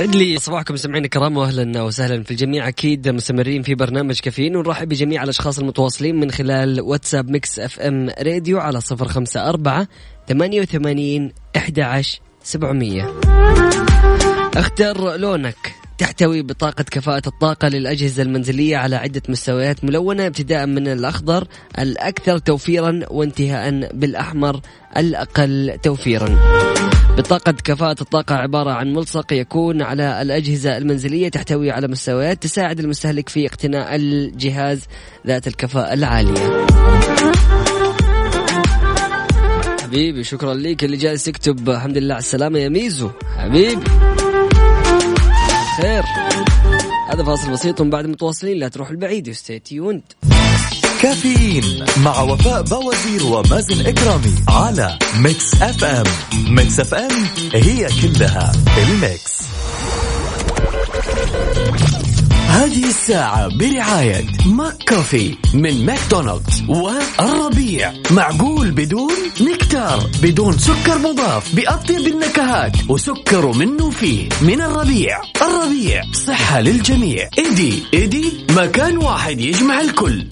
سعد 0.00 0.14
لي 0.14 0.38
صباحكم 0.38 0.76
سمعين 0.76 1.04
الكرام 1.04 1.36
واهلا 1.36 1.82
وسهلا 1.82 2.22
في 2.22 2.30
الجميع. 2.30 2.68
أكيد 2.68 3.08
مستمرين 3.08 3.62
في 3.62 3.74
برنامج 3.74 4.20
كافيين 4.20 4.56
ونرحب 4.56 4.88
بجميع 4.88 5.22
الأشخاص 5.22 5.58
المتواصلين 5.58 6.20
من 6.20 6.30
خلال 6.30 6.80
واتساب 6.80 7.30
Mix 7.30 7.58
FM 7.58 8.10
Radio 8.22 8.58
على 8.58 8.80
صفر 8.80 9.08
خمسة 9.08 9.48
أربعة 9.48 9.88
ثمانية 10.28 10.60
وثمانين 10.60 11.32
أحد 11.56 11.80
عشر 11.80 12.20
سبعمية 12.42 13.14
اختر 14.56 15.16
لونك 15.16 15.79
تحتوي 16.00 16.42
بطاقة 16.42 16.84
كفاءة 16.90 17.22
الطاقة 17.26 17.68
للأجهزة 17.68 18.22
المنزلية 18.22 18.76
على 18.76 18.96
عدة 18.96 19.22
مستويات 19.28 19.84
ملونة 19.84 20.26
ابتداء 20.26 20.66
من 20.66 20.88
الأخضر 20.88 21.46
الأكثر 21.78 22.38
توفيرا 22.38 23.00
وانتهاء 23.10 23.90
بالأحمر 23.94 24.60
الأقل 24.96 25.78
توفيرا. 25.82 26.38
بطاقة 27.18 27.52
كفاءة 27.52 27.96
الطاقة 28.00 28.34
عبارة 28.34 28.70
عن 28.70 28.92
ملصق 28.92 29.32
يكون 29.32 29.82
على 29.82 30.22
الأجهزة 30.22 30.76
المنزلية 30.76 31.28
تحتوي 31.28 31.70
على 31.70 31.88
مستويات 31.88 32.42
تساعد 32.42 32.80
المستهلك 32.80 33.28
في 33.28 33.46
اقتناء 33.46 33.94
الجهاز 33.96 34.80
ذات 35.26 35.46
الكفاءة 35.46 35.94
العالية. 35.94 36.66
حبيبي 39.82 40.24
شكرا 40.24 40.54
لك 40.54 40.84
اللي 40.84 40.96
جالس 40.96 41.28
يكتب. 41.28 41.70
الحمد 41.70 41.98
لله 41.98 42.14
على 42.14 42.20
السلامة 42.20 42.58
يا 42.58 42.68
ميزو. 42.68 43.10
حبيبي. 43.38 44.09
خير 45.76 46.02
هذا 47.12 47.24
فاصل 47.24 47.50
بسيط 47.50 47.80
ومن 47.80 47.90
بعد 47.90 48.06
متواصلين 48.06 48.58
لا 48.58 48.68
تروح 48.68 48.90
البعيد 48.90 49.28
و 49.28 49.34
stay 49.34 49.58
tuned 49.58 50.02
كافيين 51.02 51.84
مع 52.04 52.20
وفاء 52.20 52.62
بوازير 52.62 53.24
ومازن 53.24 53.86
إكرامي 53.86 54.34
على 54.48 54.98
Mix 55.18 55.62
FM. 55.62 56.04
Mix 56.48 56.80
FM 56.80 57.10
هي 57.54 57.88
كلها 58.02 58.52
ال 58.78 58.90
mix. 58.90 59.40
هذه 62.50 62.88
الساعة 62.88 63.48
برعاية 63.48 64.24
ماك 64.46 64.88
كوفي 64.88 65.34
من 65.54 65.86
ماكدونالدز 65.86 66.62
والربيع. 66.68 67.92
معقول 68.10 68.70
بدون 68.70 69.12
نكتار 69.40 70.10
بدون 70.22 70.58
سكر 70.58 70.98
مضاف. 70.98 71.54
بأطيب 71.54 72.06
النكهات 72.06 72.72
وسكر 72.88 73.52
منه 73.52 73.90
فيه. 73.90 74.28
من 74.42 74.60
الربيع. 74.60 75.20
الربيع 75.42 76.02
صحة 76.26 76.60
للجميع. 76.60 77.28
ايدي 77.38 77.82
ايدي 77.94 78.46
مكان 78.56 78.98
واحد 78.98 79.40
يجمع 79.40 79.80
الكل. 79.80 80.24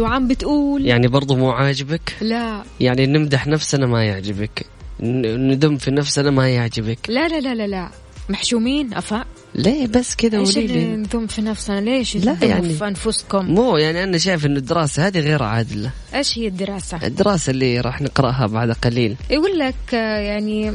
شو 0.00 0.06
عم 0.06 0.28
بتقول؟ 0.28 0.86
يعني 0.86 1.08
برضو 1.08 1.36
مو 1.36 1.50
عاجبك؟ 1.50 2.16
لا. 2.20 2.62
يعني 2.80 3.06
نمدح 3.06 3.46
نفسنا 3.46 3.86
ما 3.86 4.04
يعجبك. 4.04 4.66
ندم 5.00 5.76
في 5.76 5.90
نفسنا 5.90 6.30
ما 6.30 6.48
يعجبك. 6.50 6.98
لا 7.08 7.28
لا 7.28 7.40
لا 7.40 7.54
لا 7.54 7.66
لا. 7.66 7.90
محشومين 8.28 8.94
أفا 8.94 9.24
ليه 9.54 9.86
بس 9.86 10.14
كذا 10.16 10.38
قولي 10.38 10.66
لي 10.66 10.96
نذم 10.96 11.26
في 11.26 11.42
نفسنا؟ 11.42 11.80
ليش 11.80 12.16
لا 12.16 12.36
يعني- 12.42 12.68
في 12.74 12.84
أنفسكم؟ 12.88 13.44
مو 13.46 13.76
يعني 13.76 14.02
أنا 14.04 14.18
شايف 14.18 14.46
انه 14.46 14.56
الدراسة 14.58 15.06
هذه 15.06 15.20
غير 15.20 15.42
عادلة. 15.42 15.90
إيش 16.14 16.38
هي 16.38 16.46
الدراسة؟ 16.46 16.98
الدراسة 17.06 17.50
اللي 17.50 17.80
راح 17.80 18.02
نقرأها 18.02 18.46
بعد 18.46 18.70
قليل. 18.72 19.16
يقول 19.30 19.58
لك 19.58 19.94
آه، 19.94 20.18
يعني 20.18 20.72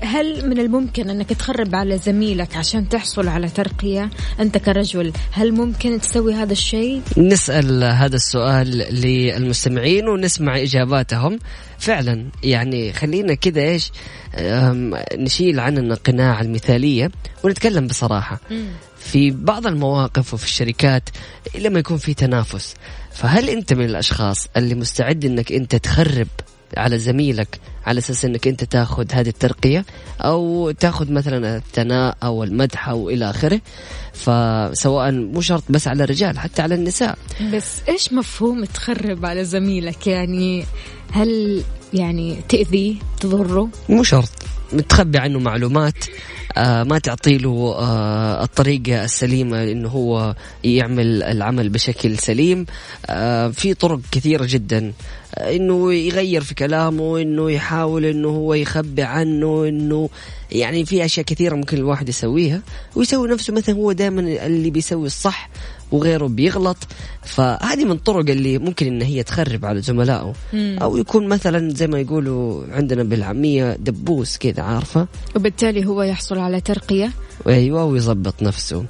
هل 0.00 0.48
من 0.48 0.58
الممكن 0.58 1.10
أنك 1.10 1.28
تخرب 1.28 1.74
على 1.74 1.98
زميلك 1.98 2.56
عشان 2.56 2.88
تحصل 2.88 3.28
على 3.28 3.48
ترقية؟ 3.48 4.10
أنت 4.40 4.58
كرجل 4.58 5.12
هل 5.30 5.52
ممكن 5.52 6.00
تسوي 6.00 6.34
هذا 6.34 6.52
الشيء؟ 6.52 7.02
نسأل 7.18 7.84
هذا 7.84 8.16
السؤال 8.16 8.68
للمستمعين 8.76 10.08
ونسمع 10.08 10.62
إجاباتهم. 10.62 11.38
فعلا 11.78 12.26
يعني 12.44 12.92
خلينا 12.92 13.34
كذا 13.34 13.60
إيش 13.60 13.92
نشيل 15.14 15.60
عننا 15.60 15.94
قناع 15.94 16.40
المثالية 16.40 17.10
ونتكلم 17.44 17.86
بصراحة. 17.86 18.40
في 18.98 19.30
بعض 19.30 19.66
المواقف 19.66 20.34
وفي 20.34 20.44
الشركات 20.44 21.08
لما 21.58 21.78
يكون 21.78 21.96
في 21.96 22.14
تنافس 22.14 22.74
فهل 23.12 23.48
أنت 23.50 23.72
من 23.72 23.84
الأشخاص 23.84 24.48
اللي 24.56 24.74
مستعد 24.74 25.24
إنك 25.24 25.52
أنت 25.52 25.76
تخرب 25.76 26.26
على 26.76 26.98
زميلك 26.98 27.60
على 27.86 27.98
أساس 27.98 28.24
إنك 28.24 28.48
أنت 28.48 28.64
تاخذ 28.64 29.06
هذه 29.12 29.28
الترقية 29.28 29.84
أو 30.20 30.70
تاخذ 30.70 31.12
مثلا 31.12 31.56
الثناء 31.56 32.16
أو 32.22 32.44
المدح 32.44 32.88
أو 32.88 33.10
إلى 33.10 33.30
آخره. 33.30 33.60
فسواء 34.12 35.12
مو 35.12 35.40
شرط 35.40 35.62
بس 35.68 35.88
على 35.88 36.04
الرجال 36.04 36.38
حتى 36.38 36.62
على 36.62 36.74
النساء. 36.74 37.18
بس 37.54 37.80
إيش 37.88 38.12
مفهوم 38.12 38.64
تخرب 38.64 39.26
على 39.26 39.44
زميلك؟ 39.44 40.06
يعني 40.06 40.64
هل 41.12 41.62
يعني 41.94 42.38
تأذيه 42.48 42.94
تضره؟ 43.20 43.68
مو 43.88 44.02
شرط. 44.02 44.30
متخبي 44.72 45.18
عنه 45.18 45.38
معلومات. 45.38 46.04
ما 46.58 46.98
تعطي 46.98 47.38
له 47.38 47.74
آه 47.78 48.44
الطريقة 48.44 49.04
السليمة 49.04 49.62
إنه 49.62 49.88
هو 49.88 50.34
يعمل 50.64 51.22
العمل 51.22 51.68
بشكل 51.68 52.18
سليم. 52.18 52.66
آه 53.06 53.48
في 53.48 53.74
طرق 53.74 54.00
كثيرة 54.12 54.46
جدا. 54.48 54.92
آه 55.34 55.56
إنه 55.56 55.94
يغير 55.94 56.40
في 56.40 56.54
كلامه 56.54 57.22
إنه 57.22 57.50
يحاول 57.50 58.04
إنه 58.04 58.28
هو 58.28 58.54
يخبي 58.54 59.02
عنه 59.02 59.68
إنه 59.68 60.08
يعني 60.52 60.84
في 60.84 61.04
أشياء 61.04 61.26
كثيرة 61.26 61.54
ممكن 61.54 61.76
الواحد 61.76 62.08
يسويها 62.08 62.60
ويسوي 62.96 63.28
نفسه 63.28 63.52
مثلا 63.52 63.74
هو 63.74 63.92
دائما 63.92 64.20
اللي 64.20 64.70
بيسوي 64.70 65.06
الصح. 65.06 65.50
وغيره 65.92 66.26
بيغلط. 66.26 66.76
فهذه 67.22 67.84
من 67.84 67.90
الطرق 67.90 68.30
اللي 68.30 68.58
ممكن 68.58 68.86
إن 68.86 69.02
هي 69.02 69.22
تخرب 69.22 69.64
على 69.64 69.80
زملائه. 69.80 70.32
أو 70.54 70.96
يكون 70.96 71.28
مثلا 71.28 71.74
زي 71.74 71.86
ما 71.86 72.00
يقولوا 72.00 72.64
عندنا 72.72 73.02
بالعامية 73.02 73.76
دبوس 73.76 74.38
كذا 74.38 74.62
عارفة؟ 74.62 75.06
وبالتالي 75.36 75.86
هو 75.86 76.02
يحصل 76.02 76.38
على 76.38 76.60
ترقية. 76.60 77.10
أيوه 77.46 77.84
ويظبط 77.84 78.42
نفسه. 78.42 78.84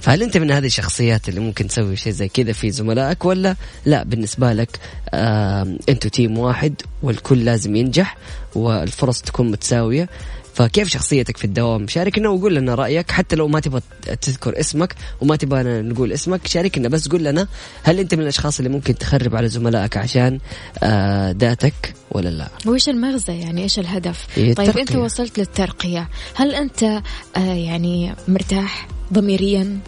فهل 0.00 0.22
أنت 0.22 0.36
من 0.36 0.50
هذه 0.50 0.66
الشخصيات 0.66 1.28
اللي 1.28 1.40
ممكن 1.40 1.66
تسوي 1.66 1.96
شيء 1.96 2.12
زي 2.12 2.28
كذا 2.28 2.52
في 2.52 2.70
زملائك 2.70 3.24
ولا 3.24 3.56
لا؟ 3.86 4.02
بالنسبة 4.02 4.52
لك 4.52 4.78
آه 5.10 5.76
أنتوا 5.88 6.10
تيم 6.10 6.38
واحد 6.38 6.74
والكل 7.02 7.44
لازم 7.44 7.76
ينجح 7.76 8.16
والفرص 8.54 9.20
تكون 9.20 9.50
متساوية. 9.50 10.08
فكيف 10.54 10.88
شخصيتك 10.88 11.36
في 11.36 11.44
الدوام؟ 11.44 11.88
شاركنا 11.88 12.28
وقول 12.28 12.54
لنا 12.54 12.74
رأيك 12.74 13.10
حتى 13.10 13.36
لو 13.36 13.48
ما 13.48 13.60
تبغى 13.60 13.80
تذكر 14.20 14.60
اسمك 14.60 14.94
وما 15.20 15.36
تبغى 15.36 15.62
نقول 15.82 16.12
اسمك 16.12 16.46
شاركنا 16.46 16.88
بس 16.88 17.08
قول 17.08 17.24
لنا 17.24 17.48
هل 17.82 17.98
أنت 17.98 18.14
من 18.14 18.22
الأشخاص 18.22 18.58
اللي 18.58 18.70
ممكن 18.70 18.98
تخرب 18.98 19.36
على 19.36 19.48
زملائك 19.48 19.96
عشان 19.96 20.38
آه 20.82 21.30
ذاتك 21.38 21.94
ولا 22.10 22.28
لا؟ 22.28 22.48
وإيش 22.66 22.88
المغزى 22.88 23.32
يعني؟ 23.40 23.62
إيش 23.62 23.78
الهدف؟ 23.78 24.26
هي 24.34 24.54
طيب 24.54 24.68
الترقية. 24.68 24.82
أنت 24.82 24.96
وصلت 24.96 25.38
للترقية. 25.38 26.08
هل 26.34 26.54
أنت 26.54 26.82
آه 26.82 27.54
يعني 27.54 28.14
مرتاح 28.28 28.88
ضميريا؟ 29.12 29.78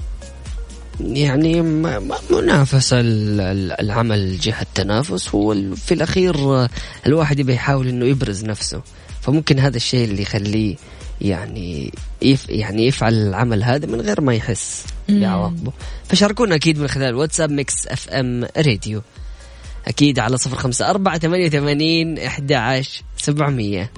يعني 1.00 1.60
منافسة 2.30 3.00
ال- 3.00 3.40
ال- 3.40 3.80
العمل 3.80 4.38
جهة 4.38 4.66
تنافس 4.74 5.34
وفي 5.34 5.94
الأخير 5.94 6.36
آه، 6.36 6.68
الواحد 7.06 7.38
يبي 7.38 7.54
يحاول 7.54 7.88
إنه 7.88 8.06
يبرز 8.06 8.44
نفسه. 8.44 8.82
فممكن 9.26 9.58
هذا 9.58 9.76
الشيء 9.76 10.04
اللي 10.04 10.22
يخليه 10.22 10.76
يعني 11.20 11.92
يف 12.22 12.48
يعني 12.48 12.86
يفعل 12.86 13.14
العمل 13.14 13.62
هذا 13.62 13.86
من 13.86 14.00
غير 14.00 14.20
ما 14.20 14.34
يحس 14.34 14.84
بعواقبه. 15.08 15.72
فشاركونا 16.08 16.54
أكيد 16.54 16.78
من 16.78 16.88
خلال 16.88 17.14
واتساب 17.14 17.50
ميكس 17.50 17.86
أف 17.86 18.08
إم 18.08 18.46
راديو. 18.56 19.02
أكيد 19.86 20.18
على 20.18 20.36
صفر 20.36 20.56
خمسة 20.56 20.90
أربعة 20.90 21.18
ثمانية 21.18 21.46
وثمانين 21.46 22.18
أحد 22.18 22.52
عشر 22.52 23.02
سبعمية. 23.16 23.90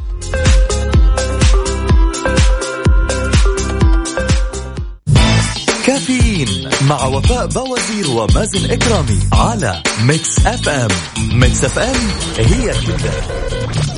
كافيين 5.86 6.68
مع 6.88 7.04
وفاء 7.04 7.46
بوازير 7.46 8.10
ومازن 8.10 8.70
إكرامي 8.70 9.18
على 9.32 9.82
Mix 10.02 10.46
FM. 10.46 10.88
Mix 11.32 11.64
FM 11.64 12.08
هي 12.38 12.72
كلها. 12.86 13.95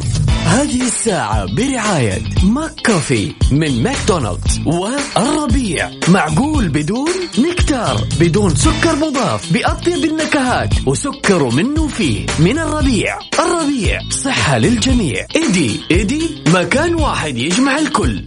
هذه 0.48 0.82
الساعة 0.82 1.54
برعاية 1.54 2.22
ماك 2.42 2.86
كوفي 2.86 3.32
من 3.52 3.82
ماكدونالدز 3.82 4.60
والربيع. 4.66 5.90
معقول 6.08 6.68
بدون 6.68 7.10
نكتار 7.38 8.04
بدون 8.20 8.54
سكر 8.54 8.96
مضاف 8.96 9.52
بأطيب 9.52 10.04
النكهات 10.04 10.74
وسكر 10.86 11.50
منه 11.50 11.88
فيه. 11.88 12.26
من 12.38 12.58
الربيع. 12.58 13.18
الربيع 13.38 14.00
صحة 14.24 14.58
للجميع. 14.58 15.26
ايدي 15.36 15.80
ايدي 15.90 16.42
مكان 16.54 16.94
واحد 16.94 17.38
يجمع 17.38 17.78
الكل. 17.78 18.22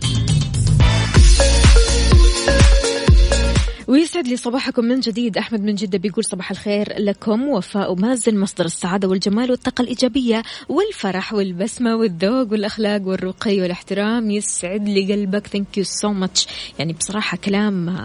ويسعد 3.91 4.27
لي 4.27 4.38
صباحكم 4.38 4.86
من 4.86 4.99
جديد. 4.99 5.38
أحمد 5.38 5.62
من 5.62 5.75
جدة 5.75 5.97
بيقول 5.97 6.25
صباح 6.25 6.51
الخير 6.51 6.99
لكم. 6.99 7.47
وفاء 7.47 7.91
ومازن 7.91 8.39
مصدر 8.39 8.65
السعادة 8.65 9.08
والجمال 9.08 9.51
والطاقة 9.51 9.82
الإيجابية 9.82 10.43
والفرح 10.69 11.34
والبسمة 11.34 11.95
والذوق 11.95 12.51
والأخلاق 12.51 13.01
والرقي 13.08 13.62
والإحترام. 13.62 14.32
يسعد 14.32 14.89
لي 14.89 15.13
قلبك. 15.13 15.47
thank 15.47 15.77
you 15.77 15.84
so 15.84 16.10
much 16.10 16.47
يعني 16.80 16.93
بصراحة 16.93 17.38
كلام 17.38 17.97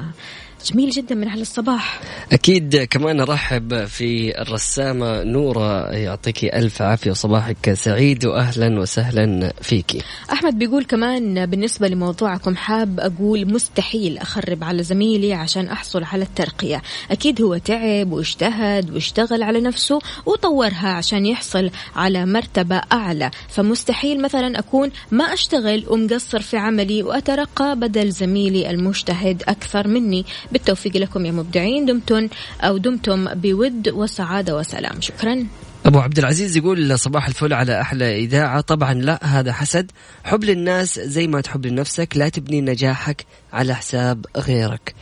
جميل 0.64 0.90
جدا 0.90 1.14
من 1.14 1.28
أهل 1.28 1.40
الصباح. 1.40 2.00
أكيد 2.32 2.76
كمان 2.76 3.20
أرحب 3.20 3.84
في 3.84 4.40
الرسامة 4.42 5.22
نورة 5.22 5.90
يعطيك 5.90 6.44
ألف 6.44 6.82
عافية 6.82 7.10
وصباحك 7.10 7.72
سعيد 7.72 8.26
وأهلا 8.26 8.80
وسهلا 8.80 9.52
فيكي 9.62 10.02
أحمد 10.32 10.58
بيقول 10.58 10.84
كمان 10.84 11.46
بالنسبة 11.46 11.88
لموضوعكم 11.88 12.56
حاب 12.56 13.00
أقول 13.00 13.52
مستحيل 13.52 14.18
أخرب 14.18 14.64
على 14.64 14.82
زميلي 14.82 15.32
عشان 15.34 15.68
أحصل 15.68 16.04
على 16.04 16.22
الترقية. 16.22 16.82
أكيد 17.10 17.42
هو 17.42 17.56
تعب 17.56 18.12
واجتهد 18.12 18.90
واشتغل 18.90 19.42
على 19.42 19.60
نفسه 19.60 19.98
وطورها 20.26 20.88
عشان 20.88 21.26
يحصل 21.26 21.70
على 21.96 22.26
مرتبة 22.26 22.80
أعلى. 22.92 23.30
فمستحيل 23.48 24.22
مثلا 24.22 24.58
أكون 24.58 24.90
ما 25.10 25.24
أشتغل 25.24 25.84
ومقصر 25.88 26.40
في 26.40 26.56
عملي 26.56 27.02
وأترقى 27.02 27.76
بدل 27.76 28.10
زميلي 28.10 28.70
المجتهد 28.70 29.42
أكثر 29.48 29.88
مني. 29.88 30.24
بالتوفيق 30.52 30.96
لكم 30.96 31.26
يا 31.26 31.32
مبدعين. 31.32 31.86
دمتم 31.86 32.28
أو 32.60 32.76
دمتم 32.76 33.34
بود 33.34 33.88
وسعادة 33.88 34.56
وسلام. 34.56 35.00
شكرا. 35.00 35.46
أبو 35.86 35.98
عبد 35.98 36.18
العزيز 36.18 36.56
يقول 36.56 36.98
صباح 36.98 37.26
الفل 37.26 37.52
على 37.52 37.80
أحلى 37.80 38.18
إذاعة. 38.18 38.60
طبعا 38.60 38.94
لا 38.94 39.26
هذا 39.26 39.52
حسد. 39.52 39.90
حب 40.24 40.44
للناس 40.44 41.00
زي 41.00 41.26
ما 41.26 41.40
تحب 41.40 41.66
لنفسك. 41.66 42.16
لا 42.16 42.28
تبني 42.28 42.60
نجاحك 42.60 43.26
على 43.52 43.74
حساب 43.74 44.26
غيرك. 44.36 44.94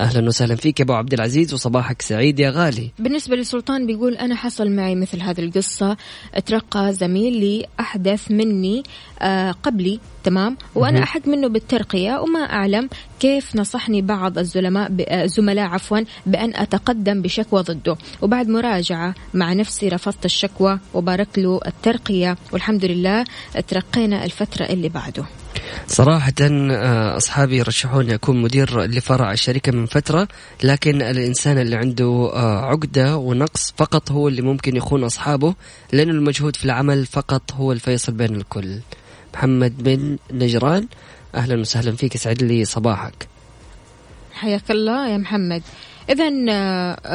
أهلا 0.00 0.28
وسهلا 0.28 0.56
فيك 0.56 0.80
يا 0.80 0.84
أبو 0.84 0.92
عبد 0.92 1.12
العزيز 1.12 1.54
وصباحك 1.54 2.02
سعيد 2.02 2.40
يا 2.40 2.50
غالي. 2.50 2.90
بالنسبة 2.98 3.36
لسلطان 3.36 3.86
بيقول 3.86 4.14
أنا 4.14 4.34
حصل 4.34 4.70
معي 4.70 4.94
مثل 4.94 5.20
هذه 5.20 5.40
القصة 5.40 5.96
ترقى 6.46 6.92
زميل 6.92 7.40
لي 7.40 7.66
أحدث 7.80 8.30
مني 8.30 8.82
آه 9.22 9.50
قبلي 9.50 10.00
تمام؟ 10.24 10.56
وأنا 10.74 11.02
أحق 11.02 11.28
منه 11.28 11.48
بالترقية 11.48 12.20
وما 12.20 12.40
أعلم 12.40 12.88
كيف 13.20 13.56
نصحني 13.56 14.02
بعض 14.02 14.38
الزلماء 14.38 14.92
آه، 15.08 15.26
زملاء 15.26 15.66
عفوا 15.66 16.00
بأن 16.26 16.52
أتقدم 16.56 17.22
بشكوى 17.22 17.62
ضده. 17.62 17.96
وبعد 18.22 18.48
مراجعة 18.48 19.14
مع 19.34 19.52
نفسي 19.52 19.88
رفضت 19.88 20.24
الشكوى 20.24 20.78
وبارك 20.94 21.38
له 21.38 21.60
الترقية 21.66 22.36
والحمد 22.52 22.84
لله 22.84 23.24
ترقينا 23.68 24.24
الفترة 24.24 24.64
اللي 24.64 24.88
بعده. 24.88 25.24
صراحة 25.86 26.32
آه، 26.40 27.16
أصحابي 27.16 27.56
يرشحوني 27.56 28.14
أكون 28.14 28.42
مدير 28.42 28.82
لفرع 28.82 29.32
الشركة 29.32 29.72
من 29.72 29.86
فترة 29.86 30.28
لكن 30.64 31.02
الإنسان 31.02 31.58
اللي 31.58 31.76
عنده 31.76 32.30
آه، 32.34 32.64
عقدة 32.64 33.16
ونقص 33.16 33.74
فقط 33.76 34.12
هو 34.12 34.28
اللي 34.28 34.42
ممكن 34.42 34.76
يخون 34.76 35.04
أصحابه 35.04 35.54
لأنه 35.92 36.10
المجهود 36.10 36.56
في 36.56 36.64
العمل 36.64 37.06
فقط 37.06 37.52
هو 37.52 37.72
الفيصل 37.72 38.12
بين 38.12 38.34
الكل. 38.34 38.78
محمد 39.34 39.82
بن 39.82 40.18
نجران 40.32 40.86
أهلا 41.34 41.60
وسهلا 41.60 41.96
فيك 41.96 42.14
يسعد 42.14 42.42
لي 42.42 42.64
صباحك. 42.64 43.28
حياك 44.32 44.70
الله 44.70 45.08
يا 45.08 45.16
محمد. 45.16 45.62
إذا 46.08 46.30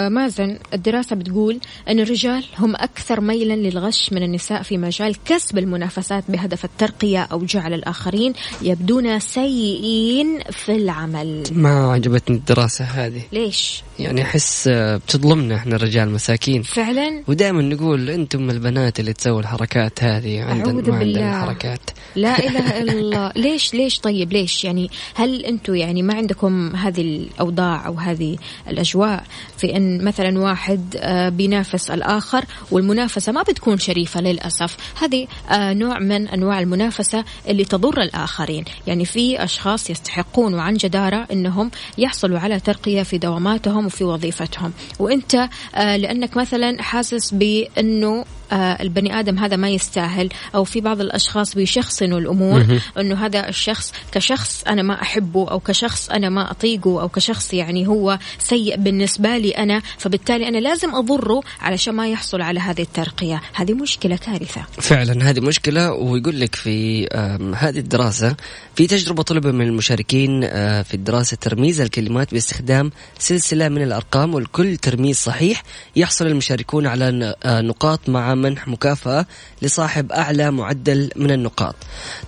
مازن 0.10 0.58
الدراسة 0.74 1.16
بتقول 1.16 1.60
أن 1.90 2.00
الرجال 2.00 2.46
هم 2.58 2.76
أكثر 2.76 3.22
ميلا 3.22 3.54
للغش 3.54 4.14
من 4.14 4.24
النساء 4.24 4.62
في 4.62 4.78
مجال 4.78 5.16
كسب 5.26 5.58
المنافسات 5.58 6.24
بهدف 6.30 6.66
الترقية 6.66 7.28
أو 7.32 7.46
جعل 7.46 7.74
الآخرين 7.74 8.34
يبدون 8.62 9.20
سيئين 9.20 10.40
في 10.52 10.76
العمل 10.76 11.44
ما 11.52 11.92
عجبتني 11.92 12.38
الدراسة 12.38 12.86
هذه 12.86 13.22
ليش؟ 13.32 13.84
يعني 14.00 14.22
أحس 14.22 14.68
آه، 14.68 14.98
بتظلمنا 14.98 15.56
إحنا 15.56 15.76
الرجال 15.76 16.10
مساكين 16.10 16.62
فعلا؟ 16.62 17.24
ودائما 17.28 17.62
نقول 17.62 18.10
أنتم 18.10 18.50
البنات 18.50 19.00
اللي 19.00 19.14
تسووا 19.14 19.40
الحركات 19.40 20.04
هذه 20.04 20.44
عندنا 20.44 20.92
ما. 20.92 20.96
عندنا 20.96 21.42
حركات. 21.42 21.80
لا 22.16 22.40
إله 22.48 22.82
إلا 22.82 22.94
الله. 22.94 23.32
ليش 23.36 23.74
ليش 23.74 24.00
طيب؟ 24.00 24.34
ليش؟ 24.34 24.64
يعني 24.64 24.90
هل 25.16 25.46
أنتم 25.46 25.76
يعني 25.76 26.02
ما 26.02 26.14
عندكم 26.14 26.76
هذه 26.76 27.02
الأوضاع 27.02 27.88
أو 27.88 27.94
هذه 27.94 28.38
الأجواء 28.68 29.24
في 29.58 29.78
أن 29.78 30.04
مثلا 30.04 30.40
واحد 30.40 30.96
آه، 30.98 31.30
بينافس 31.30 31.92
الآخر 31.92 32.46
والمنافسة 32.72 33.32
ما 33.32 33.42
بتكون 33.42 33.78
شريفة 33.78 34.22
للأسف؟ 34.22 34.78
هذه 35.02 35.28
آه، 35.52 35.74
نوع 35.74 36.00
من 36.00 36.28
أنواع 36.28 36.60
المنافسة 36.60 37.24
اللي 37.48 37.66
تضر 37.66 38.02
الآخرين. 38.02 38.66
يعني 38.88 39.06
في 39.06 39.44
أشخاص 39.44 39.90
يستحقون 39.90 40.54
وعن 40.54 40.74
جدارة 40.74 41.28
أنهم 41.32 41.72
يحصلوا 41.98 42.40
على 42.40 42.60
ترقية 42.60 43.04
في 43.04 43.18
دواماتهم 43.18 43.85
وفي 43.86 44.04
وظيفتهم. 44.04 44.74
وأنت 45.00 45.50
آه، 45.76 45.98
لأنك 45.98 46.38
مثلا 46.38 46.82
حاسس 46.84 47.34
بأنه 47.34 48.20
آه، 48.20 48.26
البني 48.54 49.20
آدم 49.20 49.40
هذا 49.40 49.56
ما 49.56 49.70
يستاهل. 49.70 50.30
أو 50.56 50.64
في 50.64 50.82
بعض 50.82 51.02
الأشخاص 51.02 51.56
بيشخصنوا 51.56 52.20
الأمور 52.20 52.66
إنه 53.00 53.26
هذا 53.26 53.50
الشخص 53.50 53.94
كشخص 54.12 54.64
أنا 54.64 54.82
ما 54.82 55.02
أحبه 55.02 55.52
أو 55.52 55.60
كشخص 55.60 56.10
أنا 56.10 56.30
ما 56.30 56.52
أطيقه 56.52 57.02
أو 57.02 57.10
كشخص 57.10 57.54
يعني 57.54 57.88
هو 57.88 58.20
سيء 58.40 58.76
بالنسبة 58.78 59.38
لي 59.38 59.52
أنا. 59.52 59.82
فبالتالي 59.98 60.48
أنا 60.48 60.58
لازم 60.58 60.96
أضره 60.96 61.42
علشان 61.62 61.94
ما 61.96 62.08
يحصل 62.08 62.42
على 62.42 62.60
هذه 62.60 62.82
الترقية. 62.82 63.42
هذه 63.54 63.74
مشكلة 63.74 64.16
كارثة. 64.16 64.62
فعلا 64.72 65.30
هذه 65.30 65.40
مشكلة. 65.40 65.92
ويقول 65.94 66.40
لك 66.40 66.56
في 66.56 67.08
هذه 67.56 67.80
الدراسة 67.80 68.36
في 68.76 68.88
تجربة 68.88 69.24
طلبة 69.24 69.52
من 69.52 69.68
المشاركين 69.68 70.44
آه، 70.44 70.82
في 70.82 70.94
الدراسة 70.94 71.38
ترميز 71.42 71.82
الكلمات 71.82 72.34
باستخدام 72.34 72.92
سلسلة 73.20 73.70
من 73.70 73.82
الأرقام 73.82 74.34
والكل 74.34 74.78
ترميز 74.78 75.18
صحيح 75.18 75.64
يحصل 75.96 76.28
المشاركون 76.28 76.88
على 76.88 77.36
آه، 77.44 77.62
نقاط 77.62 78.10
مع 78.10 78.36
منح 78.46 78.68
مكافأة 78.68 79.26
لصاحب 79.62 80.12
أعلى 80.12 80.52
معدل 80.52 81.10
من 81.16 81.32
النقاط. 81.32 81.76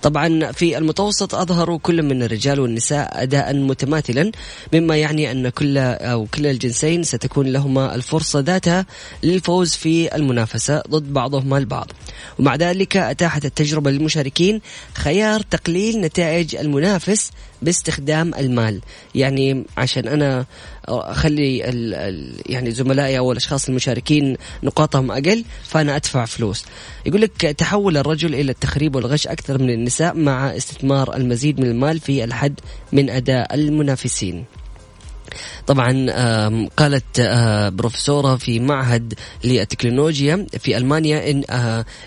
طبعا 0.02 0.52
في 0.52 0.78
المتوسط 0.78 1.34
أظهروا 1.34 1.78
كل 1.78 2.02
من 2.02 2.22
الرجال 2.22 2.60
والنساء 2.60 3.22
أداء 3.22 3.54
متماثلا 3.56 4.32
مما 4.74 4.96
يعني 4.96 5.30
أن 5.30 5.48
كل 5.48 5.78
أو 5.78 6.26
كل 6.34 6.46
الجنسين 6.46 7.02
ستكون 7.02 7.46
لهما 7.46 7.94
الفرصة 7.94 8.40
ذاتها 8.40 8.86
للفوز 9.22 9.74
في 9.74 10.16
المنافسة 10.16 10.82
ضد 10.90 11.12
بعضهما 11.12 11.58
البعض. 11.58 11.90
ومع 12.38 12.56
ذلك 12.56 12.96
أتاحت 12.96 13.44
التجربة 13.44 13.90
للمشاركين 13.90 14.60
خيار 14.94 15.40
تقليل 15.40 16.00
نتائج 16.00 16.56
المنافس 16.56 17.30
باستخدام 17.62 18.34
المال. 18.34 18.80
يعني 19.14 19.64
عشان 19.76 20.08
أنا 20.08 20.46
أخلي 20.88 21.68
ال 21.68 21.94
ال 21.94 22.34
يعني 22.46 22.70
زملائي 22.70 23.18
أو 23.18 23.32
الأشخاص 23.32 23.68
المشاركين 23.68 24.36
نقاطهم 24.62 25.10
أقل 25.10 25.44
فأنا 25.64 25.96
أدفع 25.96 26.24
فلوس. 26.24 26.64
يقول 27.06 27.20
لك 27.20 27.36
تحول 27.42 27.96
الرجل 27.96 28.34
إلى 28.34 28.52
التخريب 28.52 28.96
والغش 28.96 29.26
أكثر 29.26 29.62
من 29.62 29.70
النساء 29.70 30.14
مع 30.16 30.56
استثمار 30.56 31.16
المزيد 31.16 31.60
من 31.60 31.66
المال 31.66 32.00
في 32.00 32.24
الحد 32.24 32.60
من 32.92 33.10
أداء 33.10 33.54
المنافسين. 33.54 34.44
طبعا 35.66 36.06
قالت 36.76 37.20
بروفيسورة 37.74 38.36
في 38.36 38.60
معهد 38.60 39.14
للتكنولوجيا 39.44 40.46
في 40.58 40.76
ألمانيا 40.76 41.30
إن 41.30 41.44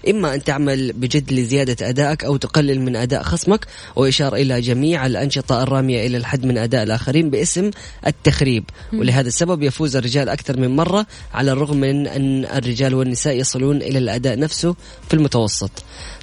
إما 0.09 0.35
أن 0.35 0.43
تعمل 0.43 0.93
بجد 0.93 1.33
لزيادة 1.33 1.89
أدائك 1.89 2.23
أو 2.23 2.37
تقلل 2.37 2.81
من 2.81 2.95
أداء 2.95 3.23
خصمك 3.23 3.67
وإشار 3.95 4.35
إلى 4.35 4.61
جميع 4.61 5.05
الأنشطة 5.05 5.63
الرامية 5.63 6.07
إلى 6.07 6.17
الحد 6.17 6.45
من 6.45 6.57
أداء 6.57 6.83
الآخرين 6.83 7.29
باسم 7.29 7.71
التخريب. 8.07 8.63
ولهذا 8.93 9.27
السبب 9.27 9.63
يفوز 9.63 9.95
الرجال 9.95 10.29
أكثر 10.29 10.59
من 10.59 10.75
مرة 10.75 11.05
على 11.33 11.51
الرغم 11.51 11.77
من 11.77 12.07
أن 12.07 12.45
الرجال 12.45 12.93
والنساء 12.95 13.35
يصلون 13.35 13.77
إلى 13.77 13.97
الأداء 13.97 14.39
نفسه 14.39 14.75
في 15.07 15.13
المتوسط. 15.13 15.71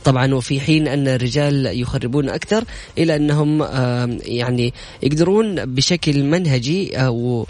طبعا 0.05 0.35
وفي 0.35 0.61
حين 0.61 0.89
أن 0.89 1.09
الرجال 1.09 1.81
يخربون 1.81 2.29
أكثر 2.29 2.65
إلى 2.99 3.17
أنهم 3.17 3.63
يعني 4.23 4.75
يقدرون 5.03 5.75
بشكل 5.75 6.23
منهجي 6.23 6.97
أو 6.97 7.47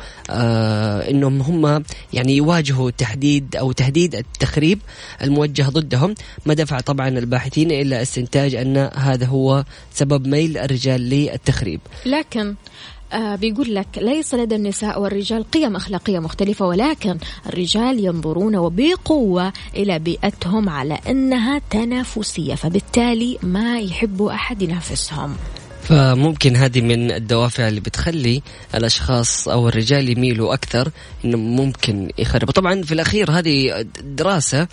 أنهم 1.11 1.42
هم 1.42 1.82
يعني 2.12 2.36
يواجهوا 2.36 2.90
تحديد 2.90 3.57
أو 3.57 3.72
تهديد 3.72 4.14
التخريب 4.14 4.78
الموجه 5.22 5.62
ضدهم. 5.62 6.14
ما 6.46 6.55
دفع 6.55 6.80
طبعا 6.80 7.09
الباحثين 7.09 7.70
إلى 7.70 8.03
استنتاج 8.03 8.55
أن 8.55 8.76
هذا 8.94 9.26
هو 9.26 9.64
سبب 9.94 10.26
ميل 10.26 10.59
الرجال 10.59 11.01
للتخريب. 11.01 11.80
لكن 12.07 12.55
آه 13.12 13.36
بيقول 13.36 13.74
لك 13.74 13.86
ليس 13.96 14.34
لدى 14.34 14.54
النساء 14.56 15.00
والرجال 15.00 15.50
قيم 15.50 15.76
أخلاقية 15.76 16.18
مختلفة 16.18 16.66
ولكن 16.66 17.18
الرجال 17.46 18.04
ينظرون 18.04 18.56
وبقوة 18.56 19.52
إلى 19.76 19.98
بيئتهم 19.98 20.68
على 20.68 20.98
أنها 21.09 21.61
تنافسية 21.70 22.54
فبالتالي 22.54 23.38
ما 23.42 23.80
يحبوا 23.80 24.32
أحد 24.32 24.62
ينافسهم. 24.62 25.36
فممكن 25.89 26.57
هذه 26.57 26.80
من 26.80 27.11
الدوافع 27.11 27.68
اللي 27.68 27.80
بتخلي 27.80 28.43
الأشخاص 28.74 29.49
أو 29.49 29.68
الرجال 29.68 30.09
يميلوا 30.09 30.55
أكثر 30.55 30.91
إنه 31.24 31.36
ممكن 31.39 32.11
يخربوا 32.18 32.53
طبعا 32.53 32.82
في 32.82 32.93
الأخير 32.93 33.30
هذه 33.30 33.86
دراسة 34.05 34.68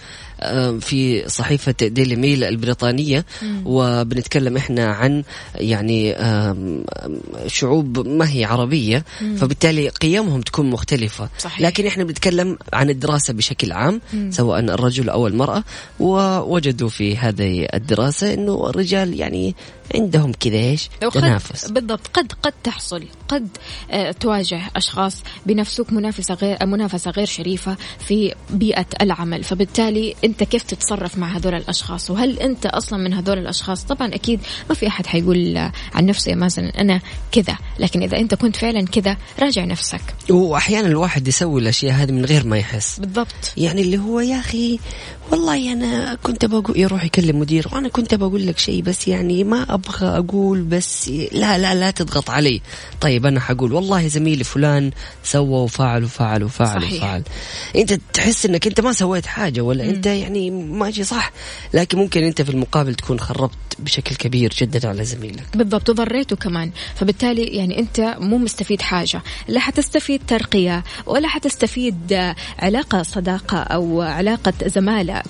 في 0.79 1.23
صحيفة 1.27 1.75
ديلي 1.81 2.15
ميل 2.15 2.43
البريطانية 2.43 3.25
وبنتكلم 3.65 4.57
إحنا 4.57 4.85
عن 4.85 5.23
يعني 5.55 6.15
شعوب 7.47 8.07
ما 8.07 8.29
هي 8.29 8.45
عربية 8.45 9.05
فبالتالي 9.37 9.89
قيمهم 9.89 10.41
تكون 10.41 10.69
مختلفة. 10.69 11.29
صحيح. 11.39 11.61
لكن 11.61 11.85
إحنا 11.85 12.03
بنتكلم 12.03 12.57
عن 12.73 12.89
الدراسة 12.89 13.33
بشكل 13.33 13.71
عام 13.71 14.01
سواء 14.29 14.59
الرجل 14.59 15.09
أو 15.09 15.27
المرأة 15.27 15.63
ووجدوا 15.99 16.89
في 16.89 17.17
هذه 17.17 17.67
الدراسة 17.73 18.33
أنه 18.33 18.69
الرجال 18.69 19.19
يعني 19.19 19.55
عندهم 19.95 20.31
كذا 20.31 20.55
إيش؟ 20.55 20.89
تنافس. 21.09 21.71
بالضبط 21.71 22.07
قد 22.13 22.31
قد 22.43 22.53
تحصل 22.63 23.03
قد 23.27 23.47
آه 23.91 24.11
تواجه 24.11 24.61
أشخاص 24.75 25.23
بنفسك 25.45 25.93
منافسة 25.93 26.33
غير 26.33 26.65
منافسة 26.65 27.11
غير 27.11 27.25
شريفة 27.25 27.77
في 28.07 28.33
بيئة 28.49 28.85
العمل. 29.01 29.43
فبالتالي 29.43 30.15
أنت 30.23 30.43
كيف 30.43 30.63
تتصرف 30.63 31.17
مع 31.17 31.37
هذول 31.37 31.53
الأشخاص؟ 31.53 32.11
وهل 32.11 32.39
أنت 32.39 32.65
أصلا 32.65 32.99
من 32.99 33.13
هذول 33.13 33.37
الأشخاص؟ 33.37 33.83
طبعا 33.83 34.15
أكيد 34.15 34.39
ما 34.69 34.75
في 34.75 34.87
أحد 34.87 35.05
حيقول 35.05 35.57
عن 35.93 36.05
نفسه 36.05 36.35
مازن 36.35 36.63
أنا 36.63 37.01
كذا. 37.31 37.57
لكن 37.79 38.03
إذا 38.03 38.17
أنت 38.17 38.35
كنت 38.35 38.55
فعلا 38.55 38.85
كذا 38.85 39.17
راجع 39.39 39.65
نفسك. 39.65 40.01
واحيانا 40.29 40.87
الواحد 40.87 41.27
يسوي 41.27 41.61
الأشياء 41.61 41.93
هذه 41.93 42.11
من 42.11 42.25
غير 42.25 42.47
ما 42.47 42.57
يحس. 42.57 42.99
بالضبط. 42.99 43.53
يعني 43.57 43.81
اللي 43.81 43.97
هو 43.97 44.19
يا 44.19 44.39
أخي 44.39 44.79
والله 45.31 45.73
أنا 45.73 46.15
كنت 46.23 46.45
بقول 46.45 46.79
يروح 46.79 47.03
يكلم 47.03 47.39
مدير 47.39 47.67
وأنا 47.73 47.89
كنت 47.89 48.15
بقول 48.15 48.47
لك 48.47 48.57
شيء 48.57 48.81
بس 48.81 49.07
يعني 49.07 49.43
ما 49.43 49.73
أبغى 49.73 50.07
أقول 50.17 50.61
بس 50.61 51.09
لا 51.31 51.57
لا 51.57 51.75
لا 51.75 51.91
تضغط 51.91 52.29
علي. 52.29 52.61
طيب 53.01 53.25
أنا 53.25 53.39
حقول 53.39 53.73
والله 53.73 54.07
زميلي 54.07 54.43
فلان 54.43 54.91
سوى 55.23 55.47
وفعل 55.63 56.03
وفعل 56.03 56.43
وفعل 56.43 56.81
صحيح. 56.81 57.03
وفعل. 57.03 57.23
أنت 57.75 57.99
تحس 58.13 58.45
إنك 58.45 58.67
أنت 58.67 58.81
ما 58.81 58.93
سويت 58.93 59.25
حاجة 59.25 59.61
ولا 59.61 59.83
مم. 59.83 59.89
أنت 59.89 60.05
يعني 60.05 60.51
ماشي 60.51 61.03
صح 61.03 61.31
لكن 61.73 61.97
ممكن 61.97 62.23
أنت 62.23 62.41
في 62.41 62.49
المقابل 62.49 62.95
تكون 62.95 63.19
خربت 63.19 63.55
بشكل 63.79 64.15
كبير 64.15 64.53
جدا 64.59 64.89
على 64.89 65.05
زميلك. 65.05 65.43
بالضبط 65.55 65.89
وضريته 65.89 66.35
كمان. 66.35 66.71
فبالتالي 66.95 67.43
يعني 67.43 67.79
أنت 67.79 68.15
مو 68.19 68.37
مستفيد 68.37 68.81
حاجة. 68.81 69.21
لا 69.47 69.59
حتستفيد 69.59 70.21
ترقية 70.27 70.83
ولا 71.05 71.27
حتستفيد 71.27 72.13
آه، 72.13 72.35
علاقة 72.59 73.03
صداقة 73.03 73.57
أو 73.57 74.01
علاقة 74.01 74.53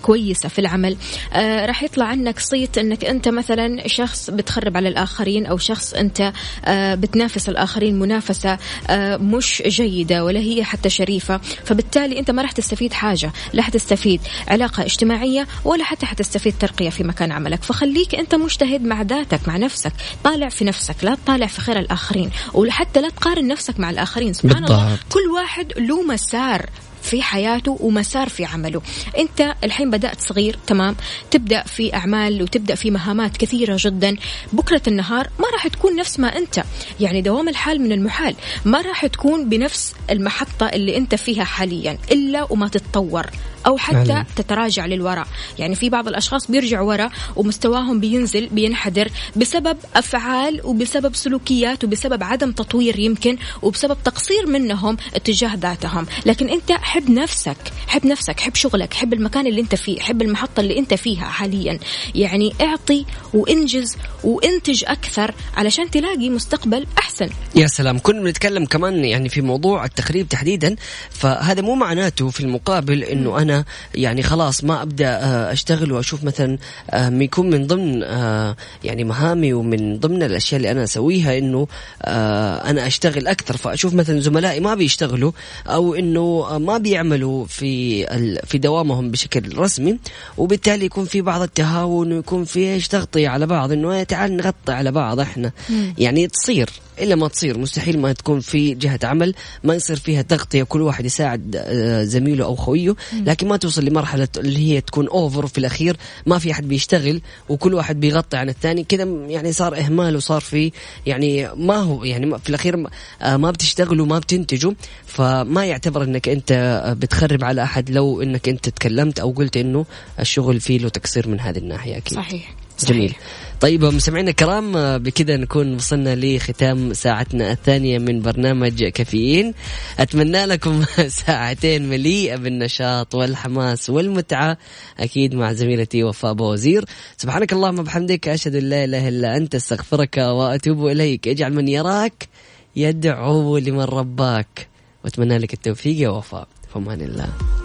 كويسة 0.01 0.49
في 0.49 0.59
العمل. 0.59 0.97
آه 1.33 1.65
راح 1.65 1.83
يطلع 1.83 2.05
عنك 2.05 2.39
صيت 2.39 2.77
إنك 2.77 3.05
أنت 3.05 3.27
مثلا 3.27 3.87
شخص 3.87 4.29
بتخرب 4.29 4.77
على 4.77 4.89
الآخرين 4.89 5.45
أو 5.45 5.57
شخص 5.57 5.93
أنت 5.93 6.33
آه 6.65 6.95
بتنافس 6.95 7.49
الآخرين 7.49 7.99
منافسة 7.99 8.57
آه 8.89 9.17
مش 9.17 9.63
جيدة 9.67 10.23
ولا 10.23 10.39
هي 10.39 10.63
حتى 10.63 10.89
شريفة. 10.89 11.37
فبالتالي 11.65 12.19
أنت 12.19 12.31
ما 12.31 12.41
راح 12.41 12.51
تستفيد 12.51 12.93
حاجة 12.93 13.31
لا 13.53 13.61
حتستفيد 13.61 14.21
علاقة 14.47 14.83
اجتماعية 14.83 15.47
ولا 15.65 15.83
حتى 15.83 16.05
حتستفيد 16.05 16.53
ترقية 16.59 16.89
في 16.89 17.03
مكان 17.03 17.31
عملك. 17.31 17.63
فخليك 17.63 18.15
أنت 18.15 18.35
مجتهد 18.35 18.81
مع 18.81 19.01
ذاتك 19.01 19.47
مع 19.47 19.57
نفسك. 19.57 19.93
طالع 20.23 20.49
في 20.49 20.65
نفسك 20.65 20.95
لا 21.01 21.15
تطالع 21.15 21.47
في 21.47 21.61
خير 21.61 21.79
الآخرين. 21.79 22.29
وحتى 22.53 23.01
لا 23.01 23.09
تقارن 23.09 23.47
نفسك 23.47 23.79
مع 23.79 23.89
الآخرين. 23.89 24.33
سبحان 24.33 24.63
الله. 24.63 24.85
بالضبط. 24.85 24.99
كل 25.13 25.31
واحد 25.35 25.73
له 25.77 26.03
مسار. 26.03 26.69
في 27.05 27.21
حياته 27.21 27.77
ومسار 27.79 28.29
في 28.29 28.45
عمله. 28.45 28.81
انت 29.17 29.55
الحين 29.63 29.91
بدأت 29.91 30.21
صغير 30.21 30.57
تمام؟ 30.67 30.95
تبدأ 31.31 31.63
في 31.63 31.93
أعمال 31.93 32.41
وتبدأ 32.41 32.75
في 32.75 32.91
مهامات 32.91 33.37
كثيرة 33.37 33.77
جدا. 33.79 34.15
بكرة 34.53 34.81
النهار 34.87 35.29
ما 35.39 35.45
راح 35.53 35.67
تكون 35.67 35.95
نفس 35.95 36.19
ما 36.19 36.37
أنت. 36.37 36.63
يعني 36.99 37.21
دوام 37.21 37.49
الحال 37.49 37.81
من 37.81 37.91
المحال. 37.91 38.35
ما 38.65 38.81
راح 38.81 39.05
تكون 39.05 39.49
بنفس 39.49 39.93
المحطة 40.09 40.65
اللي 40.65 40.97
أنت 40.97 41.15
فيها 41.15 41.43
حاليا 41.43 41.97
إلا 42.11 42.47
وما 42.51 42.67
تتطور. 42.67 43.25
أو 43.67 43.77
حتى 43.77 44.05
فعلاً. 44.05 44.25
تتراجع 44.35 44.85
للوراء. 44.85 45.27
يعني 45.59 45.75
في 45.75 45.89
بعض 45.89 46.07
الأشخاص 46.07 46.51
بيرجعوا 46.51 46.87
وراء 46.87 47.11
ومستواهم 47.35 47.99
بينزل 47.99 48.49
بينحدر 48.51 49.11
بسبب 49.35 49.77
أفعال 49.95 50.61
وبسبب 50.63 51.15
سلوكيات 51.15 51.83
وبسبب 51.83 52.23
عدم 52.23 52.51
تطوير 52.51 52.99
يمكن 52.99 53.37
وبسبب 53.61 53.97
تقصير 54.05 54.47
منهم 54.47 54.97
اتجاه 55.15 55.55
ذاتهم. 55.55 56.05
لكن 56.25 56.49
أنت 56.49 56.71
حب 56.95 57.09
نفسك 57.09 57.57
حب 57.87 58.05
نفسك 58.05 58.39
حب 58.39 58.55
شغلك 58.55 58.93
حب 58.93 59.13
المكان 59.13 59.47
اللي 59.47 59.61
أنت 59.61 59.75
فيه 59.75 59.99
حب 59.99 60.21
المحطة 60.21 60.59
اللي 60.59 60.79
أنت 60.79 60.93
فيها 60.93 61.25
حاليا. 61.25 61.79
يعني 62.15 62.53
اعطي 62.61 63.05
وانجز 63.33 63.97
وانتج 64.23 64.83
أكثر 64.87 65.33
علشان 65.57 65.91
تلاقي 65.91 66.29
مستقبل 66.29 66.85
أحسن. 66.97 67.29
يا 67.55 67.67
سلام. 67.67 67.99
كنا 67.99 68.21
بنتكلم 68.21 68.65
كمان 68.65 69.05
يعني 69.05 69.29
في 69.29 69.41
موضوع 69.41 69.85
التخريب 69.85 70.29
تحديدا 70.29 70.75
فهذا 71.09 71.61
مو 71.61 71.75
معناته 71.75 72.29
في 72.29 72.39
المقابل 72.39 73.03
إنه 73.03 73.41
أنا 73.41 73.65
يعني 73.95 74.23
خلاص 74.23 74.63
ما 74.63 74.81
أبدأ 74.81 75.09
آه، 75.09 75.51
أشتغل 75.51 75.91
وأشوف 75.91 76.23
مثلا 76.23 76.57
آه، 76.89 77.09
يكون 77.09 77.49
من 77.49 77.67
ضمن 77.67 78.03
آه، 78.03 78.55
يعني 78.83 79.03
مهامي 79.03 79.53
ومن 79.53 79.99
ضمن 79.99 80.23
الأشياء 80.23 80.57
اللي 80.57 80.71
أنا 80.71 80.83
أسويها 80.83 81.37
إنه 81.37 81.67
أنا 82.05 82.87
أشتغل 82.87 83.27
أكثر. 83.27 83.57
فأشوف 83.57 83.93
مثلا 83.93 84.19
زملائي 84.19 84.59
ما 84.59 84.75
بيشتغلوا 84.75 85.31
أو 85.67 85.95
إنه 85.95 86.57
ما 86.59 86.77
بيعملوا 86.89 87.45
في 87.45 88.05
ال- 88.15 88.39
في 88.47 88.57
دوامهم 88.57 89.11
بشكل 89.11 89.57
رسمي 89.57 89.97
وبالتالي 90.37 90.85
يكون 90.85 91.05
في 91.05 91.21
بعض 91.21 91.41
التهاون 91.41 92.13
ويكون 92.13 92.45
في 92.45 92.59
إيش 92.73 92.87
تغطية 92.87 93.29
على 93.29 93.45
بعض 93.45 93.71
إنه 93.71 94.03
تعال 94.03 94.37
نغطي 94.37 94.71
على 94.71 94.91
بعض 94.91 95.19
إحنا. 95.19 95.51
يعني 95.97 96.27
تصير. 96.27 96.69
إلا 96.99 97.15
ما 97.15 97.27
تصير. 97.27 97.57
مستحيل 97.57 97.99
ما 97.99 98.13
تكون 98.13 98.39
في 98.39 98.73
جهة 98.73 98.99
عمل 99.03 99.33
ما 99.63 99.75
يصير 99.75 99.95
فيها 99.97 100.21
تغطية 100.21 100.63
كل 100.63 100.81
واحد 100.81 101.05
يساعد 101.05 101.55
آه، 101.65 102.03
زميله 102.03 102.45
أو 102.45 102.55
خويه 102.55 102.95
لكن 103.13 103.47
ما 103.47 103.57
توصل 103.57 103.85
لمرحلة 103.85 104.27
اللي 104.37 104.57
هي 104.71 104.81
تكون 104.81 105.07
اوفر 105.07 105.45
وفي 105.45 105.57
الأخير 105.57 105.97
ما 106.25 106.39
في 106.39 106.51
أحد 106.51 106.67
بيشتغل 106.67 107.21
وكل 107.49 107.73
واحد 107.73 107.99
بيغطي 107.99 108.37
عن 108.37 108.49
الثاني. 108.49 108.83
كذا 108.83 109.03
يعني 109.03 109.51
صار 109.51 109.77
إهمال 109.77 110.15
وصار 110.15 110.41
في 110.41 110.71
يعني 111.05 111.49
ما 111.55 111.75
هو 111.75 112.03
يعني 112.03 112.39
في 112.39 112.49
الأخير 112.49 112.77
ما- 112.77 112.89
آه، 113.21 113.37
ما 113.37 113.51
بتشتغلوا 113.51 114.05
ما 114.05 114.19
بتنتجوا. 114.19 114.73
فما 115.05 115.65
يعتبر 115.65 116.03
إنك 116.03 116.29
أنت 116.29 116.51
آه، 116.51 116.93
بتخرب 116.93 117.43
على 117.43 117.63
أحد 117.63 117.89
لو 117.89 118.21
إنك 118.21 118.49
أنت 118.49 118.69
تكلمت 118.69 119.19
أو 119.19 119.31
قلت 119.31 119.57
إنه 119.57 119.85
الشغل 120.19 120.59
فيه 120.59 120.77
له 120.77 120.89
تقصير 120.89 121.27
من 121.27 121.39
هذه 121.39 121.57
الناحية 121.57 121.97
أكيد. 121.97 122.17
صحيح. 122.17 122.55
جميل. 122.87 123.13
طيب 123.61 123.85
مستمعينا 123.85 124.29
الكرام 124.29 124.97
بكذا 124.97 125.37
نكون 125.37 125.75
وصلنا 125.75 126.15
لختام 126.15 126.93
ساعتنا 126.93 127.51
الثانية 127.51 127.99
من 127.99 128.21
برنامج 128.21 128.83
كافيين. 128.83 129.53
أتمنى 129.99 130.45
لكم 130.45 130.83
ساعتين 131.25 131.89
مليئة 131.89 132.35
بالنشاط 132.35 133.15
والحماس 133.15 133.89
والمتعة 133.89 134.57
أكيد 134.99 135.35
مع 135.35 135.53
زميلتي 135.53 136.03
وفاء 136.03 136.33
بوزير 136.33 136.85
سبحانك 137.17 137.53
اللهم 137.53 137.79
وبحمدك 137.79 138.27
أشهد 138.27 138.55
أن 138.55 138.63
لا 138.63 138.83
إله 138.83 139.07
إلا 139.07 139.37
أنت 139.37 139.55
أستغفرك 139.55 140.17
وأتوب 140.17 140.87
إليك. 140.87 141.27
اجعل 141.27 141.53
من 141.53 141.67
يراك 141.67 142.27
يدعو 142.75 143.57
لمن 143.57 143.83
رباك. 143.83 144.67
وأتمنى 145.03 145.37
لك 145.37 145.53
التوفيق 145.53 145.99
يا 145.99 146.09
وفاء. 146.09 146.47
فمان 146.73 147.01
الله. 147.01 147.64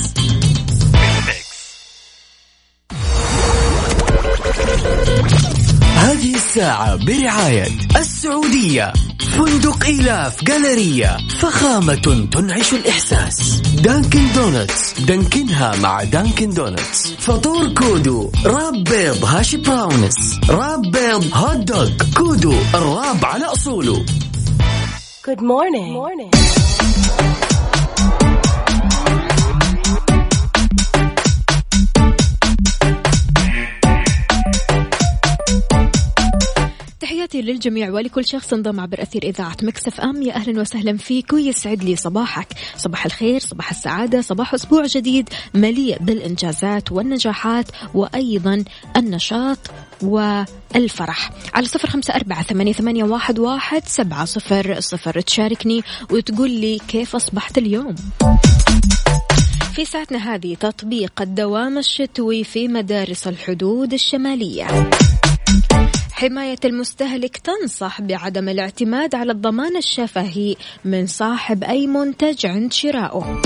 هذه 6.21 6.35
الساعة 6.35 6.95
برعاية 6.95 7.67
السعودية. 7.95 8.93
فندق 9.19 9.85
إيلاف 9.85 10.43
جالرية 10.43 11.17
فخامة 11.39 12.27
تنعش 12.31 12.73
الإحساس. 12.73 13.61
Dunkin' 13.61 14.33
Donuts. 14.35 14.99
دانكنها 14.99 15.75
مع 15.75 16.03
Dunkin' 16.03 16.49
Donuts. 16.49 17.13
فطور 17.19 17.73
كودو. 17.73 18.31
wrap 18.45 18.83
بيض 18.83 19.25
hash 19.25 19.57
browns. 19.57 20.39
wrap 20.49 20.81
بيض 20.81 21.33
hot 21.33 21.57
dog. 21.57 21.89
كودو 22.17 22.53
ال 22.75 22.85
wrap 22.85 23.25
على 23.25 23.45
أصوله. 23.45 24.05
تحياتي 37.31 37.51
للجميع 37.51 37.89
ولكل 37.89 38.25
شخص 38.25 38.53
انضم 38.53 38.79
عبر 38.79 39.01
أثير 39.01 39.23
إذاعة 39.23 39.57
Mix 39.63 40.01
FM. 40.01 40.21
يا 40.21 40.35
أهلا 40.35 40.61
وسهلا 40.61 40.97
فيك 40.97 41.33
ويسعد 41.33 41.83
لي 41.83 41.95
صباحك. 41.95 42.47
صباح 42.77 43.05
الخير 43.05 43.39
صباح 43.39 43.69
السعادة 43.69 44.21
صباح 44.21 44.53
أسبوع 44.53 44.85
جديد 44.85 45.29
مليء 45.53 45.97
بالإنجازات 45.99 46.91
والنجاحات 46.91 47.65
وأيضا 47.93 48.63
النشاط 48.97 49.57
والفرح. 50.01 51.31
على 51.53 51.65
صفر 51.65 51.89
خمسة 51.89 52.15
أربعة 52.15 52.43
ثمانية, 52.43 53.03
واحد 53.37 53.87
سبعة 53.87 54.25
صفر 54.25 54.79
صفر. 54.79 55.21
تشاركني 55.21 55.81
وتقول 56.11 56.51
لي 56.51 56.79
كيف 56.87 57.15
أصبحت 57.15 57.57
اليوم. 57.57 57.95
في 59.73 59.85
ساعتنا 59.85 60.35
هذه 60.35 60.55
تطبيق 60.55 61.21
الدوام 61.21 61.77
الشتوي 61.77 62.43
في 62.43 62.67
مدارس 62.67 63.27
الحدود 63.27 63.93
الشمالية. 63.93 64.67
حماية 66.21 66.59
المستهلك 66.65 67.37
تنصح 67.37 68.01
بعدم 68.01 68.49
الاعتماد 68.49 69.15
على 69.15 69.31
الضمان 69.31 69.77
الشفهي 69.77 70.55
من 70.85 71.07
صاحب 71.07 71.63
أي 71.63 71.87
منتج 71.87 72.45
عند 72.45 72.73
شرائه. 72.73 73.41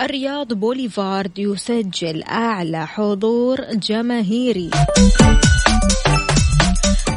الرياض 0.00 0.52
بوليفارد 0.52 1.38
يسجل 1.38 2.22
أعلى 2.22 2.86
حضور 2.86 3.60
جماهيري. 3.72 4.70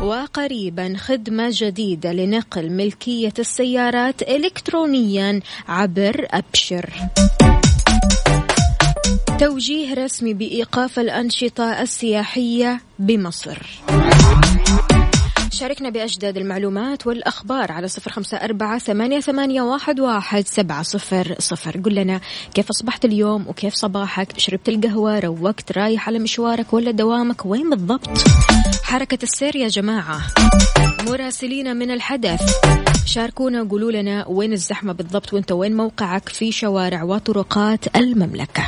وقريبا 0.01 0.93
خدمة 0.97 1.49
جديدة 1.51 2.11
لنقل 2.13 2.69
ملكية 2.69 3.33
السيارات 3.39 4.21
إلكترونيا 4.21 5.39
عبر 5.67 6.27
أبشر. 6.31 6.89
توجيه 9.39 9.93
رسمي 9.93 10.33
بإيقاف 10.33 10.99
الأنشطة 10.99 11.81
السياحية 11.81 12.81
بمصر. 12.99 13.57
شاركنا 15.51 15.89
بأجداد 15.89 16.37
المعلومات 16.37 17.07
والأخبار 17.07 17.71
على 17.71 17.87
صفر 17.87 18.11
خمسة 18.11 18.37
أربعة 18.37 18.79
ثمانية, 18.79 19.19
ثمانية 19.19 19.61
واحد, 19.61 19.99
واحد 19.99 20.47
سبعة 20.47 20.83
صفر 20.83 21.35
صفر. 21.39 21.77
قل 21.85 21.95
لنا 21.95 22.21
كيف 22.53 22.69
أصبحت 22.69 23.05
اليوم 23.05 23.47
وكيف 23.47 23.73
صباحك؟ 23.73 24.39
شربت 24.39 24.69
القهوة؟ 24.69 25.19
روقت؟ 25.19 25.77
رايح 25.77 26.07
على 26.07 26.19
مشوارك 26.19 26.73
ولا 26.73 26.91
دوامك؟ 26.91 27.45
وين 27.45 27.69
بالضبط؟ 27.69 28.09
حركة 28.83 29.23
السير 29.23 29.55
يا 29.55 29.67
جماعة. 29.67 30.21
مراسلين 31.07 31.75
من 31.75 31.91
الحدث. 31.91 32.41
شاركونا 33.05 33.61
وقولوا 33.61 33.91
لنا 33.91 34.27
وين 34.27 34.53
الزحمة 34.53 34.93
بالضبط 34.93 35.33
وانت 35.33 35.51
وين 35.51 35.77
موقعك 35.77 36.29
في 36.29 36.51
شوارع 36.51 37.03
وطرقات 37.03 37.95
المملكة. 37.95 38.67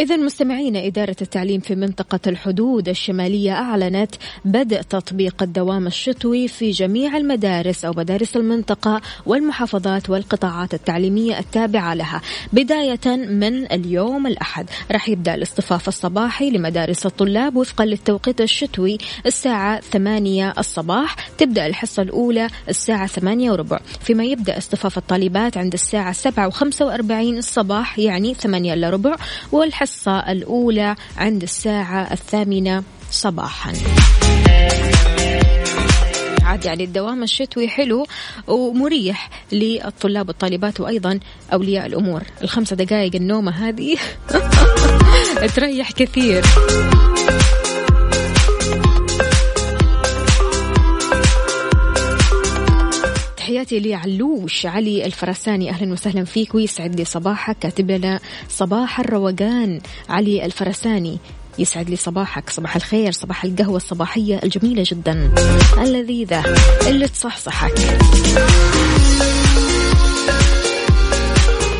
إذا 0.00 0.16
مستمعينا 0.16 0.86
إدارة 0.86 1.16
التعليم 1.22 1.60
في 1.60 1.74
منطقة 1.74 2.20
الحدود 2.26 2.88
الشمالية 2.88 3.52
أعلنت 3.52 4.14
بدء 4.44 4.82
تطبيق 4.82 5.42
الدوام 5.42 5.86
الشتوي 5.86 6.48
في 6.48 6.70
جميع 6.70 7.16
المدارس 7.16 7.84
أو 7.84 7.92
مدارس 7.96 8.36
المنطقة 8.36 9.00
والمحافظات 9.26 10.10
والقطاعات 10.10 10.74
التعليمية 10.74 11.38
التابعة 11.38 11.94
لها. 11.94 12.20
بداية 12.52 13.06
من 13.16 13.72
اليوم 13.72 14.26
الأحد. 14.26 14.70
راح 14.92 15.08
يبدأ 15.08 15.34
الاصطفاف 15.34 15.88
الصباحي 15.88 16.50
لمدارس 16.50 17.06
الطلاب 17.06 17.56
وفقا 17.56 17.84
للتوقيت 17.84 18.40
الشتوي 18.40 18.98
الساعة 19.26 19.80
8 19.80 20.54
الصباح. 20.58 21.16
تبدأ 21.38 21.66
الحصة 21.66 22.02
الأولى 22.02 22.48
الساعة 22.68 23.06
8 23.06 23.50
وربع. 23.50 23.80
فيما 24.00 24.24
يبدأ 24.24 24.58
اصطفاف 24.58 24.98
الطالبات 24.98 25.56
عند 25.56 25.72
الساعة 25.72 26.12
7 26.12 26.50
و45 26.50 27.10
الصباح 27.12 27.98
يعني 27.98 28.34
8 28.34 28.74
إلا 28.74 28.90
ربع. 28.90 29.16
والحصة 29.52 29.89
الأولى 30.08 30.96
عند 31.16 31.42
الساعة 31.42 32.12
الثامنة 32.12 32.82
صباحا. 33.10 33.72
عاد 36.42 36.64
يعني 36.64 36.84
الدوام 36.84 37.22
الشتوي 37.22 37.68
حلو 37.68 38.06
ومريح 38.46 39.30
للطلاب 39.52 40.28
والطالبات 40.28 40.80
وأيضا 40.80 41.20
أولياء 41.52 41.86
الأمور. 41.86 42.22
الخمسة 42.42 42.76
دقائق 42.76 43.14
النومة 43.14 43.68
هذه 43.68 43.96
تريح 45.56 45.92
كثير. 45.92 46.44
تحياتي 53.50 53.80
لعلوش 53.80 54.66
علي 54.66 55.06
الفرساني. 55.06 55.70
أهلا 55.70 55.92
وسهلا 55.92 56.24
فيك. 56.24 56.54
ويسعد 56.54 56.96
لي 56.96 57.04
صباحك. 57.04 57.58
كاتب 57.58 57.90
لنا 57.90 58.20
صباح 58.48 59.00
الروقان. 59.00 59.80
علي 60.08 60.44
الفرساني 60.44 61.18
يسعد 61.58 61.90
لي 61.90 61.96
صباحك. 61.96 62.50
صباح 62.50 62.76
الخير 62.76 63.12
صباح 63.12 63.44
القهوة 63.44 63.76
الصباحية 63.76 64.40
الجميلة 64.42 64.84
جدا. 64.86 65.34
اللذيذة 65.78 66.44
اللي 66.88 67.08
تصحصحك. 67.08 67.72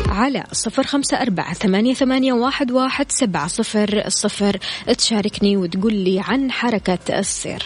على 0.09 0.43
صفر 0.51 0.83
خمسة 0.83 1.21
أربعة 1.21 1.53
ثمانية, 1.53 1.93
ثمانية 1.93 2.33
واحد, 2.33 2.71
واحد 2.71 3.11
سبعة 3.11 3.47
صفر 3.47 4.03
صفر. 4.07 4.57
تشاركني 4.97 5.57
وتقول 5.57 5.93
لي 5.93 6.19
عن 6.19 6.51
حركة 6.51 7.19
السير. 7.19 7.63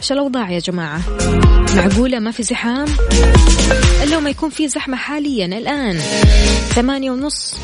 إيش 0.00 0.12
الأوضاع 0.12 0.50
يا 0.50 0.58
جماعة؟ 0.58 1.00
معقولة 1.76 2.18
ما 2.18 2.30
في 2.30 2.42
زحام؟ 2.42 2.86
إلا 4.02 4.20
ما 4.20 4.30
يكون 4.30 4.50
في 4.50 4.68
زحمة 4.68 4.96
حاليا. 4.96 5.46
الآن 5.46 5.98
ثمانية 6.74 7.10
ونص. 7.10 7.54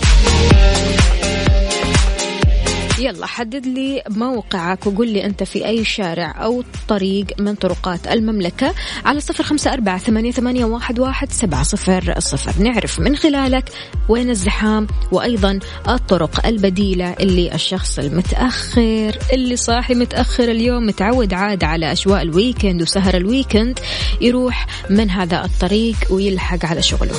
يلا 2.98 3.26
حدد 3.26 3.66
لي 3.66 4.02
موقعك 4.10 4.86
وقول 4.86 5.08
لي 5.08 5.24
أنت 5.24 5.42
في 5.42 5.66
أي 5.66 5.84
شارع 5.84 6.44
أو 6.44 6.64
طريق 6.88 7.26
من 7.38 7.54
طرقات 7.54 8.06
المملكة 8.06 8.74
على 9.04 9.20
صفر 9.20 9.44
خمسة 9.44 9.72
أربعة 9.72 9.98
ثمانية, 9.98 10.64
واحد 10.98 11.32
سبعة 11.32 11.62
صفر 11.62 12.14
صفر. 12.18 12.62
نعرف 12.62 13.00
من 13.00 13.16
خلالك 13.16 13.64
وين 14.08 14.30
الزحام 14.30 14.86
وأيضا 15.12 15.58
الطرق 15.88 16.46
البديلة 16.46 17.12
اللي 17.12 17.54
الشخص 17.54 17.98
المتأخر 17.98 19.18
اللي 19.32 19.56
صاحي 19.56 19.94
متأخر 19.94 20.44
اليوم 20.44 20.86
متعود 20.86 21.34
عاد 21.34 21.64
على 21.64 21.92
أجواء 21.92 22.22
ال 22.22 22.30
weekend 22.30 22.82
وسهر 22.82 23.16
ال 23.16 23.24
weekend 23.24 23.78
يروح 24.20 24.66
من 24.90 25.10
هذا 25.10 25.44
الطريق 25.44 25.96
ويلحق 26.10 26.66
على 26.66 26.82
شغله. 26.82 27.14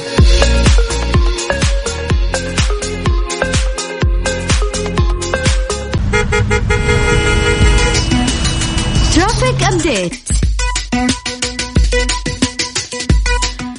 update 9.87 10.29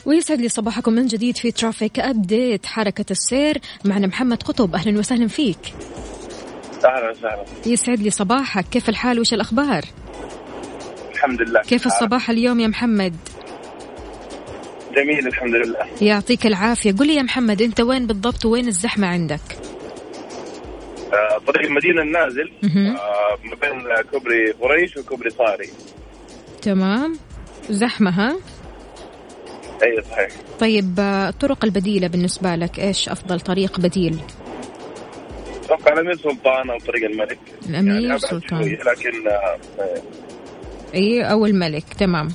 ويسعد 0.07 0.41
لي 0.41 0.49
صباحكم 0.49 0.93
من 0.93 1.07
جديد 1.07 1.37
في 1.37 1.51
traffic 1.51 1.99
update 1.99 2.67
حركة 2.67 3.05
السير 3.11 3.59
معنا 3.85 4.07
محمد 4.07 4.43
قطب. 4.43 4.75
أهلا 4.75 4.99
وسهلا 4.99 5.29
فيك. 5.29 5.59
أهلا 6.85 7.11
وسهلا. 7.11 7.45
يسعد 7.67 8.01
لي 8.01 8.11
صباحك. 8.11 8.65
كيف 8.69 8.89
الحال؟ 8.89 9.21
وش 9.21 9.35
الأخبار؟ 9.35 9.83
الحمد 11.15 11.43
لله. 11.43 11.61
كيف 11.61 11.87
الصباح 11.87 12.31
اليوم 12.31 12.61
يا 12.61 12.67
محمد؟ 12.67 13.17
جميل 14.97 15.27
الحمد 15.27 15.55
لله. 15.55 15.87
يعطيك 16.01 16.47
العافية. 16.47 16.93
قل 16.93 17.07
لي 17.07 17.15
يا 17.15 17.23
محمد 17.23 17.63
أنت 17.63 17.81
وين 17.81 18.07
بالضبط 18.07 18.45
وين 18.45 18.69
الزحمة 18.69 19.07
عندك؟ 19.07 19.41
آه، 21.13 21.39
طريق 21.47 21.67
المدينة 21.67 22.03
النازل. 22.03 22.53
آه، 22.65 23.39
ما 23.45 23.55
بين 23.55 24.03
كوبري 24.11 24.51
قريش 24.51 24.97
وكوبري 24.97 25.31
صاري. 25.31 25.71
تمام. 26.63 27.19
زحمة 27.71 28.11
ها؟ 28.11 28.37
أي 29.83 30.03
صحيح. 30.11 30.29
طيب 30.61 31.01
الطرق 31.01 31.65
البديلة 31.65 32.07
بالنسبة 32.07 32.55
لك 32.55 32.79
إيش 32.79 33.09
أفضل 33.09 33.41
طريق 33.41 33.81
بديل؟ 33.81 34.19
أتوقع 35.65 35.93
الأمير 35.93 36.17
سلطان 36.17 36.71
أو 36.71 36.79
طريق 36.79 37.11
الملك. 37.11 37.39
الأمير 37.69 38.07
أبعد 38.07 38.21
سلطان. 38.21 38.61
لكن 38.61 39.29
آه، 39.29 39.59
إي 40.95 41.23
أو 41.23 41.47
الملك. 41.47 41.85
تمام. 41.99 42.29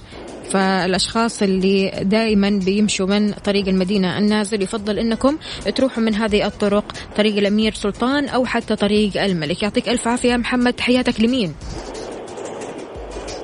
فالأشخاص 0.49 1.41
اللي 1.43 1.91
دائما 2.01 2.49
بيمشوا 2.65 3.07
من 3.07 3.33
طريق 3.33 3.67
المدينة 3.67 4.17
النازل 4.17 4.61
يفضل 4.61 4.99
إنكم 4.99 5.37
تروحوا 5.75 6.03
من 6.03 6.15
هذه 6.15 6.47
الطرق 6.47 6.85
طريق 7.17 7.37
الأمير 7.37 7.73
سلطان 7.73 8.27
أو 8.27 8.45
حتى 8.45 8.75
طريق 8.75 9.23
الملك. 9.23 9.63
يعطيك 9.63 9.89
ألف 9.89 10.07
عافية 10.07 10.35
محمد 10.37 10.73
تحياتك 10.73 11.21
لمين؟ 11.21 11.53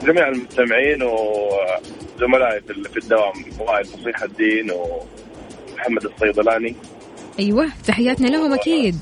جميع 0.04 0.28
المستمعين 0.28 1.04
وزملائي 1.04 2.62
في 2.62 2.84
في 2.90 2.98
الدوام 2.98 3.34
وائل 3.60 3.86
فصيح 3.86 4.24
الدين 4.24 4.72
ومحمد 4.72 6.06
الصيدلاني. 6.06 6.76
أيوه 7.40 7.70
تحياتنا 7.88 8.28
لهم 8.28 8.54
أكيد. 8.54 8.96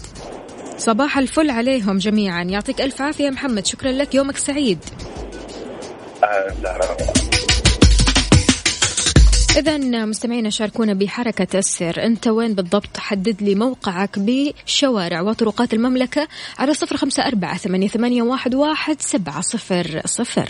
صباح 0.77 1.17
الفل 1.17 1.49
عليهم 1.49 1.97
جميعا. 1.97 2.43
يعطيك 2.43 2.81
ألف 2.81 3.01
عافية 3.01 3.25
يا 3.25 3.29
محمد. 3.29 3.65
شكرا 3.65 3.91
لك. 3.91 4.15
يومك 4.15 4.37
سعيد. 4.37 4.79
أهلا 6.23 6.77
وسهلا. 6.77 7.27
إذا 9.57 10.05
مستمعينا 10.05 10.49
شاركونا 10.49 10.93
بحركة 10.93 11.57
السير 11.57 12.03
أنت 12.03 12.27
وين 12.27 12.53
بالضبط؟ 12.53 12.97
حدد 12.97 13.41
لي 13.41 13.55
موقعك 13.55 14.19
بشوارع 14.19 15.21
وطرقات 15.21 15.73
المملكة 15.73 16.27
على 16.59 16.73
صفر 16.73 16.97
خمسة 16.97 17.23
أربعة 17.23 17.57
ثمانية, 17.57 18.21
واحد 18.55 19.01
سبعة 19.01 19.41
صفر 19.41 20.01
صفر. 20.05 20.49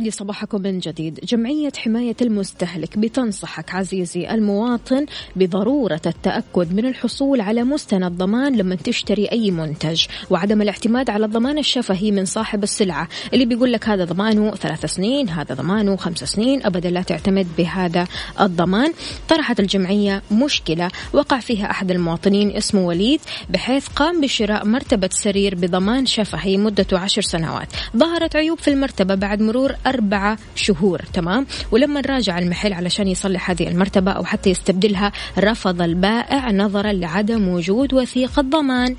ويسعد 0.00 0.04
لي 0.04 0.10
صباحكم 0.10 0.62
من 0.62 0.78
جديد. 0.78 1.20
جمعية 1.24 1.72
حماية 1.76 2.16
المستهلك 2.22 2.98
بتنصحك 2.98 3.74
عزيزي 3.74 4.30
المواطن 4.30 5.06
بضرورة 5.36 6.00
التأكد 6.06 6.74
من 6.74 6.86
الحصول 6.86 7.40
على 7.40 7.64
مستند 7.64 8.12
ضمان 8.12 8.56
لما 8.56 8.74
تشتري 8.74 9.26
أي 9.32 9.50
منتج 9.50 10.04
وعدم 10.30 10.62
الاعتماد 10.62 11.10
على 11.10 11.24
الضمان 11.26 11.58
الشفهي 11.58 12.10
من 12.10 12.24
صاحب 12.24 12.62
السلعة. 12.62 13.08
اللي 13.32 13.44
بيقول 13.44 13.72
لك 13.72 13.88
هذا 13.88 14.04
ضمانه 14.04 14.54
ثلاث 14.54 14.86
سنين 14.86 15.28
هذا 15.28 15.54
ضمانه 15.54 15.96
خمس 15.96 16.24
سنين 16.24 16.66
أبدا 16.66 16.90
لا 16.90 17.02
تعتمد 17.02 17.46
بهذا 17.58 18.06
الضمان. 18.40 18.92
طرحت 19.28 19.60
الجمعية 19.60 20.22
مشكلة 20.32 20.90
وقع 21.12 21.40
فيها 21.40 21.70
أحد 21.70 21.90
المواطنين 21.90 22.56
اسمه 22.56 22.86
وليد 22.86 23.20
بحيث 23.50 23.88
قام 23.88 24.20
بشراء 24.20 24.66
مرتبة 24.66 25.10
سرير 25.12 25.54
بضمان 25.54 26.06
شفهي 26.06 26.56
مدته 26.56 26.98
عشر 26.98 27.22
سنوات. 27.22 27.68
ظهرت 27.96 28.36
عيوب 28.36 28.58
في 28.58 28.68
المرتبة 28.68 29.14
بعد 29.14 29.42
مرور 29.42 29.74
أربعة 29.90 30.38
شهور 30.54 31.02
تمام؟ 31.12 31.46
ولما 31.70 32.00
راجع 32.00 32.38
المحل 32.38 32.72
علشان 32.72 33.08
يصلح 33.08 33.50
هذه 33.50 33.68
المرتبة 33.68 34.10
أو 34.10 34.24
حتى 34.24 34.50
يستبدلها 34.50 35.12
رفض 35.38 35.82
البائع 35.82 36.50
نظرا 36.50 36.92
لعدم 36.92 37.48
وجود 37.48 37.94
وثيقة 37.94 38.42
ضمان 38.42 38.96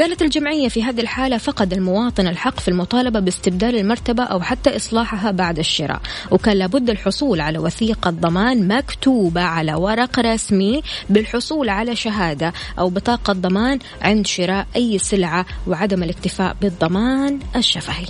قالت 0.00 0.22
الجمعية 0.22 0.68
في 0.68 0.82
هذه 0.82 1.00
الحالة 1.00 1.38
فقد 1.38 1.72
المواطن 1.72 2.26
الحق 2.26 2.60
في 2.60 2.68
المطالبة 2.68 3.20
باستبدال 3.20 3.76
المرتبة 3.76 4.22
أو 4.22 4.40
حتى 4.40 4.76
إصلاحها 4.76 5.30
بعد 5.30 5.58
الشراء. 5.58 6.00
وكان 6.30 6.56
لابد 6.56 6.90
الحصول 6.90 7.40
على 7.40 7.58
وثيقة 7.58 8.10
ضمان 8.10 8.68
مكتوبة 8.68 9.40
على 9.40 9.74
ورق 9.74 10.18
رسمي 10.18 10.82
بالحصول 11.10 11.68
على 11.68 11.96
شهادة 11.96 12.52
أو 12.78 12.88
بطاقة 12.90 13.32
ضمان 13.32 13.78
عند 14.02 14.26
شراء 14.26 14.66
أي 14.76 14.98
سلعة 14.98 15.46
وعدم 15.66 16.02
الاكتفاء 16.02 16.56
بالضمان 16.60 17.38
الشفهي. 17.56 18.06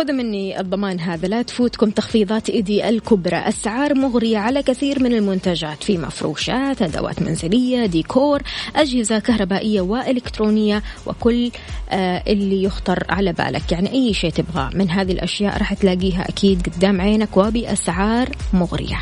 خذوا 0.00 0.14
مني 0.14 0.60
الضمان 0.60 1.00
هذا. 1.00 1.28
لا 1.28 1.42
تفوتكم 1.42 1.90
تخفيضات 1.90 2.50
ايدي 2.50 2.88
الكبرى 2.88 3.36
أسعار 3.36 3.94
مغرية 3.94 4.38
على 4.38 4.62
كثير 4.62 5.02
من 5.02 5.12
المنتجات. 5.12 5.84
في 5.84 5.98
مفروشات 5.98 6.82
أدوات 6.82 7.22
منزلية 7.22 7.86
ديكور 7.86 8.42
أجهزة 8.76 9.18
كهربائية 9.18 9.80
وإلكترونية 9.80 10.82
وكل 11.06 11.50
آه 11.90 12.22
اللي 12.26 12.62
يخطر 12.62 13.04
على 13.08 13.32
بالك. 13.32 13.72
يعني 13.72 13.92
أي 13.92 14.14
شيء 14.14 14.30
تبغاه. 14.30 14.70
من 14.74 14.90
هذه 14.90 15.12
الأشياء 15.12 15.58
راح 15.58 15.74
تلاقيها 15.74 16.28
أكيد 16.28 16.68
قدام 16.76 17.00
عينك 17.00 17.36
وبأسعار 17.36 18.28
مغرية. 18.52 18.98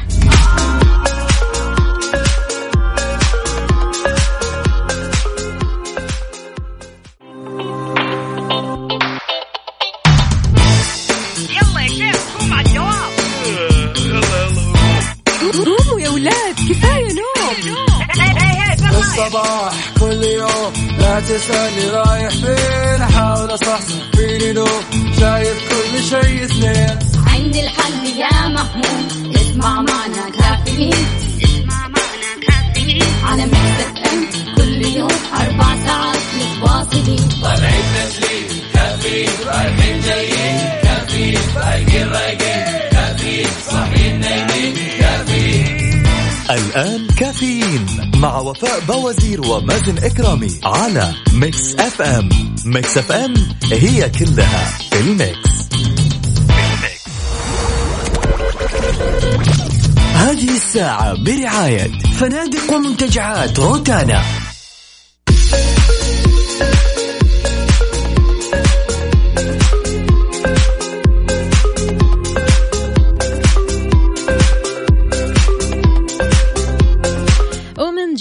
وفاء 48.62 48.80
بوازير 48.80 49.40
ومازن 49.46 49.98
إكرامي 49.98 50.60
على 50.64 51.14
Mix 51.32 51.74
FM. 51.74 52.28
Mix 52.64 52.98
FM 52.98 53.34
هي 53.72 54.08
كلها 54.08 54.78
في 54.90 55.00
ال 55.00 55.14
mix. 55.14 55.68
هذه 60.14 60.56
الساعة 60.56 61.24
برعاية 61.24 61.90
فنادق 62.20 62.72
ومنتجعات 62.74 63.58
روتانا. 63.58 64.22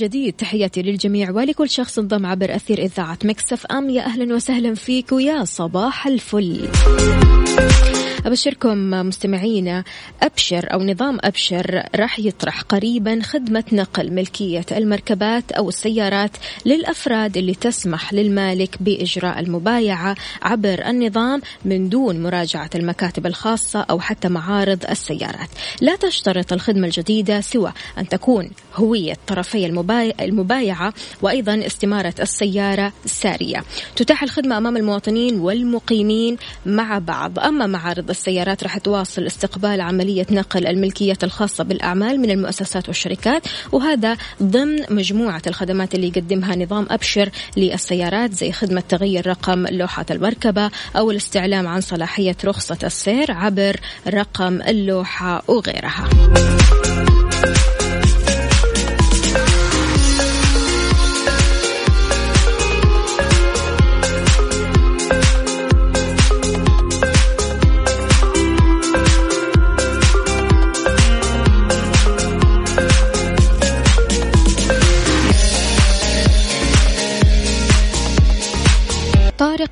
جديد. 0.08 0.34
تحياتي 0.34 0.82
للجميع. 0.82 1.32
ولكل 1.32 1.70
شخص 1.70 2.00
انضم 2.00 2.26
عبر 2.26 2.56
أثير 2.56 2.80
إذاعة 2.80 3.18
مكسف 3.24 3.66
أم. 3.66 3.90
يا 3.90 4.02
أهلا 4.02 4.36
وسهلا 4.36 4.76
فيك 4.76 5.12
ويا 5.12 5.44
صباح 5.44 6.08
الفل. 6.08 6.68
أبشركم 8.28 8.90
مستمعينا 8.90 9.84
أبشر 10.24 10.74
أو 10.74 10.84
نظام 10.84 11.18
أبشر 11.24 11.84
راح 11.96 12.20
يطرح 12.20 12.62
قريبا 12.62 13.20
خدمة 13.24 13.64
نقل 13.72 14.14
ملكية 14.14 14.66
المركبات 14.72 15.52
أو 15.52 15.70
السيارات 15.70 16.32
للأفراد 16.66 17.38
اللي 17.38 17.56
تسمح 17.56 18.14
للمالك 18.14 18.78
بإجراء 18.80 19.40
المبايعة 19.40 20.16
عبر 20.42 20.88
النظام 20.88 21.42
من 21.66 21.90
دون 21.90 22.24
مراجعة 22.24 22.70
المكاتب 22.76 23.26
الخاصة 23.26 23.80
أو 23.90 24.00
حتى 24.00 24.30
معارض 24.30 24.86
السيارات. 24.90 25.50
لا 25.82 25.96
تشترط 25.96 26.54
الخدمة 26.54 26.88
الجديدة 26.88 27.42
سوى 27.42 27.74
أن 27.98 28.08
تكون 28.08 28.50
هوية 28.76 29.18
طرفي 29.28 29.66
المبايع 29.66 30.14
المبايعة 30.22 30.94
وأيضا 31.22 31.66
استمارة 31.66 32.16
السيارة 32.20 32.94
سارية. 33.06 33.64
تتاح 33.96 34.24
الخدمة 34.24 34.58
أمام 34.58 34.78
المواطنين 34.78 35.40
والمقيمين 35.40 36.38
مع 36.66 37.00
بعض. 37.00 37.40
أما 37.40 37.68
معارض 37.68 38.10
السيارات 38.18 38.64
راح 38.64 38.78
تواصل 38.78 39.26
استقبال 39.26 39.82
عملية 39.82 40.26
نقل 40.32 40.68
الملكية 40.68 41.18
الخاصة 41.24 41.64
بالأعمال 41.64 42.20
من 42.20 42.32
المؤسسات 42.32 42.88
والشركات 42.88 43.48
وهذا 43.72 44.18
ضمن 44.44 44.80
مجموعة 44.90 45.42
الخدمات 45.48 45.96
اللي 45.96 46.08
يقدمها 46.08 46.56
نظام 46.56 46.88
أبشر 46.90 47.30
للسيارات 47.58 48.34
زي 48.34 48.52
خدمة 48.52 48.84
تغيير 48.90 49.28
رقم 49.28 49.68
لوحة 49.68 50.06
المركبة 50.12 50.72
أو 50.96 51.12
الاستعلام 51.12 51.68
عن 51.68 51.82
صلاحية 51.82 52.36
رخصة 52.46 52.78
السير 52.84 53.32
عبر 53.32 53.80
رقم 54.08 54.62
اللوحة 54.62 55.44
وغيرها. 55.48 56.10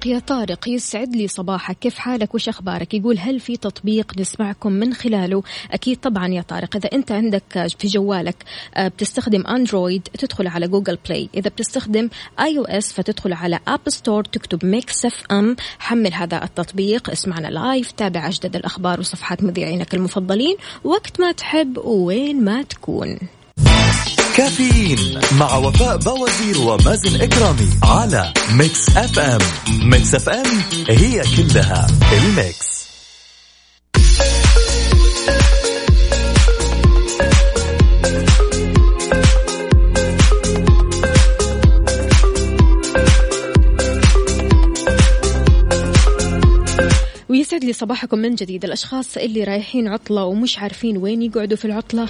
يا 0.06 0.20
طارق 0.20 0.70
يسعد 0.70 1.16
لي 1.16 1.28
صباحك. 1.28 1.80
كيف 1.80 1.98
حالك؟ 1.98 2.36
وش 2.36 2.50
أخبارك؟ 2.50 2.94
يقول 2.94 3.20
هل 3.20 3.40
في 3.40 3.58
تطبيق 3.58 4.20
نسمعكم 4.20 4.72
من 4.72 4.94
خلاله؟ 4.94 5.44
أكيد 5.72 5.98
طبعا 5.98 6.28
يا 6.28 6.42
طارق. 6.42 6.76
إذا 6.76 6.90
أنت 6.94 7.12
عندك 7.12 7.68
في 7.80 7.88
جوالك 7.88 8.44
آه، 8.76 8.88
بتستخدم 8.88 9.48
Android 9.48 10.02
تدخل 10.02 10.48
على 10.48 10.68
Google 10.68 10.98
Play 11.06 11.30
إذا 11.34 11.50
بتستخدم 11.50 12.10
iOS 12.40 12.94
فتدخل 12.94 13.34
على 13.34 13.60
App 13.68 13.80
Store 13.88 14.24
تكتب 14.24 14.66
Mix 14.66 15.06
FM 15.06 15.56
حمل 15.80 16.14
هذا 16.14 16.44
التطبيق. 16.44 17.10
اسمعنا 17.10 17.48
live 17.48 17.92
تابع 17.92 18.28
أجدد 18.28 18.56
الأخبار 18.56 19.00
وصفحات 19.00 19.44
مذيعينك 19.44 19.96
المفضلين. 19.96 20.56
وقت 20.84 21.20
ما 21.22 21.32
تحب 21.32 21.78
وين 21.78 22.44
ما 22.44 22.62
تكون. 22.62 23.20
كافيين 24.36 25.20
مع 25.40 25.56
وفاء 25.56 25.98
بوازير 25.98 26.58
ومازن 26.58 27.22
إكرامي 27.22 27.70
على 27.84 28.34
Mix 28.52 28.90
FM. 28.98 29.40
Mix 29.90 30.16
FM 30.16 30.46
هي 30.90 31.24
كلها 31.38 31.88
ال 32.14 32.26
mix. 32.26 32.76
ويسعد 47.30 47.64
لي 47.64 47.74
صباحكم 47.74 48.18
من 48.18 48.36
جديد. 48.36 48.66
الأشخاص 48.66 49.18
اللي 49.18 49.44
رايحين 49.44 49.88
عطلة 49.88 50.24
ومش 50.24 50.60
عارفين 50.60 50.98
وين 50.98 51.22
يقعدوا 51.22 51.58
في 51.58 51.66
العطلة. 51.66 52.10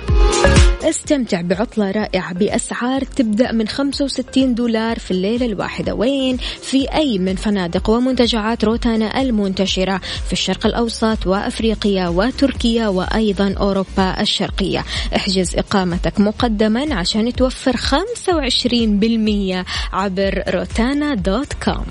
استمتع 0.89 1.41
بعطلة 1.41 1.91
رائعة 1.91 2.33
بأسعار 2.33 3.01
تبدأ 3.01 3.51
من 3.51 3.67
65 3.67 4.55
دولار 4.55 4.99
في 4.99 5.11
الليلة 5.11 5.45
الواحدة. 5.45 5.93
وين؟ 5.93 6.37
في 6.37 6.93
أي 6.93 7.17
من 7.17 7.35
فنادق 7.35 7.89
ومنتجعات 7.89 8.63
روتانا 8.63 9.21
المنتشرة 9.21 10.01
في 10.27 10.33
الشرق 10.33 10.65
الأوسط 10.65 11.27
وأفريقيا 11.27 12.07
وتركيا 12.07 12.87
وأيضا 12.87 13.55
أوروبا 13.59 14.21
الشرقية. 14.21 14.85
احجز 15.15 15.55
إقامتك 15.55 16.19
مقدما 16.19 16.95
عشان 16.95 17.33
توفر 17.33 17.75
25% 17.77 19.65
عبر 19.93 20.43
روتانا 20.49 21.15
دوت 21.15 21.53
كوم. 21.53 21.85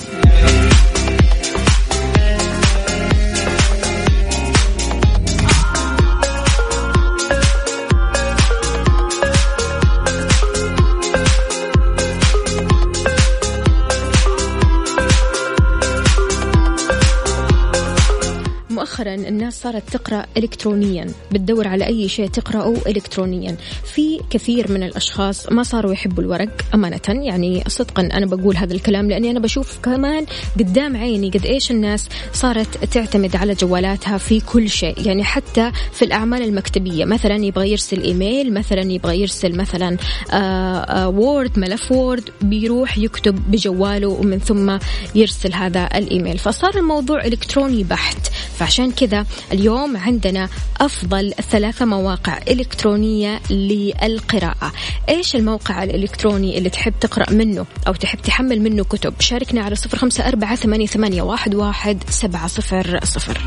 مؤخرا 19.05 19.29
الناس 19.29 19.63
صارت 19.63 19.91
تقرأ 19.91 20.27
الكترونيا 20.37 21.07
بتدور 21.33 21.69
على 21.69 21.87
أي 21.87 22.09
شيء 22.09 22.29
تقرأه 22.29 22.75
الكترونيا. 22.87 23.57
في 23.85 24.21
كثير 24.31 24.73
من 24.73 24.83
الأشخاص 24.83 25.53
ما 25.53 25.63
صاروا 25.63 25.93
يحبوا 25.93 26.23
الورق 26.23 26.65
أمانة 26.75 27.01
يعني 27.09 27.65
صدقا 27.69 28.03
أنا 28.03 28.27
بقول 28.27 28.57
هذا 28.57 28.75
الكلام 28.75 29.11
لأني 29.11 29.31
أنا 29.31 29.41
بشوف 29.41 29.79
كمان 29.83 30.27
قدام 30.59 30.97
عيني 30.97 31.31
قد 31.31 31.47
إيش 31.47 31.71
الناس 31.71 32.09
صارت 32.33 32.85
تعتمد 32.85 33.37
على 33.37 33.55
جوالاتها 33.55 34.19
في 34.19 34.41
كل 34.41 34.69
شيء. 34.69 35.07
يعني 35.07 35.25
حتى 35.25 35.73
في 35.93 36.05
الأعمال 36.05 36.43
المكتبية 36.43 37.05
مثلا 37.05 37.37
يبغى 37.37 37.71
يرسل 37.71 38.03
إيميل 38.03 38.55
مثلا 38.55 38.93
يبغى 38.93 39.21
يرسل 39.21 39.57
مثلا 39.57 39.97
آه، 40.33 40.37
آه، 40.37 41.09
Word 41.09 41.59
ملف 41.59 41.93
Word 41.93 42.31
بيروح 42.43 42.99
يكتب 42.99 43.51
بجواله 43.51 44.09
ومن 44.09 44.39
ثم 44.39 44.79
يرسل 45.15 45.53
هذا 45.53 45.89
الإيميل. 45.95 46.39
فصار 46.39 46.77
الموضوع 46.77 47.25
إلكتروني 47.25 47.85
بحت. 47.85 48.29
فعشان 48.59 48.94
كذا. 48.97 49.27
اليوم 49.53 49.97
عندنا 49.97 50.49
أفضل 50.81 51.35
ثلاثة 51.51 51.85
مواقع 51.85 52.39
إلكترونية 52.49 53.41
للقراءة. 53.51 54.73
إيش 55.09 55.37
الموقع 55.37 55.85
الإلكتروني 55.85 56.59
اللي 56.59 56.71
تحب 56.71 56.95
تقرأ 57.01 57.31
منه 57.31 57.67
أو 57.87 57.93
تحب 57.93 58.19
تحمل 58.19 58.61
منه 58.61 58.85
كتب؟ 58.85 59.15
شاركنا 59.21 59.63
على 59.63 59.75
صفر 59.75 59.99
خمسة 59.99 60.29
أربعة 60.29 60.57
ثمانية, 60.87 61.23
واحد, 61.23 62.05
سبعة 62.11 62.47
صفر 62.47 63.01
صفر. 63.05 63.41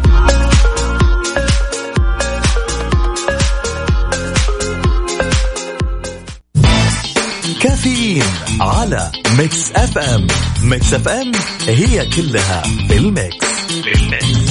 كافيين 7.62 8.24
على 8.62 9.12
Mix 9.38 9.72
FM. 9.72 10.28
Mix 10.64 10.94
FM 10.94 11.32
هي 11.68 12.06
كلها 12.10 12.62
في 12.88 12.98
ال 12.98 13.07
mix. 13.07 13.46
في 13.84 13.96
ال 13.96 14.06
mix. 14.06 14.47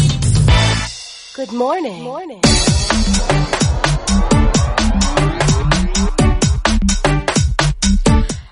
Good 1.37 1.53
morning. 1.53 1.99
Good 1.99 2.03
morning. 2.03 2.41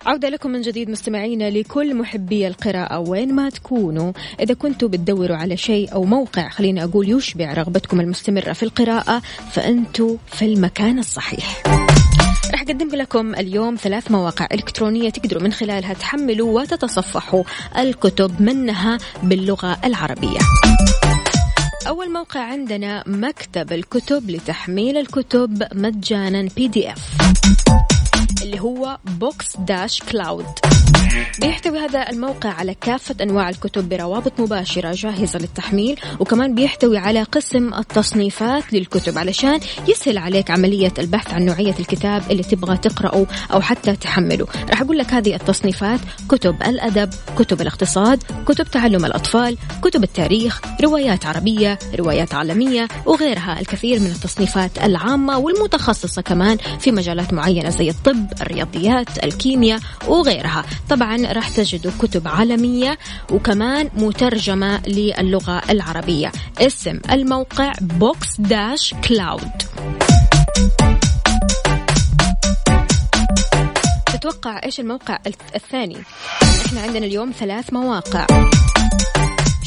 عودة 0.07 0.29
لكم 0.29 0.51
من 0.51 0.61
جديد 0.61 0.91
مستمعينا 0.91 1.51
لكل 1.51 1.95
محبي 1.95 2.47
القراءة 2.47 2.99
وين 2.99 3.35
ما 3.35 3.51
تكونوا 3.51 4.13
إذا 4.41 4.55
كنتوا 4.55 4.89
بتدوروا 4.89 5.37
على 5.37 5.57
شيء 5.57 5.93
أو 5.93 6.05
موقع 6.05 6.49
خليني 6.49 6.85
أقول 6.85 7.11
يشبع 7.11 7.53
رغبتكم 7.53 8.01
المستمرة 8.01 8.53
في 8.53 8.63
القراءة 8.63 9.23
فأنتوا 9.51 10.17
في 10.27 10.45
المكان 10.45 10.99
الصحيح 10.99 11.63
راح 12.53 12.63
أقدم 12.63 12.89
لكم 12.89 13.35
اليوم 13.35 13.75
ثلاث 13.77 14.11
مواقع 14.11 14.49
إلكترونية 14.53 15.11
تقدروا 15.11 15.43
من 15.43 15.53
خلالها 15.53 15.95
تحملوا 15.95 16.61
وتتصفحوا 16.61 17.43
الكتب 17.79 18.43
منها 18.43 18.99
باللغة 19.23 19.79
العربية 19.85 20.39
أول 21.89 22.13
موقع 22.13 22.41
عندنا 22.41 23.05
مكتب 23.07 23.73
الكتب 23.73 24.31
لتحميل 24.31 24.97
الكتب 24.97 25.63
مجانا 25.75 26.49
PDF 26.57 27.11
اللي 28.43 28.61
هو 28.61 28.99
books 29.05 29.57
dash 29.57 30.03
cloud 30.03 30.47
بيحتوي 31.41 31.79
هذا 31.79 32.11
الموقع 32.11 32.51
على 32.51 32.75
كافة 32.75 33.15
أنواع 33.23 33.49
الكتب 33.49 33.89
بروابط 33.89 34.41
مباشرة 34.41 34.93
جاهزة 34.93 35.39
للتحميل 35.39 36.01
وكمان 36.21 36.55
بيحتوي 36.55 36.99
على 36.99 37.23
قسم 37.23 37.75
التصنيفات 37.75 38.73
للكتب 38.73 39.19
علشان 39.19 39.61
يسهل 39.89 40.19
عليك 40.19 40.51
عملية 40.51 40.93
البحث 40.99 41.35
عن 41.35 41.45
نوعية 41.45 41.75
الكتاب 41.81 42.23
اللي 42.31 42.43
تبغى 42.43 42.77
تقرأه 42.77 43.27
أو 43.53 43.61
حتى 43.61 43.97
تحمله. 43.97 44.47
راح 44.71 44.81
أقول 44.83 44.99
لك 44.99 45.15
هذه 45.15 45.35
التصنيفات 45.35 46.01
كتب 46.29 46.63
الأدب 46.63 47.11
كتب 47.39 47.61
الاقتصاد 47.61 48.23
كتب 48.47 48.65
تعلم 48.65 49.05
الأطفال 49.05 49.57
كتب 49.83 50.05
التاريخ 50.05 50.61
روايات 50.83 51.27
عربية 51.27 51.79
روايات 51.99 52.35
عالمية 52.35 52.89
وغيرها. 53.07 53.61
الكثير 53.61 54.01
من 54.01 54.07
التصنيفات 54.07 54.79
العامة 54.79 55.39
والمتخصصة 55.39 56.23
كمان 56.23 56.57
في 56.57 56.93
مجالات 56.93 57.33
معينة 57.33 57.69
زي 57.71 57.91
الطب 57.91 58.27
الرياضيات 58.41 59.25
الكيمياء 59.25 59.81
وغيرها. 60.09 60.65
طبعا 60.91 61.04
راح 61.13 61.49
تجدوا 61.49 61.93
كتب 61.99 62.29
عالمية 62.29 62.99
وكمان 63.33 63.91
مترجمة 63.95 64.83
للغة 64.87 65.63
العربية. 65.71 66.33
اسم 66.59 67.01
الموقع 67.13 67.73
books 67.81 68.41
dash 68.41 68.95
cloud 69.09 69.63
تتوقع 74.07 74.61
إيش 74.65 74.81
الموقع 74.81 75.19
الثاني؟ 75.55 75.97
إحنا 76.67 76.81
عندنا 76.81 77.07
اليوم 77.07 77.33
ثلاث 77.41 77.73
مواقع. 77.73 78.27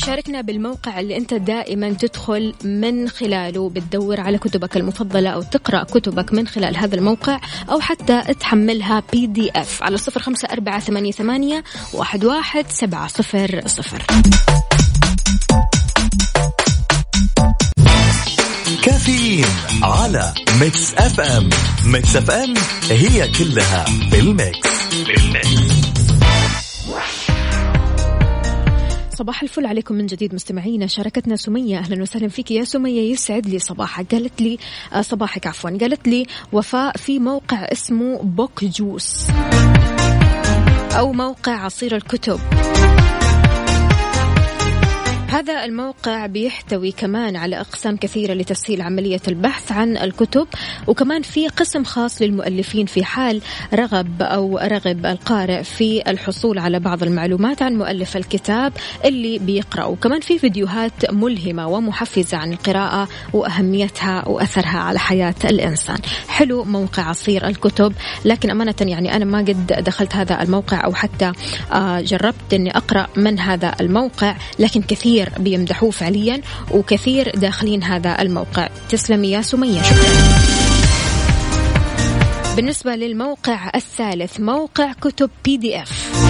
شاركنا 0.08 0.42
بالموقع 0.42 1.00
اللي 1.00 1.18
أنت 1.18 1.34
دائما 1.34 1.94
تدخل 1.94 2.54
من 2.64 3.10
خلاله 3.10 3.70
بتدور 3.70 4.20
على 4.20 4.38
كتبك 4.38 4.78
المفضلة 4.78 5.30
أو 5.30 5.42
تقرأ 5.42 5.84
كتبك 5.84 6.34
من 6.34 6.48
خلال 6.48 6.78
هذا 6.78 6.96
الموقع 6.96 7.40
أو 7.70 7.80
حتى 7.80 8.22
تحملها 8.40 9.04
PDF 9.12 9.84
على 9.84 9.98
صفر 9.98 10.20
خمسة 10.20 10.48
أربعة 10.52 10.80
ثمانية, 10.80 11.12
ثمانية 11.12 11.64
واحد, 11.94 12.26
واحد 12.26 12.66
سبعة 12.70 13.08
صفر 13.08 13.62
صفر. 13.66 14.06
كافيين 18.84 19.46
على 19.84 20.34
Mix 20.60 20.94
FM 20.94 21.50
Mix 21.86 22.16
FM 22.16 22.54
هي 22.90 23.32
كلها 23.32 23.86
في 24.12 24.20
ال 24.20 24.29
mix, 24.29 24.68
في 25.06 25.18
ال 25.18 25.32
mix. 25.32 25.88
صباح 29.18 29.44
الفل 29.44 29.66
عليكم 29.66 29.96
من 29.96 30.06
جديد 30.06 30.36
مستمعينا. 30.36 30.88
شاركتنا 30.88 31.36
سمية 31.36 31.78
أهلا 31.78 32.02
وسهلا 32.02 32.28
فيك 32.28 32.52
يا 32.52 32.64
سمية 32.64 33.12
يسعد 33.12 33.48
لي 33.48 33.60
صباحك. 33.60 34.12
قالت 34.12 34.42
لي 34.42 34.58
آه، 34.94 35.02
صباحك 35.02 35.48
عفوا. 35.48 35.70
قالت 35.70 36.08
لي 36.08 36.26
وفاء 36.54 36.98
في 36.98 37.20
موقع 37.20 37.58
اسمه 37.58 38.22
Book 38.24 38.66
Juice 38.66 39.28
أو 40.98 41.14
موقع 41.14 41.52
عصير 41.52 41.96
الكتب. 41.96 42.40
هذا 45.38 45.66
الموقع 45.66 46.26
بيحتوي 46.26 46.92
كمان 46.92 47.36
على 47.36 47.60
أقسام 47.60 47.98
كثيرة 47.98 48.34
لتسهيل 48.34 48.82
عملية 48.82 49.20
البحث 49.28 49.72
عن 49.72 49.98
الكتب 49.98 50.48
وكمان 50.88 51.22
في 51.22 51.48
قسم 51.48 51.84
خاص 51.84 52.22
للمؤلفين 52.22 52.86
في 52.86 53.04
حال 53.04 53.42
رغب 53.74 54.22
أو 54.22 54.58
رغب 54.58 55.06
القارئ 55.06 55.64
في 55.64 56.10
الحصول 56.10 56.60
على 56.60 56.80
بعض 56.80 57.04
المعلومات 57.04 57.62
عن 57.62 57.76
مؤلف 57.76 58.18
الكتاب 58.18 58.74
اللي 59.06 59.40
بيقرأ 59.40 59.86
وكمان 59.86 60.20
في 60.20 60.40
فيديوهات 60.40 61.12
ملهمة 61.12 61.68
ومحفزة 61.68 62.38
عن 62.38 62.54
القراءة 62.54 63.08
وأهميتها 63.34 64.28
وأثرها 64.28 64.80
على 64.80 65.00
حياة 65.00 65.36
الإنسان. 65.46 65.98
حلو 66.28 66.64
موقع 66.64 67.04
عصير 67.04 67.48
الكتب 67.48 67.94
لكن 68.26 68.50
أمانة 68.50 68.76
يعني 68.82 69.16
أنا 69.16 69.26
ما 69.26 69.40
قد 69.40 69.68
دخلت 69.68 70.16
هذا 70.16 70.42
الموقع 70.42 70.86
أو 70.86 70.94
حتى 70.94 71.32
آه، 71.72 72.02
جربت 72.02 72.54
أني 72.54 72.78
أقرأ 72.78 73.08
من 73.16 73.40
هذا 73.40 73.76
الموقع 73.82 74.36
لكن 74.60 74.82
كثير 74.82 75.27
كثير 75.28 75.44
بيمدحوه 75.44 75.92
فعليا 75.92 76.42
وكثير 76.72 77.32
داخلين 77.36 77.84
هذا 77.84 78.22
الموقع. 78.22 78.70
تسلمي 78.90 79.32
يا 79.32 79.42
سمية. 79.42 79.82
شكرا 79.82 80.58
بالنسبة 82.56 82.96
للموقع 82.96 83.72
الثالث 83.76 84.40
موقع 84.40 84.94
كتب 84.94 85.30
PDF 85.46 86.27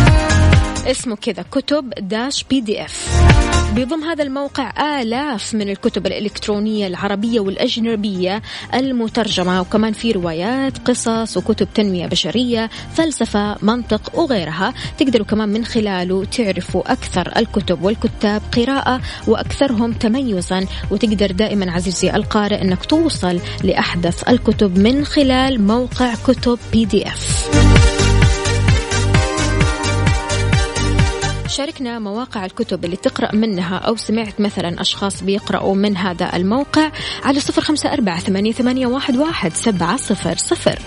اسمه 0.92 1.16
كذا 1.16 1.46
كتب 1.52 1.90
dash 1.90 2.44
PDF 2.44 3.28
بيضم 3.76 4.04
هذا 4.04 4.24
الموقع 4.24 5.00
آلاف 5.02 5.54
من 5.54 5.70
الكتب 5.70 6.08
الإلكترونية 6.08 6.88
العربية 6.88 7.40
والأجنبية 7.40 8.42
المترجمة 8.74 9.62
وكمان 9.62 9.94
في 9.94 10.12
روايات 10.12 10.78
قصص 10.78 11.38
وكتب 11.38 11.68
تنمية 11.74 12.08
بشرية 12.08 12.70
فلسفة 12.94 13.56
منطق 13.62 14.20
وغيرها. 14.20 14.74
تقدروا 14.98 15.26
كمان 15.26 15.50
من 15.50 15.66
خلاله 15.66 16.26
تعرفوا 16.26 16.92
أكثر 16.92 17.32
الكتب 17.38 17.84
والكتاب 17.84 18.42
قراءة 18.58 19.02
وأكثرهم 19.28 19.94
تميزا. 19.94 20.66
وتقدر 20.92 21.32
دائما 21.32 21.72
عزيزي 21.72 22.16
القارئ 22.16 22.62
أنك 22.62 22.86
توصل 22.86 23.40
لأحدث 23.64 24.30
الكتب 24.30 24.80
من 24.80 25.06
خلال 25.06 25.62
موقع 25.62 26.14
كتب 26.28 26.60
بي 26.74 26.86
دي 26.86 27.08
اف 27.08 27.97
شاركنا 31.48 32.00
مواقع 32.00 32.46
الكتب 32.46 32.86
اللي 32.86 32.96
تقرأ 32.96 33.36
منها 33.36 33.78
أو 33.78 33.96
سمعت 33.96 34.42
مثلا 34.42 34.82
أشخاص 34.82 35.24
بيقرأوا 35.24 35.76
من 35.76 35.98
هذا 35.98 36.36
الموقع 36.36 36.92
على 37.24 37.40
صفر 37.40 37.62
خمسة 37.62 37.94
أربعة 37.94 38.20
ثمانية, 38.20 38.52
واحد 39.18 39.54
سبعة 39.54 39.98
صفر 39.98 40.38
صفر. 40.38 40.80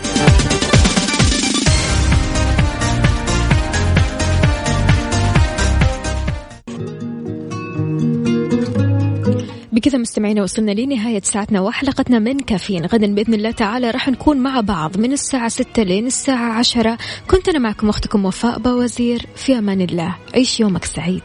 بكذا 9.81 9.99
مستمعينا 9.99 10.43
وصلنا 10.43 10.71
لنهاية 10.71 11.21
ساعتنا 11.21 11.61
وحلقتنا 11.61 12.19
من 12.19 12.41
كافيين. 12.41 12.87
غدا 12.87 13.15
بإذن 13.15 13.35
الله 13.35 13.51
تعالى 13.51 13.91
راح 13.91 14.09
نكون 14.09 14.37
مع 14.37 14.61
بعض 14.61 14.99
من 14.99 15.13
الساعة 15.13 15.49
ستة 15.49 15.83
لين 15.83 16.07
الساعة 16.07 16.53
عشرة. 16.53 16.99
كنت 17.31 17.49
أنا 17.49 17.59
معكم 17.59 17.89
أختكم 17.89 18.25
وفاء 18.25 18.59
باوزير 18.59 19.27
في 19.37 19.59
أمان 19.59 19.81
الله. 19.81 20.17
عيش 20.35 20.61
يومك 20.61 20.85
سعيد. 20.85 21.23